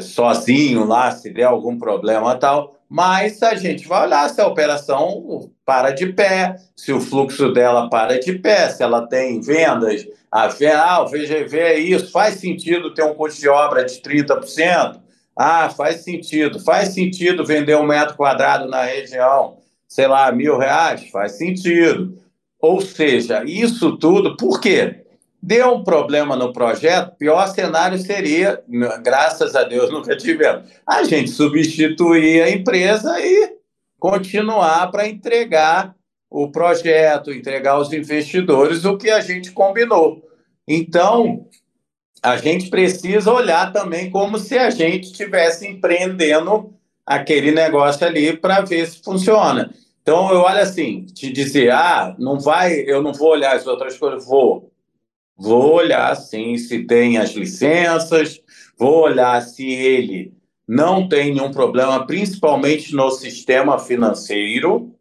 sozinho 0.00 0.84
lá, 0.86 1.10
se 1.10 1.30
der 1.30 1.44
algum 1.44 1.78
problema 1.78 2.34
tal, 2.36 2.81
mas 2.92 3.42
a 3.42 3.54
gente 3.54 3.88
vai 3.88 4.06
olhar 4.06 4.28
se 4.28 4.38
a 4.38 4.46
operação 4.46 5.50
para 5.64 5.92
de 5.92 6.12
pé, 6.12 6.56
se 6.76 6.92
o 6.92 7.00
fluxo 7.00 7.50
dela 7.50 7.88
para 7.88 8.20
de 8.20 8.38
pé, 8.38 8.68
se 8.68 8.82
ela 8.82 9.06
tem 9.08 9.40
vendas, 9.40 10.06
a 10.30 10.50
ah, 10.76 11.02
o 11.02 11.06
VGV 11.08 11.58
é 11.58 11.78
isso, 11.78 12.12
faz 12.12 12.34
sentido 12.34 12.92
ter 12.92 13.02
um 13.02 13.14
custo 13.14 13.40
de 13.40 13.48
obra 13.48 13.82
de 13.82 13.94
30%? 13.94 15.00
Ah, 15.34 15.70
faz 15.70 16.04
sentido. 16.04 16.60
Faz 16.60 16.90
sentido 16.90 17.46
vender 17.46 17.78
um 17.78 17.86
metro 17.86 18.14
quadrado 18.14 18.68
na 18.68 18.82
região, 18.82 19.56
sei 19.88 20.06
lá, 20.06 20.30
mil 20.30 20.58
reais? 20.58 21.08
Faz 21.08 21.32
sentido. 21.38 22.18
Ou 22.60 22.82
seja, 22.82 23.42
isso 23.46 23.96
tudo, 23.96 24.36
por 24.36 24.60
quê? 24.60 25.01
Deu 25.42 25.72
um 25.74 25.82
problema 25.82 26.36
no 26.36 26.52
projeto, 26.52 27.16
pior 27.16 27.48
cenário 27.48 27.98
seria, 27.98 28.62
graças 29.02 29.56
a 29.56 29.64
Deus 29.64 29.90
nunca 29.92 30.16
tivemos, 30.16 30.70
a 30.86 31.02
gente 31.02 31.30
substituir 31.30 32.42
a 32.42 32.50
empresa 32.50 33.18
e 33.20 33.56
continuar 33.98 34.90
para 34.92 35.08
entregar 35.08 35.96
o 36.30 36.50
projeto, 36.50 37.32
entregar 37.32 37.72
aos 37.72 37.92
investidores 37.92 38.84
o 38.84 38.96
que 38.96 39.10
a 39.10 39.20
gente 39.20 39.50
combinou. 39.50 40.22
Então, 40.66 41.46
a 42.22 42.36
gente 42.36 42.70
precisa 42.70 43.32
olhar 43.32 43.72
também 43.72 44.10
como 44.10 44.38
se 44.38 44.56
a 44.56 44.70
gente 44.70 45.06
estivesse 45.06 45.66
empreendendo 45.66 46.72
aquele 47.04 47.50
negócio 47.50 48.06
ali 48.06 48.36
para 48.36 48.60
ver 48.60 48.86
se 48.86 49.02
funciona. 49.02 49.74
Então, 50.00 50.32
eu 50.32 50.40
olho 50.40 50.60
assim, 50.60 51.04
te 51.04 51.32
dizer, 51.32 51.70
ah, 51.70 52.14
não 52.18 52.38
vai, 52.38 52.74
eu 52.86 53.02
não 53.02 53.12
vou 53.12 53.30
olhar 53.30 53.56
as 53.56 53.66
outras 53.66 53.98
coisas, 53.98 54.24
vou. 54.24 54.71
Vou 55.36 55.74
olhar, 55.74 56.14
sim, 56.14 56.56
se 56.56 56.84
tem 56.84 57.18
as 57.18 57.30
licenças, 57.30 58.40
vou 58.78 59.02
olhar 59.02 59.40
se 59.42 59.66
ele 59.66 60.32
não 60.66 61.08
tem 61.08 61.34
nenhum 61.34 61.50
problema, 61.50 62.06
principalmente 62.06 62.94
no 62.94 63.10
sistema 63.10 63.78
financeiro. 63.78 64.94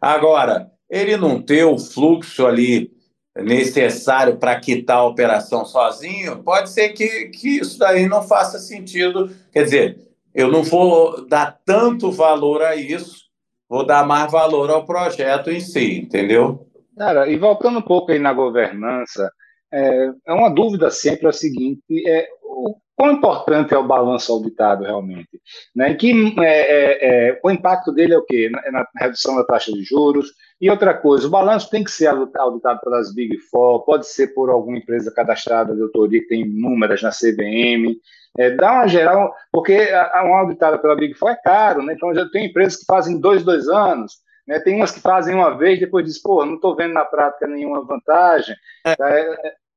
Agora, 0.00 0.70
ele 0.88 1.16
não 1.16 1.40
ter 1.42 1.64
o 1.64 1.78
fluxo 1.78 2.46
ali 2.46 2.90
necessário 3.36 4.36
para 4.36 4.58
quitar 4.58 4.98
a 4.98 5.06
operação 5.06 5.64
sozinho, 5.64 6.42
pode 6.42 6.70
ser 6.70 6.90
que, 6.90 7.26
que 7.28 7.58
isso 7.58 7.78
daí 7.78 8.08
não 8.08 8.22
faça 8.22 8.58
sentido. 8.58 9.30
Quer 9.52 9.64
dizer, 9.64 9.98
eu 10.34 10.50
não 10.50 10.62
vou 10.62 11.26
dar 11.26 11.58
tanto 11.64 12.10
valor 12.10 12.62
a 12.62 12.76
isso, 12.76 13.24
vou 13.68 13.84
dar 13.84 14.06
mais 14.06 14.30
valor 14.30 14.70
ao 14.70 14.84
projeto 14.84 15.50
em 15.50 15.60
si, 15.60 16.00
entendeu? 16.00 16.66
Cara, 16.96 17.28
e 17.28 17.36
voltando 17.36 17.78
um 17.78 17.82
pouco 17.82 18.10
aí 18.10 18.18
na 18.18 18.32
governança, 18.32 19.30
é, 19.72 20.10
é 20.26 20.32
uma 20.32 20.50
dúvida 20.50 20.90
sempre 20.90 21.26
é 21.26 21.30
a 21.30 21.32
seguinte: 21.32 21.82
é, 22.06 22.28
o 22.42 22.76
quão 23.00 23.12
importante 23.12 23.72
é 23.72 23.78
o 23.78 23.86
balanço 23.86 24.30
auditado 24.30 24.84
realmente? 24.84 25.40
Né? 25.74 25.94
Que, 25.94 26.12
é, 26.40 26.44
é, 26.44 27.28
é, 27.30 27.40
o 27.42 27.50
impacto 27.50 27.92
dele 27.92 28.12
é 28.12 28.18
o 28.18 28.24
quê? 28.24 28.50
Na, 28.50 28.60
na, 28.70 28.86
redução 28.98 29.36
da 29.36 29.44
taxa 29.44 29.72
de 29.72 29.82
juros. 29.82 30.32
E 30.60 30.68
outra 30.68 30.92
coisa, 30.92 31.26
o 31.26 31.30
balanço 31.30 31.70
tem 31.70 31.82
que 31.82 31.90
ser 31.90 32.08
auditado 32.08 32.78
pelas 32.82 33.14
Big 33.14 33.38
Four, 33.50 33.86
pode 33.86 34.06
ser 34.06 34.34
por 34.34 34.50
alguma 34.50 34.76
empresa 34.76 35.10
cadastrada 35.10 35.74
de 35.74 35.80
autoria 35.80 36.20
que 36.20 36.28
tem 36.28 36.46
números 36.46 37.02
na 37.02 37.08
CVM. 37.08 37.96
É, 38.36 38.50
dá 38.50 38.72
uma 38.72 38.86
geral, 38.86 39.34
porque 39.50 39.72
a, 39.72 40.22
uma 40.22 40.40
auditada 40.40 40.78
pela 40.78 40.94
Big 40.94 41.14
Four 41.14 41.30
é 41.30 41.36
caro, 41.36 41.82
né? 41.82 41.94
então 41.94 42.14
já 42.14 42.28
tem 42.28 42.46
empresas 42.46 42.80
que 42.80 42.84
fazem 42.84 43.18
dois, 43.18 43.42
dois 43.42 43.66
anos. 43.68 44.18
Né? 44.46 44.60
Tem 44.60 44.76
umas 44.76 44.90
que 44.90 45.00
fazem 45.00 45.34
uma 45.34 45.56
vez, 45.56 45.80
depois 45.80 46.04
diz, 46.04 46.20
pô, 46.20 46.44
não 46.44 46.56
estou 46.56 46.76
vendo 46.76 46.92
na 46.92 47.04
prática 47.04 47.46
nenhuma 47.46 47.82
vantagem. 47.82 48.54
É. 48.84 48.94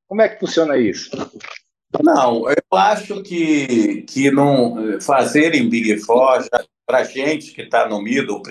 como 0.08 0.22
é 0.22 0.30
que 0.30 0.40
funciona 0.40 0.78
isso? 0.78 1.10
Não, 2.02 2.50
eu 2.50 2.78
acho 2.78 3.22
que, 3.22 4.04
que 4.04 4.32
não 4.32 5.00
fazer 5.00 5.54
em 5.54 5.70
Big 5.70 5.98
Four, 6.00 6.44
para 6.86 7.04
gente 7.04 7.54
que 7.54 7.62
está 7.62 7.88
no 7.88 8.02
middle, 8.02 8.42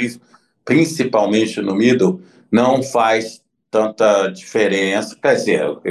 principalmente 0.65 1.61
no 1.61 1.75
middle, 1.75 2.21
não 2.51 2.83
faz 2.83 3.43
tanta 3.71 4.29
diferença. 4.29 5.17
Quer 5.21 5.35
dizer, 5.35 5.61
eu, 5.61 5.83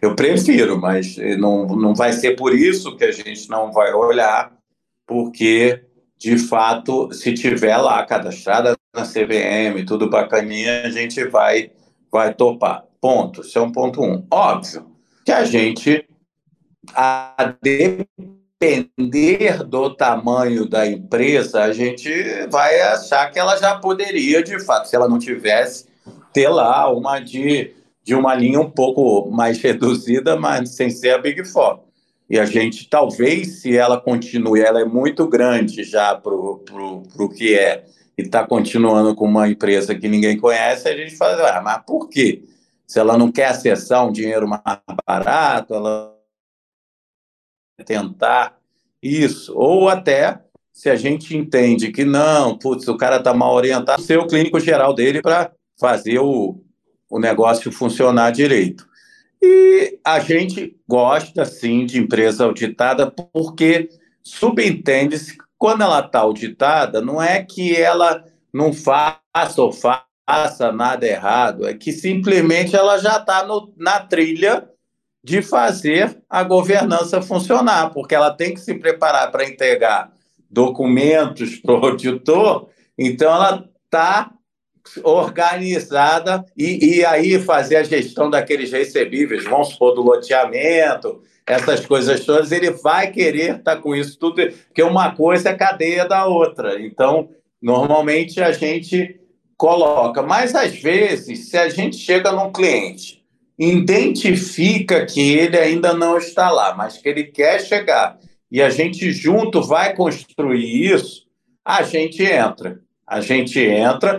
eu 0.00 0.16
prefiro, 0.16 0.80
mas 0.80 1.16
não, 1.38 1.66
não 1.66 1.94
vai 1.94 2.12
ser 2.12 2.36
por 2.36 2.54
isso 2.54 2.96
que 2.96 3.04
a 3.04 3.12
gente 3.12 3.50
não 3.50 3.72
vai 3.72 3.92
olhar, 3.92 4.56
porque, 5.06 5.84
de 6.16 6.38
fato, 6.38 7.12
se 7.12 7.34
tiver 7.34 7.76
lá 7.76 8.04
cadastrada 8.06 8.76
na 8.94 9.02
CVM, 9.02 9.84
tudo 9.86 10.08
bacaninha, 10.08 10.82
a 10.84 10.90
gente 10.90 11.22
vai, 11.24 11.70
vai 12.10 12.32
topar. 12.32 12.84
Ponto. 13.00 13.42
Isso 13.42 13.58
é 13.58 13.60
um 13.60 13.70
ponto 13.70 14.02
um. 14.02 14.26
Óbvio 14.30 14.93
que 15.24 15.32
a 15.32 15.44
gente, 15.44 16.06
a 16.94 17.54
depender 17.62 19.64
do 19.64 19.94
tamanho 19.94 20.68
da 20.68 20.86
empresa, 20.86 21.62
a 21.62 21.72
gente 21.72 22.10
vai 22.50 22.80
achar 22.80 23.30
que 23.30 23.38
ela 23.38 23.56
já 23.56 23.76
poderia, 23.76 24.42
de 24.42 24.62
fato, 24.64 24.88
se 24.88 24.94
ela 24.94 25.08
não 25.08 25.18
tivesse, 25.18 25.86
ter 26.32 26.48
lá 26.48 26.92
uma 26.92 27.20
de, 27.20 27.74
de 28.02 28.14
uma 28.14 28.34
linha 28.34 28.60
um 28.60 28.70
pouco 28.70 29.30
mais 29.30 29.58
reduzida, 29.58 30.36
mas 30.36 30.70
sem 30.70 30.90
ser 30.90 31.14
a 31.14 31.18
Big 31.18 31.44
Four. 31.44 31.80
E 32.28 32.38
a 32.38 32.44
gente, 32.44 32.88
talvez, 32.88 33.60
se 33.60 33.76
ela 33.76 34.00
continue, 34.00 34.60
ela 34.60 34.80
é 34.80 34.84
muito 34.84 35.26
grande 35.28 35.84
já 35.84 36.14
para 36.14 36.34
o 36.34 37.28
que 37.34 37.54
é, 37.54 37.84
e 38.16 38.22
está 38.22 38.46
continuando 38.46 39.14
com 39.14 39.26
uma 39.26 39.48
empresa 39.48 39.94
que 39.94 40.08
ninguém 40.08 40.38
conhece, 40.38 40.88
a 40.88 40.96
gente 40.96 41.16
fala, 41.16 41.50
ah, 41.50 41.62
mas 41.62 41.82
por 41.84 42.08
quê? 42.08 42.44
Se 42.86 42.98
ela 42.98 43.16
não 43.16 43.30
quer 43.30 43.48
acessar 43.48 44.06
um 44.06 44.12
dinheiro 44.12 44.48
mais 44.48 44.62
barato, 45.06 45.74
ela 45.74 46.14
tentar 47.84 48.58
isso, 49.02 49.52
ou 49.56 49.88
até 49.88 50.40
se 50.72 50.88
a 50.90 50.96
gente 50.96 51.36
entende 51.36 51.92
que 51.92 52.04
não, 52.04 52.58
putz, 52.58 52.88
o 52.88 52.96
cara 52.96 53.16
está 53.16 53.32
mal 53.32 53.54
orientado, 53.54 54.02
ser 54.02 54.18
o 54.18 54.26
clínico 54.26 54.58
geral 54.58 54.94
dele 54.94 55.22
para 55.22 55.52
fazer 55.78 56.18
o, 56.18 56.60
o 57.10 57.18
negócio 57.18 57.70
funcionar 57.70 58.32
direito. 58.32 58.86
E 59.42 59.98
a 60.04 60.18
gente 60.20 60.76
gosta, 60.88 61.44
sim, 61.44 61.84
de 61.84 61.98
empresa 61.98 62.44
auditada 62.44 63.10
porque 63.10 63.88
subentende-se 64.22 65.36
quando 65.58 65.82
ela 65.82 66.00
está 66.00 66.20
auditada, 66.20 67.00
não 67.00 67.22
é 67.22 67.42
que 67.42 67.76
ela 67.76 68.24
não 68.52 68.72
faça 68.72 69.62
ou 69.62 69.72
faça 69.72 70.04
faça 70.26 70.72
nada 70.72 71.06
errado, 71.06 71.66
é 71.66 71.74
que 71.74 71.92
simplesmente 71.92 72.74
ela 72.74 72.98
já 72.98 73.18
está 73.18 73.46
na 73.76 74.00
trilha 74.00 74.68
de 75.22 75.42
fazer 75.42 76.18
a 76.28 76.42
governança 76.42 77.22
funcionar, 77.22 77.90
porque 77.90 78.14
ela 78.14 78.30
tem 78.30 78.54
que 78.54 78.60
se 78.60 78.74
preparar 78.74 79.30
para 79.30 79.44
entregar 79.44 80.12
documentos 80.50 81.56
para 81.64 81.74
o 81.74 81.86
auditor, 81.86 82.68
então 82.98 83.32
ela 83.32 83.68
está 83.84 84.30
organizada 85.02 86.44
e, 86.56 86.98
e 86.98 87.04
aí 87.06 87.38
fazer 87.40 87.76
a 87.76 87.82
gestão 87.82 88.28
daqueles 88.28 88.70
recebíveis, 88.70 89.44
vamos 89.44 89.70
supor, 89.70 89.94
do 89.94 90.02
loteamento, 90.02 91.22
essas 91.46 91.84
coisas 91.84 92.24
todas, 92.24 92.52
ele 92.52 92.70
vai 92.70 93.10
querer 93.10 93.58
estar 93.58 93.76
tá 93.76 93.80
com 93.80 93.94
isso 93.94 94.18
tudo, 94.18 94.36
porque 94.66 94.82
uma 94.82 95.14
coisa 95.14 95.50
é 95.50 95.54
cadeia 95.54 96.06
da 96.06 96.26
outra. 96.26 96.80
Então, 96.80 97.30
normalmente 97.60 98.42
a 98.42 98.52
gente 98.52 99.20
coloca. 99.56 100.22
Mas 100.22 100.54
às 100.54 100.74
vezes, 100.80 101.50
se 101.50 101.56
a 101.56 101.68
gente 101.68 101.96
chega 101.96 102.32
num 102.32 102.52
cliente, 102.52 103.24
identifica 103.58 105.06
que 105.06 105.36
ele 105.36 105.56
ainda 105.56 105.92
não 105.92 106.18
está 106.18 106.50
lá, 106.50 106.74
mas 106.74 106.98
que 106.98 107.08
ele 107.08 107.24
quer 107.24 107.60
chegar, 107.60 108.18
e 108.50 108.62
a 108.62 108.70
gente 108.70 109.12
junto 109.12 109.62
vai 109.62 109.94
construir 109.94 110.92
isso, 110.92 111.26
a 111.64 111.82
gente 111.82 112.22
entra. 112.22 112.80
A 113.06 113.20
gente 113.20 113.60
entra, 113.60 114.18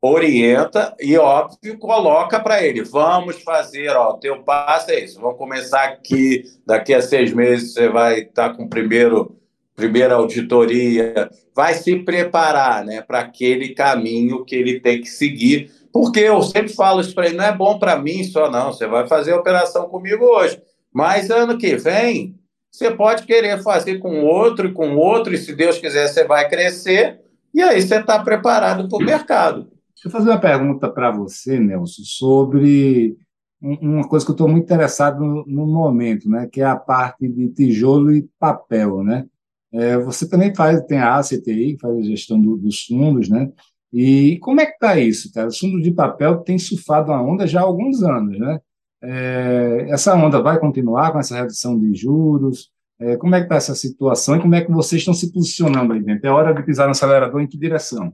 orienta 0.00 0.94
e, 1.00 1.16
óbvio, 1.16 1.78
coloca 1.78 2.40
para 2.40 2.64
ele: 2.64 2.82
vamos 2.82 3.42
fazer, 3.42 3.90
ó, 3.90 4.14
teu 4.14 4.42
passo 4.42 4.90
é 4.90 5.00
isso, 5.00 5.20
vamos 5.20 5.38
começar 5.38 5.84
aqui, 5.84 6.44
daqui 6.66 6.92
a 6.94 7.02
seis 7.02 7.32
meses 7.32 7.72
você 7.72 7.88
vai 7.88 8.20
estar 8.20 8.50
tá 8.50 8.54
com 8.54 8.64
o 8.64 8.68
primeiro 8.68 9.36
primeira 9.74 10.14
auditoria, 10.14 11.30
vai 11.54 11.74
se 11.74 11.96
preparar 11.96 12.84
né, 12.84 13.00
para 13.00 13.20
aquele 13.20 13.70
caminho 13.70 14.44
que 14.44 14.54
ele 14.54 14.80
tem 14.80 15.00
que 15.00 15.08
seguir, 15.08 15.70
porque 15.92 16.20
eu 16.20 16.42
sempre 16.42 16.72
falo 16.72 17.00
isso 17.00 17.14
para 17.14 17.26
ele, 17.26 17.36
não 17.36 17.44
é 17.44 17.56
bom 17.56 17.78
para 17.78 17.98
mim 17.98 18.22
só 18.24 18.50
não, 18.50 18.72
você 18.72 18.86
vai 18.86 19.06
fazer 19.06 19.32
a 19.32 19.38
operação 19.38 19.88
comigo 19.88 20.24
hoje, 20.24 20.60
mas 20.92 21.30
ano 21.30 21.56
que 21.58 21.76
vem 21.76 22.34
você 22.70 22.90
pode 22.90 23.24
querer 23.24 23.62
fazer 23.62 23.98
com 23.98 24.24
outro 24.24 24.68
e 24.68 24.72
com 24.72 24.96
outro, 24.96 25.34
e 25.34 25.38
se 25.38 25.54
Deus 25.54 25.78
quiser 25.78 26.08
você 26.08 26.24
vai 26.24 26.48
crescer, 26.48 27.20
e 27.52 27.60
aí 27.60 27.82
você 27.82 27.96
está 27.96 28.22
preparado 28.22 28.88
para 28.88 28.96
o 28.96 29.04
mercado. 29.04 29.68
Deixa 29.94 30.08
eu 30.08 30.10
fazer 30.10 30.30
uma 30.30 30.40
pergunta 30.40 30.88
para 30.88 31.10
você, 31.10 31.60
Nelson, 31.60 32.02
sobre 32.02 33.16
uma 33.60 34.08
coisa 34.08 34.24
que 34.24 34.30
eu 34.30 34.34
estou 34.34 34.48
muito 34.48 34.64
interessado 34.64 35.22
no, 35.22 35.44
no, 35.46 35.66
momento, 35.66 36.28
né, 36.28 36.48
que 36.50 36.60
é 36.60 36.64
a 36.64 36.74
parte 36.74 37.28
de 37.28 37.48
tijolo 37.50 38.12
e 38.12 38.28
papel, 38.38 39.04
né? 39.04 39.26
É, 39.72 39.96
você 39.98 40.28
também 40.28 40.54
faz, 40.54 40.80
tem 40.82 40.98
a 40.98 41.16
ACTI, 41.18 41.74
que 41.74 41.80
faz 41.80 41.96
a 41.96 42.02
gestão 42.02 42.40
do, 42.40 42.56
dos 42.56 42.84
fundos, 42.84 43.28
né? 43.28 43.50
E 43.92 44.38
como 44.40 44.60
é 44.60 44.66
que 44.66 44.72
está 44.72 44.98
isso, 44.98 45.32
cara? 45.32 45.48
Os 45.48 45.58
fundos 45.58 45.82
de 45.82 45.90
papel 45.90 46.38
têm 46.40 46.58
surfado 46.58 47.12
a 47.12 47.22
onda 47.22 47.46
já 47.46 47.60
há 47.60 47.64
alguns 47.64 48.02
anos, 48.02 48.38
né? 48.38 48.60
É, 49.02 49.86
essa 49.90 50.14
onda 50.14 50.40
vai 50.40 50.58
continuar 50.58 51.12
com 51.12 51.18
essa 51.18 51.36
redução 51.36 51.78
de 51.78 51.94
juros? 51.94 52.70
É, 53.00 53.16
como 53.16 53.34
é 53.34 53.38
que 53.38 53.46
está 53.46 53.56
essa 53.56 53.74
situação 53.74 54.36
e 54.36 54.40
como 54.40 54.54
é 54.54 54.64
que 54.64 54.70
vocês 54.70 55.00
estão 55.00 55.12
se 55.12 55.32
posicionando 55.32 55.92
aí 55.92 56.02
dentro? 56.02 56.26
É 56.26 56.30
hora 56.30 56.54
de 56.54 56.62
pisar 56.62 56.84
no 56.84 56.92
acelerador 56.92 57.40
em 57.40 57.46
que 57.46 57.58
direção? 57.58 58.12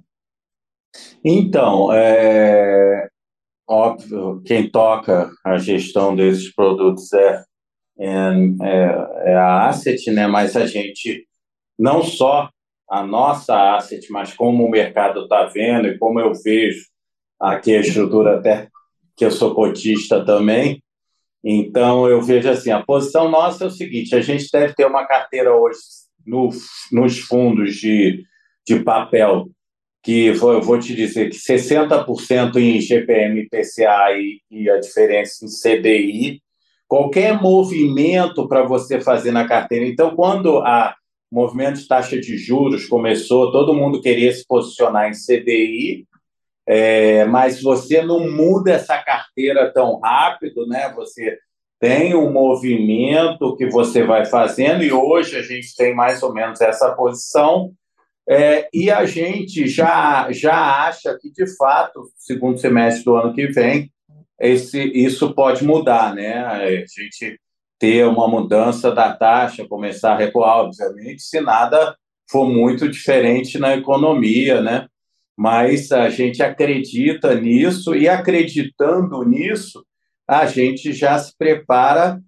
Então, 1.22 1.92
é 1.92 3.08
óbvio, 3.68 4.40
quem 4.46 4.70
toca 4.70 5.30
a 5.44 5.58
gestão 5.58 6.16
desses 6.16 6.52
produtos 6.54 7.12
é, 7.12 7.44
é, 8.00 8.32
é 9.26 9.34
a 9.34 9.68
Asset, 9.68 10.10
né? 10.10 10.26
mas 10.26 10.56
a 10.56 10.66
gente 10.66 11.27
não 11.78 12.02
só 12.02 12.50
a 12.88 13.02
nossa 13.06 13.76
asset, 13.76 14.10
mas 14.10 14.32
como 14.34 14.64
o 14.64 14.70
mercado 14.70 15.24
está 15.24 15.44
vendo 15.44 15.88
e 15.88 15.98
como 15.98 16.18
eu 16.18 16.32
vejo 16.34 16.86
aqui 17.38 17.76
a 17.76 17.80
estrutura, 17.80 18.38
até 18.38 18.68
que 19.16 19.24
eu 19.24 19.30
sou 19.30 19.54
cotista 19.54 20.24
também. 20.24 20.82
Então, 21.44 22.08
eu 22.08 22.20
vejo 22.22 22.48
assim: 22.48 22.70
a 22.70 22.82
posição 22.82 23.30
nossa 23.30 23.64
é 23.64 23.66
o 23.66 23.70
seguinte: 23.70 24.14
a 24.14 24.20
gente 24.20 24.48
deve 24.50 24.74
ter 24.74 24.86
uma 24.86 25.06
carteira 25.06 25.54
hoje 25.54 25.78
no, 26.26 26.48
nos 26.90 27.18
fundos 27.18 27.74
de, 27.74 28.24
de 28.66 28.80
papel, 28.80 29.48
que 30.02 30.26
eu 30.26 30.62
vou 30.62 30.78
te 30.78 30.94
dizer 30.94 31.30
que 31.30 31.36
60% 31.36 32.56
em 32.56 32.80
GPM, 32.80 33.48
PCA 33.48 34.12
e, 34.12 34.40
e 34.50 34.70
a 34.70 34.78
diferença 34.80 35.44
em 35.44 35.48
CDI. 35.48 36.42
Qualquer 36.86 37.38
movimento 37.38 38.48
para 38.48 38.62
você 38.62 38.98
fazer 38.98 39.30
na 39.30 39.46
carteira. 39.46 39.84
Então, 39.84 40.16
quando 40.16 40.58
a 40.60 40.94
o 41.30 41.34
movimento 41.34 41.78
de 41.78 41.86
taxa 41.86 42.18
de 42.18 42.36
juros 42.36 42.86
começou, 42.86 43.52
todo 43.52 43.74
mundo 43.74 44.00
queria 44.00 44.32
se 44.32 44.44
posicionar 44.46 45.08
em 45.08 45.12
CDI, 45.12 46.06
é, 46.66 47.24
mas 47.24 47.62
você 47.62 48.02
não 48.02 48.30
muda 48.30 48.72
essa 48.72 48.98
carteira 48.98 49.72
tão 49.72 49.98
rápido, 50.00 50.66
né? 50.66 50.92
Você 50.94 51.38
tem 51.80 52.14
um 52.14 52.32
movimento 52.32 53.56
que 53.56 53.66
você 53.66 54.02
vai 54.02 54.26
fazendo, 54.26 54.82
e 54.82 54.92
hoje 54.92 55.36
a 55.36 55.42
gente 55.42 55.74
tem 55.76 55.94
mais 55.94 56.22
ou 56.22 56.32
menos 56.32 56.60
essa 56.60 56.92
posição, 56.92 57.72
é, 58.28 58.68
e 58.74 58.90
a 58.90 59.06
gente 59.06 59.66
já, 59.66 60.30
já 60.30 60.86
acha 60.86 61.16
que, 61.18 61.30
de 61.30 61.46
fato, 61.56 62.02
segundo 62.16 62.58
semestre 62.58 63.04
do 63.04 63.16
ano 63.16 63.32
que 63.32 63.46
vem, 63.46 63.90
esse, 64.38 64.80
isso 64.92 65.34
pode 65.34 65.64
mudar, 65.64 66.14
né? 66.14 66.38
A 66.44 66.68
gente 66.68 67.40
ter 67.78 68.06
uma 68.06 68.26
mudança 68.26 68.90
da 68.90 69.14
taxa, 69.14 69.66
começar 69.68 70.12
a 70.12 70.16
recuar, 70.16 70.58
obviamente, 70.58 71.22
se 71.22 71.40
nada 71.40 71.96
for 72.30 72.48
muito 72.48 72.88
diferente 72.88 73.58
na 73.58 73.76
economia, 73.76 74.60
né? 74.60 74.86
Mas 75.36 75.92
a 75.92 76.10
gente 76.10 76.42
acredita 76.42 77.34
nisso 77.34 77.94
e 77.94 78.08
acreditando 78.08 79.22
nisso, 79.22 79.84
a 80.26 80.46
gente 80.46 80.92
já 80.92 81.16
se 81.18 81.32
prepara. 81.38 82.20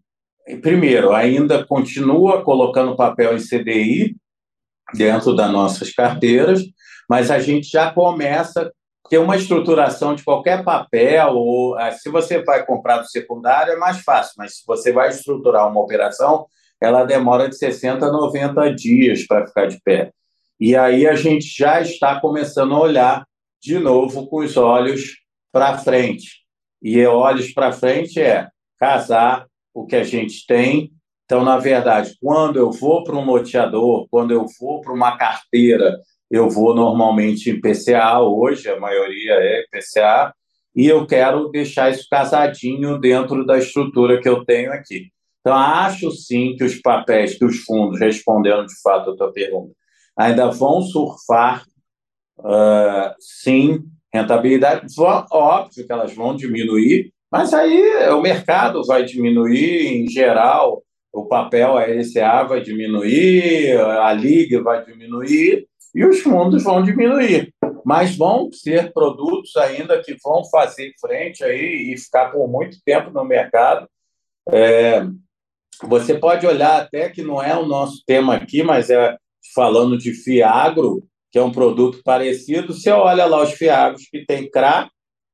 Primeiro, 0.62 1.12
ainda 1.12 1.64
continua 1.66 2.42
colocando 2.42 2.96
papel 2.96 3.36
em 3.36 3.40
CDI 3.40 4.16
dentro 4.94 5.34
das 5.34 5.50
nossas 5.50 5.92
carteiras, 5.92 6.62
mas 7.08 7.30
a 7.30 7.40
gente 7.40 7.68
já 7.68 7.92
começa 7.92 8.72
porque 9.10 9.18
uma 9.18 9.36
estruturação 9.36 10.14
de 10.14 10.22
qualquer 10.22 10.62
papel, 10.62 11.32
ou 11.32 11.76
ah, 11.76 11.90
se 11.90 12.08
você 12.08 12.44
vai 12.44 12.64
comprar 12.64 12.98
do 12.98 13.08
secundário, 13.08 13.72
é 13.72 13.76
mais 13.76 14.02
fácil, 14.02 14.34
mas 14.38 14.58
se 14.58 14.62
você 14.64 14.92
vai 14.92 15.08
estruturar 15.08 15.68
uma 15.68 15.80
operação, 15.80 16.46
ela 16.80 17.02
demora 17.02 17.48
de 17.48 17.56
60 17.56 18.06
a 18.06 18.12
90 18.12 18.72
dias 18.72 19.26
para 19.26 19.48
ficar 19.48 19.66
de 19.66 19.80
pé. 19.82 20.12
E 20.60 20.76
aí 20.76 21.08
a 21.08 21.16
gente 21.16 21.44
já 21.44 21.80
está 21.80 22.20
começando 22.20 22.72
a 22.72 22.78
olhar 22.78 23.24
de 23.60 23.80
novo 23.80 24.28
com 24.28 24.44
os 24.44 24.56
olhos 24.56 25.16
para 25.50 25.76
frente. 25.78 26.44
E 26.80 27.04
olhos 27.04 27.52
para 27.52 27.72
frente 27.72 28.20
é 28.20 28.46
casar 28.78 29.44
o 29.74 29.86
que 29.86 29.96
a 29.96 30.04
gente 30.04 30.46
tem. 30.46 30.92
Então, 31.24 31.42
na 31.44 31.58
verdade, 31.58 32.14
quando 32.22 32.60
eu 32.60 32.70
vou 32.70 33.02
para 33.02 33.16
um 33.16 33.24
loteador, 33.24 34.06
quando 34.08 34.30
eu 34.30 34.46
vou 34.60 34.80
para 34.80 34.92
uma 34.92 35.16
carteira 35.16 35.98
eu 36.30 36.48
vou 36.48 36.74
normalmente 36.74 37.50
em 37.50 37.60
PCA 37.60 38.20
hoje, 38.20 38.68
a 38.68 38.78
maioria 38.78 39.32
é 39.32 39.64
PCA, 39.70 40.32
e 40.74 40.86
eu 40.86 41.06
quero 41.06 41.48
deixar 41.48 41.90
isso 41.90 42.06
casadinho 42.08 42.98
dentro 42.98 43.44
da 43.44 43.58
estrutura 43.58 44.20
que 44.20 44.28
eu 44.28 44.44
tenho 44.44 44.72
aqui. 44.72 45.08
Então, 45.40 45.54
acho 45.56 46.10
sim 46.12 46.54
que 46.56 46.64
os 46.64 46.76
papéis, 46.80 47.36
que 47.36 47.44
os 47.44 47.58
fundos, 47.60 47.98
respondendo 47.98 48.66
de 48.66 48.80
fato 48.80 49.10
a 49.10 49.16
tua 49.16 49.32
pergunta, 49.32 49.72
ainda 50.16 50.50
vão 50.50 50.82
surfar, 50.82 51.64
uh, 52.38 53.14
sim, 53.18 53.80
rentabilidade. 54.12 54.86
Óbvio 54.98 55.86
que 55.86 55.92
elas 55.92 56.14
vão 56.14 56.36
diminuir, 56.36 57.12
mas 57.32 57.54
aí 57.54 58.08
o 58.10 58.20
mercado 58.20 58.84
vai 58.84 59.04
diminuir 59.04 59.86
em 59.86 60.08
geral, 60.08 60.82
o 61.12 61.26
papel, 61.26 61.76
a 61.76 61.86
LCA 61.86 62.44
vai 62.44 62.60
diminuir, 62.60 63.76
a 63.80 64.12
LIG 64.12 64.58
vai 64.58 64.84
diminuir, 64.84 65.66
e 65.94 66.04
os 66.04 66.20
fundos 66.20 66.62
vão 66.62 66.82
diminuir. 66.82 67.52
Mas 67.84 68.16
vão 68.16 68.50
ser 68.52 68.92
produtos 68.92 69.56
ainda 69.56 70.02
que 70.02 70.16
vão 70.22 70.44
fazer 70.44 70.92
frente 71.00 71.42
aí 71.42 71.92
e 71.92 71.98
ficar 71.98 72.30
por 72.30 72.46
muito 72.48 72.78
tempo 72.84 73.10
no 73.10 73.24
mercado. 73.24 73.88
É, 74.50 75.04
você 75.82 76.14
pode 76.14 76.46
olhar 76.46 76.80
até 76.80 77.08
que 77.08 77.22
não 77.22 77.42
é 77.42 77.56
o 77.56 77.66
nosso 77.66 78.02
tema 78.06 78.34
aqui, 78.34 78.62
mas 78.62 78.90
é 78.90 79.16
falando 79.54 79.96
de 79.96 80.12
Fiagro, 80.12 81.02
que 81.32 81.38
é 81.38 81.42
um 81.42 81.52
produto 81.52 82.02
parecido. 82.04 82.74
Você 82.74 82.90
olha 82.90 83.24
lá 83.26 83.42
os 83.42 83.52
Fiagros 83.52 84.02
que 84.10 84.24
tem 84.26 84.50
CRA 84.50 84.90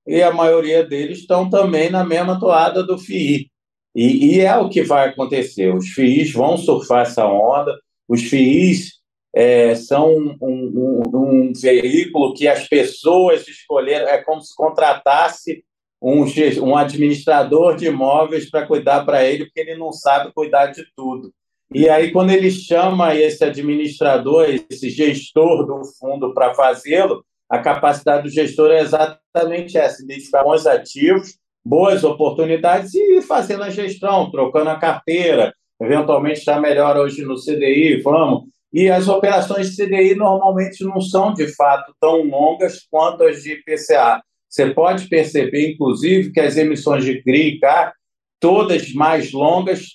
e 0.07 0.23
a 0.23 0.33
maioria 0.33 0.85
deles 0.85 1.19
estão 1.19 1.51
também 1.51 1.91
na 1.91 2.05
mesma 2.05 2.39
toada 2.39 2.83
do 2.83 2.97
FII. 2.97 3.51
E, 3.95 4.37
e, 4.37 4.41
é 4.41 4.57
o 4.57 4.69
que 4.69 4.83
vai 4.83 5.09
acontecer. 5.09 5.75
Os 5.75 5.89
FIIs 5.89 6.33
vão 6.33 6.57
surfar 6.57 7.03
essa 7.03 7.27
onda, 7.27 7.75
os 8.07 8.23
FIIs 8.23 8.96
é, 9.37 9.75
são 9.75 10.17
um, 10.17 10.35
um, 10.41 11.03
um, 11.15 11.53
veículo 11.53 12.33
que 12.33 12.49
as 12.49 12.67
pessoas 12.67 13.47
escolheram, 13.47 14.09
é 14.09 14.17
como 14.17 14.41
se 14.41 14.57
contratasse 14.57 15.63
um, 16.01 16.25
um 16.63 16.75
administrador 16.75 17.77
de 17.77 17.85
imóveis 17.85 18.49
para 18.49 18.67
cuidar 18.67 19.05
para 19.05 19.27
ele, 19.27 19.45
porque 19.45 19.61
ele 19.61 19.77
não 19.77 19.93
sabe 19.93 20.33
cuidar 20.33 20.69
de 20.69 20.87
tudo. 20.97 21.31
E 21.71 21.87
aí, 21.87 22.13
quando 22.13 22.31
ele 22.31 22.51
chama 22.51 23.15
esse 23.15 23.45
administrador, 23.45 24.49
esse 24.49 24.89
gestor 24.89 25.67
do 25.67 25.83
fundo 25.99 26.33
para 26.33 26.55
fazê-lo, 26.55 27.23
a 27.47 27.59
capacidade 27.59 28.23
do 28.23 28.31
gestor 28.31 28.71
é 28.71 28.81
exatamente 28.81 29.77
essa: 29.77 30.03
identificar 30.03 30.45
bons 30.45 30.67
ativos, 30.67 31.37
boas 31.63 32.05
oportunidades 32.05 32.95
e 32.95 33.21
fazendo 33.21 33.65
a 33.65 33.71
gestão, 33.71 34.31
trocando 34.31 34.71
a 34.71 34.79
carteira. 34.79 35.53
Eventualmente 35.79 36.39
está 36.39 36.59
melhor 36.59 36.97
hoje 36.97 37.23
no 37.23 37.35
CDI, 37.35 38.01
vamos 38.01 38.56
e 38.77 38.91
as 38.91 39.09
operações 39.09 39.71
de 39.71 39.83
CDI 39.83 40.15
normalmente 40.15 40.85
não 40.85 41.01
são, 41.01 41.33
de 41.33 41.49
fato, 41.57 41.95
tão 41.99 42.23
longas 42.25 42.87
quanto 42.91 43.25
as 43.25 43.43
de 43.43 43.55
IPCA. 43.55 44.23
Você 44.51 44.69
pode 44.75 45.09
perceber, 45.09 45.71
inclusive, 45.73 46.31
que 46.31 46.41
as 46.41 46.59
emissões 46.59 47.03
de 47.03 47.23
CRI 47.23 47.55
e 47.55 47.59
CAR, 47.59 47.95
todas 48.39 48.93
mais 48.93 49.33
longas, 49.33 49.87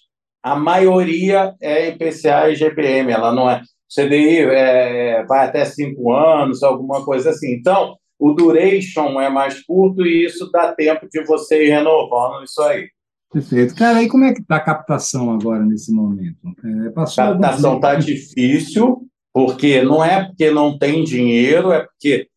a 0.42 0.56
maioria 0.56 1.54
é 1.62 1.90
IPCA 1.90 2.50
e 2.50 2.56
GPM, 2.56 3.12
ela 3.12 3.32
não 3.32 3.48
é. 3.48 3.62
CDI 3.88 4.46
é, 4.46 5.24
vai 5.26 5.46
até 5.46 5.64
cinco 5.64 6.12
anos, 6.12 6.64
alguma 6.64 7.06
coisa 7.06 7.30
assim. 7.30 7.54
Então, 7.54 7.96
o 8.18 8.34
duration 8.34 9.22
é 9.22 9.30
mais 9.30 9.64
curto 9.64 10.04
e 10.04 10.26
isso 10.26 10.50
dá 10.52 10.74
tempo 10.74 11.08
de 11.08 11.24
você 11.26 11.68
ir 11.68 11.70
renovando 11.70 12.44
isso 12.44 12.60
aí. 12.64 12.90
Perfeito. 13.32 13.76
Cara, 13.76 14.04
e 14.04 14.10
como 14.10 14.26
é 14.26 14.34
que 14.34 14.42
está 14.42 14.58
a 14.58 14.62
captação 14.62 15.32
agora 15.32 15.64
nesse 15.64 15.92
momento? 15.92 16.38
É, 16.64 16.88
a 16.90 16.92
captação 16.92 17.76
está 17.76 17.96
difícil, 17.96 19.08
porque 19.34 19.82
não 19.82 20.04
é 20.04 20.26
porque 20.26 20.52
não 20.52 20.78
tem 20.78 21.04
dinheiro, 21.04 21.72
é 21.72 21.82
porque 21.82 22.28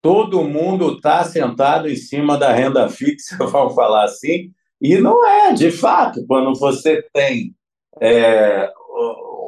todo 0.00 0.44
mundo 0.44 0.96
está 0.96 1.24
sentado 1.24 1.88
em 1.88 1.96
cima 1.96 2.36
da 2.36 2.52
renda 2.52 2.88
fixa, 2.88 3.36
vamos 3.50 3.74
falar 3.74 4.04
assim, 4.04 4.52
e 4.80 4.98
não 4.98 5.26
é, 5.26 5.52
de 5.52 5.70
fato, 5.70 6.24
quando 6.26 6.54
você 6.58 7.02
tem 7.12 7.54
é, 8.00 8.70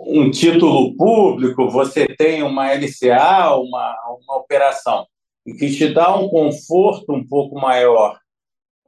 um 0.06 0.30
título 0.30 0.96
público, 0.96 1.68
você 1.68 2.06
tem 2.06 2.42
uma 2.42 2.72
LCA, 2.72 3.54
uma, 3.54 3.96
uma 4.18 4.38
operação, 4.38 5.06
e 5.46 5.52
que 5.52 5.70
te 5.70 5.92
dá 5.92 6.16
um 6.16 6.28
conforto 6.28 7.12
um 7.12 7.24
pouco 7.24 7.60
maior, 7.60 8.18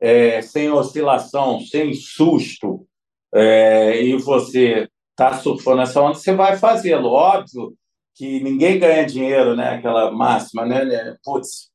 é, 0.01 0.41
sem 0.43 0.71
oscilação, 0.71 1.61
sem 1.61 1.93
susto, 1.95 2.87
é, 3.35 4.03
e 4.03 4.17
você 4.17 4.89
está 5.11 5.35
surfando 5.39 5.83
essa 5.83 6.01
onda, 6.01 6.15
você 6.15 6.33
vai 6.33 6.57
fazê-lo. 6.57 7.09
Óbvio 7.09 7.75
que 8.15 8.41
ninguém 8.41 8.79
ganha 8.79 9.07
dinheiro, 9.07 9.55
né? 9.55 9.71
Aquela 9.71 10.11
máxima, 10.11 10.65
né? 10.65 10.85
né? 10.85 11.17
Putz, 11.25 11.71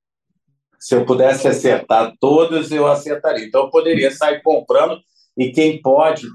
se 0.79 0.95
eu 0.95 1.05
pudesse 1.05 1.47
acertar 1.47 2.13
todos, 2.19 2.71
eu 2.71 2.87
acertaria. 2.87 3.45
Então, 3.45 3.63
eu 3.63 3.69
poderia 3.69 4.11
sair 4.11 4.41
comprando 4.41 4.99
e 5.37 5.51
quem 5.51 5.81
pode, 5.81 6.27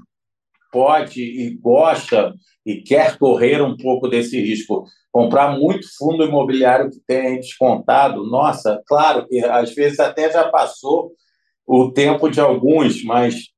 pode 0.71 1.21
e 1.21 1.55
gosta 1.55 2.33
e 2.65 2.81
quer 2.81 3.17
correr 3.17 3.61
um 3.61 3.77
pouco 3.77 4.07
desse 4.07 4.39
risco, 4.41 4.85
comprar 5.11 5.57
muito 5.57 5.87
fundo 5.97 6.23
imobiliário 6.23 6.89
que 6.89 6.99
tem 7.07 7.39
descontado, 7.39 8.23
nossa, 8.25 8.81
claro 8.85 9.27
que 9.27 9.39
às 9.43 9.73
vezes 9.73 9.99
até 9.99 10.31
já 10.31 10.49
passou 10.49 11.11
o 11.69 11.91
tempo 11.91 12.27
de 12.29 12.41
alguns, 12.41 13.03
mas 13.03 13.49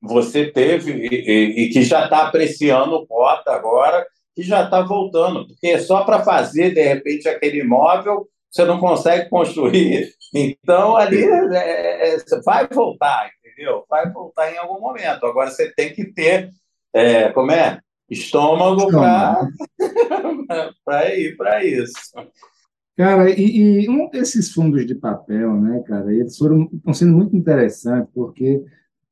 você 0.00 0.50
teve 0.50 0.92
e, 0.92 1.06
e, 1.06 1.64
e 1.64 1.68
que 1.68 1.82
já 1.82 2.04
está 2.04 2.26
apreciando 2.26 3.06
cota 3.06 3.52
agora, 3.52 4.06
que 4.34 4.42
já 4.42 4.64
está 4.64 4.80
voltando, 4.80 5.46
porque 5.46 5.78
só 5.78 6.02
para 6.02 6.24
fazer, 6.24 6.72
de 6.72 6.82
repente, 6.82 7.28
aquele 7.28 7.60
imóvel, 7.60 8.26
você 8.50 8.64
não 8.64 8.80
consegue 8.80 9.28
construir. 9.28 10.08
Então, 10.34 10.94
ali 10.94 11.24
é, 11.24 12.16
é, 12.16 12.16
vai 12.44 12.68
voltar, 12.68 13.30
entendeu? 13.38 13.82
Vai 13.88 14.12
voltar 14.12 14.52
em 14.52 14.58
algum 14.58 14.78
momento. 14.78 15.24
Agora, 15.24 15.50
você 15.50 15.72
tem 15.72 15.90
que 15.90 16.04
ter, 16.04 16.50
é, 16.92 17.30
como 17.30 17.50
é? 17.50 17.80
Estômago 18.10 18.88
para 18.90 19.40
ir 21.16 21.34
para 21.34 21.64
isso. 21.64 22.12
Cara, 22.98 23.30
e, 23.30 23.84
e 23.84 23.88
um 23.88 24.10
desses 24.10 24.52
fundos 24.52 24.84
de 24.84 24.92
papel, 24.92 25.54
né, 25.54 25.80
cara, 25.86 26.12
eles 26.12 26.36
foram, 26.36 26.68
estão 26.72 26.92
sendo 26.92 27.16
muito 27.16 27.36
interessantes, 27.36 28.10
porque 28.12 28.60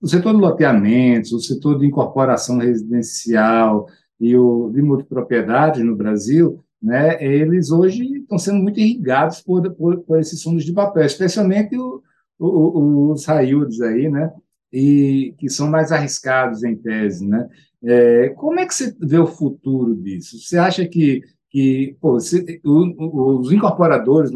o 0.00 0.08
setor 0.08 0.34
de 0.34 0.40
loteamentos, 0.40 1.30
o 1.32 1.38
setor 1.38 1.78
de 1.78 1.86
incorporação 1.86 2.58
residencial 2.58 3.86
e 4.18 4.36
o 4.36 4.72
de 4.74 4.82
multipropriedade 4.82 5.84
no 5.84 5.94
Brasil, 5.94 6.64
né, 6.82 7.24
eles 7.24 7.70
hoje 7.70 8.02
estão 8.22 8.38
sendo 8.38 8.60
muito 8.60 8.80
irrigados 8.80 9.40
por, 9.40 9.72
por, 9.74 10.00
por 10.00 10.18
esses 10.18 10.42
fundos 10.42 10.64
de 10.64 10.72
papel, 10.72 11.04
especialmente 11.04 11.78
o, 11.78 12.02
o, 12.40 13.12
os 13.12 13.24
yields 13.28 13.80
aí, 13.80 14.10
né, 14.10 14.32
e 14.72 15.32
que 15.38 15.48
são 15.48 15.70
mais 15.70 15.92
arriscados 15.92 16.64
em 16.64 16.74
tese, 16.74 17.24
né. 17.24 17.48
É, 17.84 18.30
como 18.30 18.58
é 18.58 18.66
que 18.66 18.74
você 18.74 18.92
vê 18.98 19.18
o 19.18 19.28
futuro 19.28 19.94
disso? 19.94 20.40
Você 20.40 20.58
acha 20.58 20.84
que 20.88 21.20
que 21.56 21.96
pô, 22.02 22.20
se, 22.20 22.60
o, 22.66 23.38
os 23.38 23.50
incorporadores, 23.50 24.30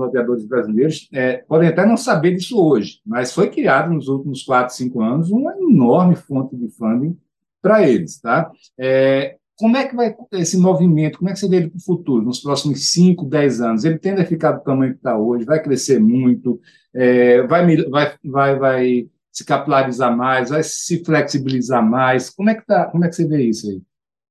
brasileiros 0.47 1.07
é, 1.13 1.45
podem 1.47 1.69
até 1.69 1.85
não 1.85 1.95
saber 1.95 2.35
disso 2.35 2.59
hoje, 2.59 2.99
mas 3.05 3.35
foi 3.35 3.51
criado 3.51 3.93
nos 3.93 4.09
últimos 4.09 4.43
quatro, 4.43 4.75
cinco 4.75 5.03
anos 5.03 5.31
uma 5.31 5.55
enorme 5.55 6.17
fonte 6.17 6.57
de 6.57 6.71
funding 6.71 7.15
para 7.61 7.87
eles, 7.87 8.19
tá? 8.19 8.51
É, 8.79 9.37
como 9.59 9.77
é 9.77 9.87
que 9.87 9.95
vai 9.95 10.17
esse 10.33 10.57
movimento, 10.57 11.19
como 11.19 11.29
é 11.29 11.35
que 11.35 11.39
você 11.39 11.47
vê 11.47 11.57
ele 11.57 11.69
para 11.69 11.77
o 11.77 11.85
futuro, 11.85 12.25
nos 12.25 12.41
próximos 12.41 12.91
5, 12.91 13.27
10 13.27 13.61
anos? 13.61 13.85
Ele 13.85 13.99
tende 13.99 14.23
a 14.23 14.27
ficar 14.27 14.53
do 14.53 14.65
tamanho 14.65 14.93
que 14.93 15.01
está 15.01 15.19
hoje, 15.19 15.45
vai 15.45 15.63
crescer 15.63 16.01
muito, 16.01 16.59
é, 16.95 17.43
vai, 17.43 17.77
vai, 17.91 18.15
vai, 18.25 18.59
vai 18.59 19.09
se 19.31 19.45
capilarizar 19.45 20.17
mais, 20.17 20.49
vai 20.49 20.63
se 20.63 21.05
flexibilizar 21.05 21.87
mais. 21.87 22.31
Como 22.31 22.49
é 22.49 22.55
que, 22.55 22.65
tá, 22.65 22.87
como 22.87 23.05
é 23.05 23.11
que 23.11 23.15
você 23.15 23.29
vê 23.29 23.43
isso 23.43 23.69
aí? 23.69 23.83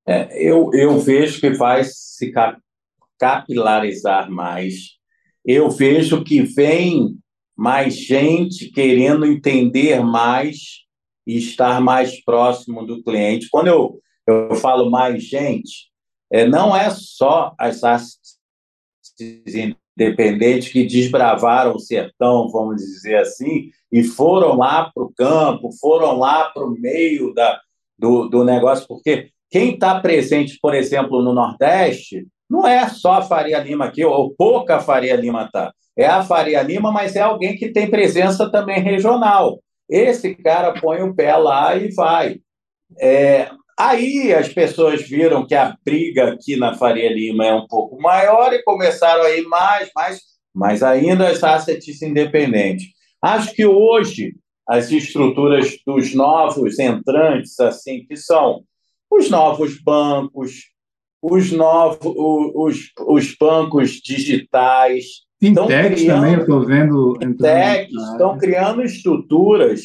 É, 0.07 0.43
eu, 0.43 0.71
eu 0.73 0.97
vejo 0.97 1.39
que 1.39 1.51
vai 1.51 1.83
se 1.83 2.31
capilarizar 3.19 4.31
mais. 4.31 4.97
Eu 5.45 5.69
vejo 5.69 6.23
que 6.23 6.41
vem 6.41 7.17
mais 7.55 7.95
gente 7.95 8.71
querendo 8.71 9.25
entender 9.25 10.01
mais 10.01 10.85
e 11.27 11.37
estar 11.37 11.81
mais 11.81 12.23
próximo 12.23 12.85
do 12.85 13.03
cliente. 13.03 13.49
Quando 13.51 13.67
eu, 13.67 13.99
eu 14.25 14.55
falo 14.55 14.89
mais 14.89 15.23
gente, 15.23 15.89
é, 16.31 16.47
não 16.47 16.75
é 16.75 16.89
só 16.89 17.53
as 17.59 17.81
independentes 19.97 20.71
que 20.71 20.85
desbravaram 20.85 21.75
o 21.75 21.79
sertão, 21.79 22.49
vamos 22.49 22.77
dizer 22.77 23.17
assim, 23.17 23.69
e 23.91 24.03
foram 24.03 24.55
lá 24.55 24.89
para 24.93 25.03
o 25.03 25.13
campo, 25.13 25.69
foram 25.79 26.17
lá 26.17 26.49
para 26.51 26.63
o 26.63 26.71
meio 26.71 27.33
da, 27.33 27.59
do, 27.97 28.29
do 28.29 28.43
negócio, 28.45 28.87
porque 28.87 29.31
quem 29.49 29.73
está 29.73 29.99
presente, 29.99 30.57
por 30.61 30.73
exemplo, 30.73 31.21
no 31.21 31.33
Nordeste, 31.33 32.27
não 32.49 32.65
é 32.65 32.87
só 32.89 33.13
a 33.13 33.21
Faria 33.21 33.59
Lima 33.59 33.85
aqui, 33.85 34.03
ou 34.03 34.33
pouca 34.35 34.79
Faria 34.79 35.15
Lima 35.15 35.49
tá. 35.51 35.71
É 35.97 36.05
a 36.05 36.23
Faria 36.23 36.61
Lima, 36.61 36.91
mas 36.91 37.15
é 37.15 37.21
alguém 37.21 37.55
que 37.55 37.69
tem 37.69 37.89
presença 37.89 38.49
também 38.49 38.81
regional. 38.81 39.59
Esse 39.89 40.33
cara 40.35 40.73
põe 40.79 41.01
o 41.01 41.13
pé 41.13 41.35
lá 41.35 41.75
e 41.75 41.91
vai. 41.93 42.39
É, 42.99 43.49
aí 43.77 44.33
as 44.33 44.49
pessoas 44.49 45.01
viram 45.01 45.45
que 45.45 45.53
a 45.53 45.75
briga 45.85 46.33
aqui 46.33 46.55
na 46.55 46.73
Faria 46.73 47.11
Lima 47.11 47.45
é 47.45 47.53
um 47.53 47.67
pouco 47.67 48.01
maior 48.01 48.53
e 48.53 48.63
começaram 48.63 49.23
a 49.23 49.29
ir 49.31 49.43
mais, 49.47 49.89
mais, 49.95 50.21
mas 50.55 50.81
ainda 50.81 51.27
as 51.27 51.43
assets 51.43 52.01
independentes. 52.01 52.87
Acho 53.21 53.53
que 53.53 53.65
hoje 53.65 54.33
as 54.67 54.91
estruturas 54.91 55.77
dos 55.85 56.13
novos 56.13 56.79
entrantes, 56.79 57.59
assim, 57.59 58.05
que 58.05 58.15
são 58.15 58.63
os 59.11 59.29
novos 59.29 59.81
bancos, 59.81 60.69
os 61.21 61.51
novos, 61.51 61.99
os, 62.05 62.91
os 63.07 63.35
bancos 63.39 63.91
digitais. 63.91 65.27
Fintechs 65.39 66.05
também, 66.05 66.33
eu 66.33 66.41
estou 66.41 66.65
vendo. 66.65 67.17
Fintechs 67.21 67.93
estão 68.11 68.37
criando 68.37 68.83
estruturas 68.83 69.81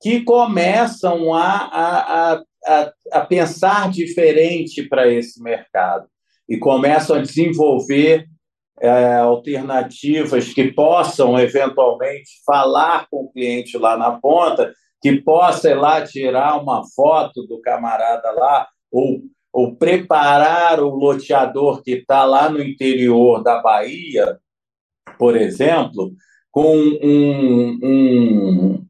que 0.00 0.22
começam 0.22 1.34
a, 1.34 1.44
a, 1.44 2.42
a, 2.66 2.92
a 3.12 3.20
pensar 3.22 3.90
diferente 3.90 4.82
para 4.88 5.08
esse 5.08 5.42
mercado 5.42 6.06
e 6.48 6.56
começam 6.56 7.16
a 7.16 7.22
desenvolver 7.22 8.26
é, 8.80 9.16
alternativas 9.16 10.52
que 10.52 10.72
possam 10.72 11.38
eventualmente 11.38 12.30
falar 12.46 13.06
com 13.10 13.24
o 13.24 13.32
cliente 13.32 13.76
lá 13.76 13.96
na 13.96 14.12
ponta, 14.12 14.72
que 15.02 15.20
possa 15.20 15.70
ir 15.70 15.74
lá 15.74 16.04
tirar 16.04 16.60
uma 16.60 16.82
foto 16.94 17.46
do 17.46 17.60
camarada 17.60 18.30
lá 18.32 18.68
ou 18.90 19.22
ou 19.52 19.76
preparar 19.76 20.80
o 20.80 20.90
loteador 20.90 21.82
que 21.82 21.92
está 21.92 22.24
lá 22.24 22.48
no 22.48 22.62
interior 22.62 23.42
da 23.42 23.60
Bahia, 23.60 24.38
por 25.18 25.36
exemplo, 25.36 26.12
com 26.50 26.76
um, 26.76 27.78
um 27.82 28.86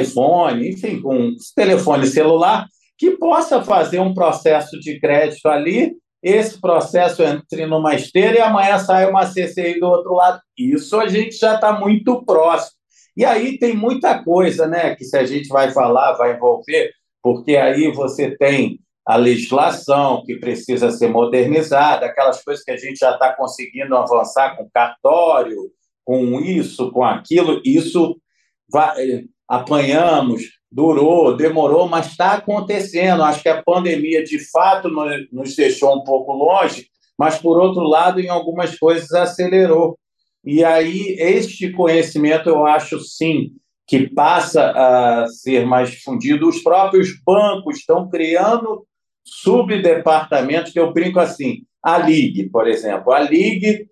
iPhone, 0.00 0.68
enfim, 0.68 1.00
com 1.00 1.16
um 1.16 1.36
telefone 1.54 2.06
celular, 2.06 2.66
que 2.96 3.12
possa 3.12 3.62
fazer 3.62 4.00
um 4.00 4.14
processo 4.14 4.78
de 4.78 4.98
crédito 4.98 5.46
ali, 5.46 5.96
esse 6.22 6.58
processo 6.58 7.22
entre 7.22 7.66
numa 7.66 7.94
esteira 7.94 8.38
e 8.38 8.40
amanhã 8.40 8.78
sai 8.78 9.10
uma 9.10 9.26
CCI 9.26 9.78
do 9.78 9.86
outro 9.86 10.14
lado. 10.14 10.40
Isso 10.56 10.98
a 10.98 11.06
gente 11.06 11.36
já 11.36 11.56
está 11.56 11.78
muito 11.78 12.24
próximo. 12.24 12.78
E 13.16 13.24
aí 13.24 13.58
tem 13.58 13.76
muita 13.76 14.24
coisa, 14.24 14.66
né, 14.66 14.94
que 14.96 15.04
se 15.04 15.16
a 15.16 15.24
gente 15.24 15.48
vai 15.48 15.70
falar, 15.70 16.14
vai 16.14 16.34
envolver, 16.34 16.92
porque 17.22 17.56
aí 17.56 17.92
você 17.92 18.36
tem 18.36 18.80
a 19.06 19.16
legislação 19.16 20.22
que 20.24 20.36
precisa 20.36 20.90
ser 20.90 21.08
modernizada, 21.08 22.06
aquelas 22.06 22.42
coisas 22.42 22.64
que 22.64 22.70
a 22.70 22.76
gente 22.76 22.98
já 22.98 23.12
está 23.12 23.34
conseguindo 23.34 23.94
avançar 23.96 24.56
com 24.56 24.68
cartório, 24.72 25.70
com 26.04 26.40
isso, 26.40 26.90
com 26.90 27.04
aquilo, 27.04 27.60
isso 27.64 28.16
vai, 28.70 29.24
apanhamos, 29.48 30.42
durou, 30.70 31.36
demorou, 31.36 31.88
mas 31.88 32.06
está 32.06 32.32
acontecendo. 32.32 33.22
Acho 33.22 33.42
que 33.42 33.48
a 33.48 33.62
pandemia, 33.62 34.24
de 34.24 34.38
fato, 34.50 34.88
nos 35.30 35.54
deixou 35.54 35.96
um 35.96 36.02
pouco 36.04 36.32
longe, 36.32 36.88
mas, 37.18 37.38
por 37.38 37.60
outro 37.60 37.82
lado, 37.82 38.20
em 38.20 38.28
algumas 38.28 38.78
coisas 38.78 39.12
acelerou. 39.12 39.98
E 40.44 40.64
aí, 40.64 41.16
este 41.18 41.70
conhecimento, 41.70 42.48
eu 42.48 42.66
acho, 42.66 42.98
sim, 43.00 43.52
que 43.86 44.08
passa 44.08 44.72
a 44.72 45.26
ser 45.28 45.64
mais 45.66 45.90
difundido. 45.90 46.48
Os 46.48 46.62
próprios 46.62 47.10
bancos 47.24 47.78
estão 47.78 48.08
criando 48.08 48.84
subdepartamentos 49.24 50.72
que 50.72 50.78
eu 50.78 50.92
brinco 50.92 51.18
assim. 51.18 51.64
A 51.82 51.98
Ligue, 51.98 52.48
por 52.48 52.66
exemplo. 52.66 53.12
A 53.12 53.20
Ligue, 53.20 53.88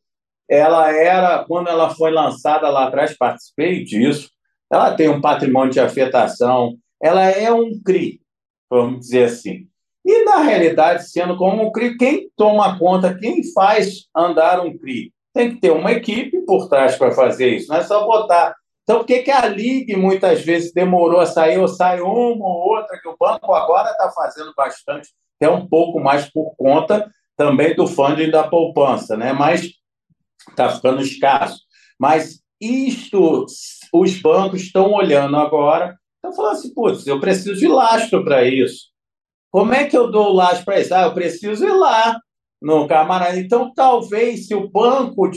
ela 0.48 0.90
era, 0.90 1.44
quando 1.44 1.68
ela 1.68 1.90
foi 1.90 2.10
lançada 2.10 2.68
lá 2.68 2.86
atrás, 2.86 3.16
participei 3.16 3.84
disso, 3.84 4.30
ela 4.70 4.94
tem 4.94 5.08
um 5.08 5.20
patrimônio 5.20 5.72
de 5.72 5.80
afetação, 5.80 6.76
ela 7.00 7.24
é 7.24 7.52
um 7.52 7.78
CRI, 7.84 8.20
vamos 8.70 9.00
dizer 9.00 9.24
assim. 9.24 9.66
E, 10.04 10.24
na 10.24 10.38
realidade, 10.38 11.10
sendo 11.10 11.36
como 11.36 11.66
um 11.66 11.72
CRI, 11.72 11.96
quem 11.96 12.30
toma 12.36 12.78
conta, 12.78 13.16
quem 13.16 13.42
faz 13.52 14.06
andar 14.16 14.64
um 14.64 14.76
CRI? 14.76 15.12
tem 15.32 15.54
que 15.54 15.60
ter 15.60 15.70
uma 15.70 15.92
equipe 15.92 16.42
por 16.44 16.68
trás 16.68 16.96
para 16.96 17.12
fazer 17.12 17.56
isso, 17.56 17.68
não 17.68 17.76
é 17.76 17.82
só 17.82 18.04
botar. 18.06 18.54
Então, 18.82 18.98
por 18.98 19.06
que, 19.06 19.22
que 19.22 19.30
a 19.30 19.46
Ligue 19.46 19.96
muitas 19.96 20.42
vezes 20.42 20.72
demorou 20.72 21.20
a 21.20 21.26
sair, 21.26 21.58
ou 21.58 21.68
sai 21.68 22.00
uma 22.00 22.44
ou 22.44 22.76
outra, 22.76 22.98
que 23.00 23.08
o 23.08 23.16
banco 23.18 23.52
agora 23.54 23.90
está 23.90 24.10
fazendo 24.10 24.52
bastante, 24.56 25.08
até 25.40 25.50
um 25.50 25.66
pouco 25.66 26.00
mais 26.00 26.30
por 26.30 26.54
conta 26.56 27.10
também 27.36 27.74
do 27.74 27.86
funding 27.86 28.30
da 28.30 28.48
poupança, 28.48 29.16
né? 29.16 29.32
mas 29.32 29.70
está 30.48 30.68
ficando 30.68 31.00
escasso. 31.00 31.60
Mas 31.98 32.40
isto, 32.60 33.46
os 33.92 34.20
bancos 34.20 34.62
estão 34.62 34.92
olhando 34.92 35.36
agora, 35.36 35.96
estão 36.16 36.32
falando 36.34 36.52
assim, 36.52 36.74
putz, 36.74 37.06
eu 37.06 37.20
preciso 37.20 37.54
de 37.54 37.68
lastro 37.68 38.24
para 38.24 38.44
isso. 38.44 38.90
Como 39.50 39.72
é 39.72 39.84
que 39.84 39.96
eu 39.96 40.10
dou 40.10 40.32
lastro 40.32 40.64
para 40.64 40.80
isso? 40.80 40.94
Ah, 40.94 41.02
eu 41.02 41.14
preciso 41.14 41.64
ir 41.64 41.72
lá 41.72 42.18
no 42.62 42.86
camarada. 42.86 43.38
Então, 43.38 43.72
talvez, 43.74 44.46
se 44.46 44.54
o 44.54 44.70
banco 44.70 45.28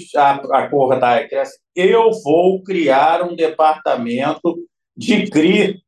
acordar 0.51 1.27
eu 1.75 2.11
vou 2.23 2.63
criar 2.63 3.23
um 3.23 3.35
departamento 3.35 4.57
de 4.95 5.29
CRI, 5.29 5.81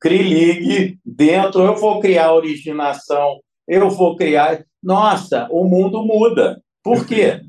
CRI 0.00 0.22
League 0.22 0.98
dentro, 1.04 1.62
eu 1.62 1.76
vou 1.76 2.00
criar 2.00 2.32
originação, 2.32 3.40
eu 3.66 3.90
vou 3.90 4.16
criar. 4.16 4.64
Nossa, 4.82 5.46
o 5.50 5.64
mundo 5.64 6.04
muda. 6.04 6.60
Por 6.82 7.06
quê? 7.06 7.40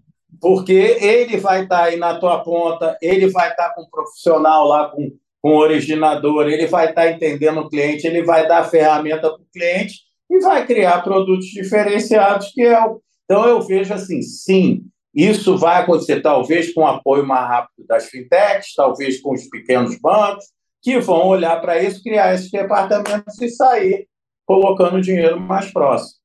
Porque 0.42 0.74
ele 0.74 1.38
vai 1.38 1.64
estar 1.64 1.84
aí 1.84 1.96
na 1.96 2.20
tua 2.20 2.40
ponta, 2.44 2.98
ele 3.02 3.30
vai 3.30 3.50
estar 3.50 3.74
com 3.74 3.84
um 3.84 3.90
profissional 3.90 4.68
lá, 4.68 4.90
com, 4.90 5.12
com 5.42 5.52
o 5.52 5.60
originador, 5.60 6.48
ele 6.48 6.68
vai 6.68 6.90
estar 6.90 7.10
entendendo 7.10 7.62
o 7.62 7.70
cliente, 7.70 8.06
ele 8.06 8.24
vai 8.24 8.48
dar 8.48 8.70
ferramenta 8.70 9.30
para 9.30 9.42
o 9.42 9.52
cliente 9.54 10.02
e 10.30 10.40
vai 10.40 10.66
criar 10.66 11.02
produtos 11.02 11.48
diferenciados, 11.48 12.52
que 12.52 12.62
é 12.62 12.80
o 12.86 13.02
então, 13.30 13.46
eu 13.46 13.62
vejo 13.62 13.94
assim, 13.94 14.24
sim, 14.24 14.86
isso 15.14 15.56
vai 15.56 15.80
acontecer 15.80 16.20
talvez 16.20 16.74
com 16.74 16.82
o 16.82 16.88
apoio 16.88 17.28
mais 17.28 17.48
rápido 17.48 17.86
das 17.88 18.08
fintechs, 18.08 18.74
talvez 18.76 19.22
com 19.22 19.36
os 19.36 19.48
pequenos 19.48 20.00
bancos, 20.00 20.46
que 20.82 21.00
vão 21.00 21.28
olhar 21.28 21.62
para 21.62 21.80
isso, 21.84 22.02
criar 22.02 22.34
esses 22.34 22.50
departamentos 22.50 23.40
e 23.40 23.50
sair 23.50 24.08
colocando 24.48 25.00
dinheiro 25.00 25.40
mais 25.40 25.72
próximo. 25.72 26.18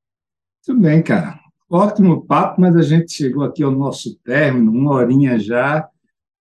Muito 0.67 0.81
bem, 0.81 1.03
cara. 1.03 1.39
Ótimo 1.71 2.25
papo, 2.25 2.59
mas 2.59 2.75
a 2.75 2.83
gente 2.83 3.13
chegou 3.13 3.45
aqui 3.45 3.63
ao 3.63 3.71
nosso 3.71 4.19
término, 4.25 4.73
uma 4.73 4.95
horinha 4.95 5.39
já, 5.39 5.87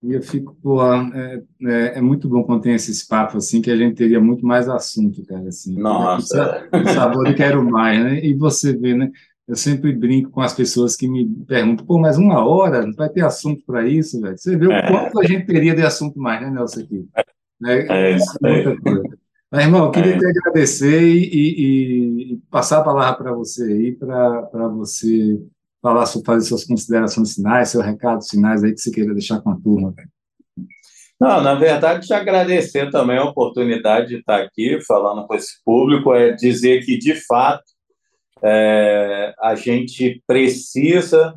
e 0.01 0.14
eu 0.14 0.22
fico, 0.22 0.55
pô, 0.61 0.82
é, 0.93 1.41
é, 1.66 1.97
é 1.97 2.01
muito 2.01 2.30
bom 2.30 2.43
quando 2.43 2.61
tem 2.61 2.74
esses 2.74 3.05
papos 3.05 3.36
assim, 3.36 3.61
que 3.61 3.72
a 3.72 3.76
gente 3.76 3.95
teria 3.95 4.22
muito 4.22 4.45
mais 4.45 4.70
assunto, 4.70 5.26
cara, 5.26 5.47
assim. 5.47 5.78
Nossa! 5.78 6.70
Sabor 6.93 7.28
e 7.28 7.34
quero 7.34 7.64
mais, 7.64 8.01
né? 8.01 8.20
E 8.24 8.34
você 8.34 8.74
vê, 8.74 8.93
né? 8.93 9.09
Eu 9.47 9.55
sempre 9.55 9.91
brinco 9.91 10.29
com 10.31 10.41
as 10.41 10.53
pessoas 10.53 10.95
que 10.95 11.07
me 11.07 11.27
perguntam, 11.45 11.85
pô, 11.85 11.99
mas 11.99 12.17
uma 12.17 12.45
hora 12.45 12.85
não 12.85 12.93
vai 12.93 13.09
ter 13.09 13.25
assunto 13.25 13.63
para 13.65 13.87
isso, 13.87 14.21
velho? 14.21 14.37
Você 14.37 14.55
vê 14.55 14.67
o 14.67 14.71
é. 14.71 14.87
quanto 14.87 15.19
a 15.19 15.25
gente 15.25 15.45
teria 15.45 15.75
de 15.75 15.81
assunto 15.81 16.17
mais, 16.17 16.41
né, 16.41 16.49
Nelson? 16.49 16.81
Aqui. 16.81 17.05
É, 17.65 18.11
é 18.11 18.15
isso 18.15 18.37
aí. 18.43 18.63
Mas, 19.51 19.65
irmão, 19.65 19.85
eu 19.85 19.91
queria 19.91 20.15
é. 20.15 20.17
te 20.17 20.25
agradecer 20.25 21.03
e, 21.03 21.29
e, 21.31 22.33
e, 22.33 22.37
passar 22.49 22.79
a 22.79 22.83
palavra 22.83 23.15
para 23.15 23.33
você 23.33 23.63
aí, 23.63 23.91
para 23.91 24.67
você 24.69 25.39
falar, 25.81 26.07
fazer 26.07 26.47
suas 26.47 26.63
considerações 26.63 27.35
finais, 27.35 27.69
seus 27.69 27.85
recados 27.85 28.29
finais 28.29 28.63
aí 28.63 28.73
que 28.73 28.79
você 28.79 28.89
queira 28.89 29.13
deixar 29.13 29.41
com 29.41 29.51
a 29.51 29.59
turma. 29.59 29.93
Não, 31.19 31.41
na 31.41 31.53
verdade, 31.53 32.07
te 32.07 32.13
agradecer 32.13 32.89
também 32.89 33.17
a 33.17 33.25
oportunidade 33.25 34.07
de 34.07 34.15
estar 34.15 34.41
aqui 34.41 34.79
falando 34.87 35.27
com 35.27 35.35
esse 35.35 35.63
público, 35.63 36.13
é 36.13 36.31
dizer 36.31 36.83
que, 36.83 36.97
de 36.97 37.15
fato, 37.25 37.63
é, 38.43 39.33
a 39.39 39.55
gente 39.55 40.21
precisa 40.27 41.33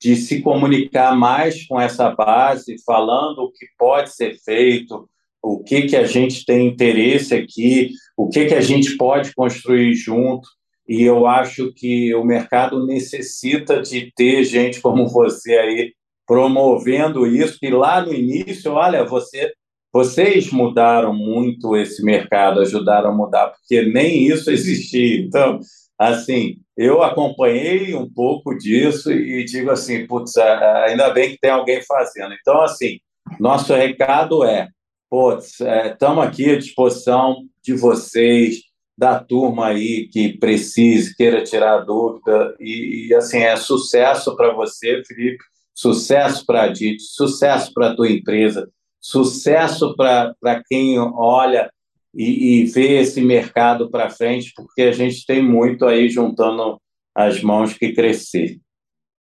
de 0.00 0.16
se 0.16 0.40
comunicar 0.42 1.16
mais 1.16 1.66
com 1.66 1.80
essa 1.80 2.10
base, 2.10 2.76
falando 2.84 3.38
o 3.38 3.50
que 3.50 3.66
pode 3.78 4.14
ser 4.14 4.36
feito, 4.38 5.08
o 5.42 5.62
que, 5.62 5.82
que 5.82 5.96
a 5.96 6.06
gente 6.06 6.44
tem 6.44 6.68
interesse 6.68 7.34
aqui, 7.34 7.90
o 8.16 8.28
que, 8.28 8.46
que 8.46 8.54
a 8.54 8.60
gente 8.60 8.96
pode 8.96 9.34
construir 9.34 9.94
junto. 9.94 10.48
E 10.86 11.02
eu 11.02 11.26
acho 11.26 11.72
que 11.72 12.14
o 12.14 12.24
mercado 12.24 12.86
necessita 12.86 13.80
de 13.80 14.12
ter 14.14 14.44
gente 14.44 14.80
como 14.80 15.08
você 15.08 15.56
aí 15.56 15.92
promovendo 16.26 17.26
isso. 17.26 17.58
E 17.62 17.70
lá 17.70 18.04
no 18.04 18.12
início, 18.12 18.72
olha, 18.72 19.04
você, 19.04 19.52
vocês 19.92 20.50
mudaram 20.50 21.14
muito 21.14 21.76
esse 21.76 22.02
mercado, 22.04 22.60
ajudaram 22.60 23.10
a 23.10 23.14
mudar, 23.14 23.48
porque 23.48 23.82
nem 23.82 24.26
isso 24.26 24.50
existia. 24.50 25.20
Então, 25.20 25.60
assim, 25.98 26.56
eu 26.76 27.02
acompanhei 27.02 27.94
um 27.94 28.10
pouco 28.10 28.56
disso 28.56 29.12
e 29.12 29.44
digo 29.44 29.70
assim, 29.70 30.06
putz, 30.06 30.36
ainda 30.36 31.10
bem 31.10 31.30
que 31.30 31.38
tem 31.38 31.50
alguém 31.50 31.82
fazendo. 31.82 32.34
Então, 32.34 32.60
assim, 32.62 32.98
nosso 33.38 33.74
recado 33.74 34.44
é, 34.44 34.68
putz, 35.08 35.60
estamos 35.60 36.24
é, 36.24 36.28
aqui 36.28 36.50
à 36.50 36.58
disposição 36.58 37.44
de 37.62 37.74
vocês, 37.74 38.56
da 38.96 39.18
turma 39.18 39.68
aí 39.68 40.08
que 40.08 40.38
precise, 40.38 41.16
queira 41.16 41.42
tirar 41.42 41.78
dúvida, 41.78 42.54
e, 42.60 43.08
e 43.08 43.14
assim, 43.14 43.38
é 43.38 43.56
sucesso 43.56 44.36
para 44.36 44.52
você, 44.52 45.02
Felipe, 45.06 45.42
sucesso 45.74 46.46
para 46.46 46.62
a 46.62 46.68
DIT, 46.68 47.02
sucesso 47.02 47.72
para 47.74 47.90
a 47.90 47.96
tua 47.96 48.10
empresa, 48.10 48.68
sucesso 49.00 49.94
para 49.96 50.62
quem 50.68 50.98
olha 50.98 51.70
e, 52.16 52.62
e 52.62 52.64
ver 52.66 53.00
esse 53.00 53.20
mercado 53.20 53.90
para 53.90 54.10
frente, 54.10 54.52
porque 54.54 54.82
a 54.82 54.92
gente 54.92 55.26
tem 55.26 55.42
muito 55.42 55.84
aí 55.84 56.08
juntando 56.08 56.78
as 57.14 57.42
mãos 57.42 57.74
que 57.74 57.92
crescer. 57.92 58.58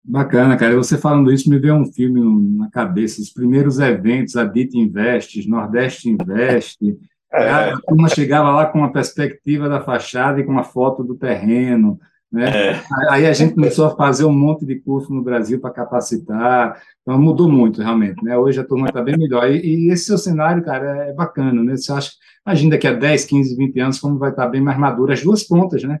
Bacana, 0.03 0.57
cara. 0.57 0.75
Você 0.75 0.97
falando 0.97 1.31
isso 1.31 1.49
me 1.49 1.57
veio 1.57 1.75
um 1.75 1.85
filme 1.85 2.21
na 2.57 2.69
cabeça. 2.69 3.21
Os 3.21 3.31
primeiros 3.31 3.79
eventos, 3.79 4.35
a 4.35 4.43
DIT 4.43 4.77
Invest, 4.77 5.47
Nordeste 5.47 6.09
Investe. 6.09 6.97
É. 7.31 7.49
A 7.49 7.77
turma 7.77 8.09
chegava 8.09 8.51
lá 8.51 8.65
com 8.65 8.79
uma 8.79 8.91
perspectiva 8.91 9.69
da 9.69 9.81
fachada 9.81 10.39
e 10.39 10.43
com 10.43 10.51
uma 10.51 10.63
foto 10.63 11.03
do 11.03 11.15
terreno. 11.15 11.99
Né? 12.33 12.71
É. 12.71 12.83
Aí 13.11 13.27
a 13.27 13.33
gente 13.33 13.53
começou 13.53 13.85
a 13.85 13.95
fazer 13.95 14.25
um 14.25 14.33
monte 14.33 14.65
de 14.65 14.79
curso 14.79 15.13
no 15.13 15.21
Brasil 15.21 15.59
para 15.59 15.69
capacitar, 15.69 16.81
então 17.01 17.21
mudou 17.21 17.47
muito 17.47 17.79
realmente. 17.79 18.23
Né? 18.23 18.35
Hoje 18.35 18.59
a 18.59 18.63
turma 18.63 18.87
está 18.87 19.03
bem 19.03 19.15
melhor. 19.15 19.47
E, 19.51 19.59
e, 19.59 19.91
esse 19.91 20.05
seu 20.05 20.17
cenário, 20.17 20.63
cara, 20.63 21.09
é 21.09 21.13
bacana. 21.13 21.63
Né? 21.63 21.77
Você 21.77 21.91
acha, 21.91 22.11
imagina 22.45 22.71
daqui 22.71 22.87
a 22.87 22.93
10, 22.93 23.25
15, 23.25 23.55
20 23.55 23.79
anos 23.79 23.99
como 23.99 24.17
vai 24.17 24.31
estar 24.31 24.45
tá 24.45 24.49
bem 24.49 24.61
mais 24.61 24.79
maduro 24.79 25.13
as 25.13 25.21
duas 25.21 25.43
pontas, 25.43 25.83
né? 25.83 25.99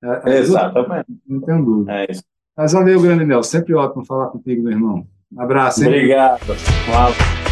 As 0.00 0.24
Exatamente. 0.32 1.06
Duas, 1.08 1.20
não 1.26 1.40
tenho 1.40 1.64
dúvida. 1.64 1.92
É 1.92 2.06
isso. 2.08 2.22
Mas 2.56 2.72
valeu, 2.72 3.00
grande 3.00 3.24
Nel. 3.24 3.42
Sempre 3.42 3.74
ótimo 3.74 4.04
falar 4.04 4.28
contigo, 4.28 4.62
meu 4.62 4.72
irmão. 4.72 5.04
Um 5.32 5.40
abraço. 5.40 5.82
Hein? 5.82 5.88
Obrigado. 5.88 6.40
Um 6.90 7.51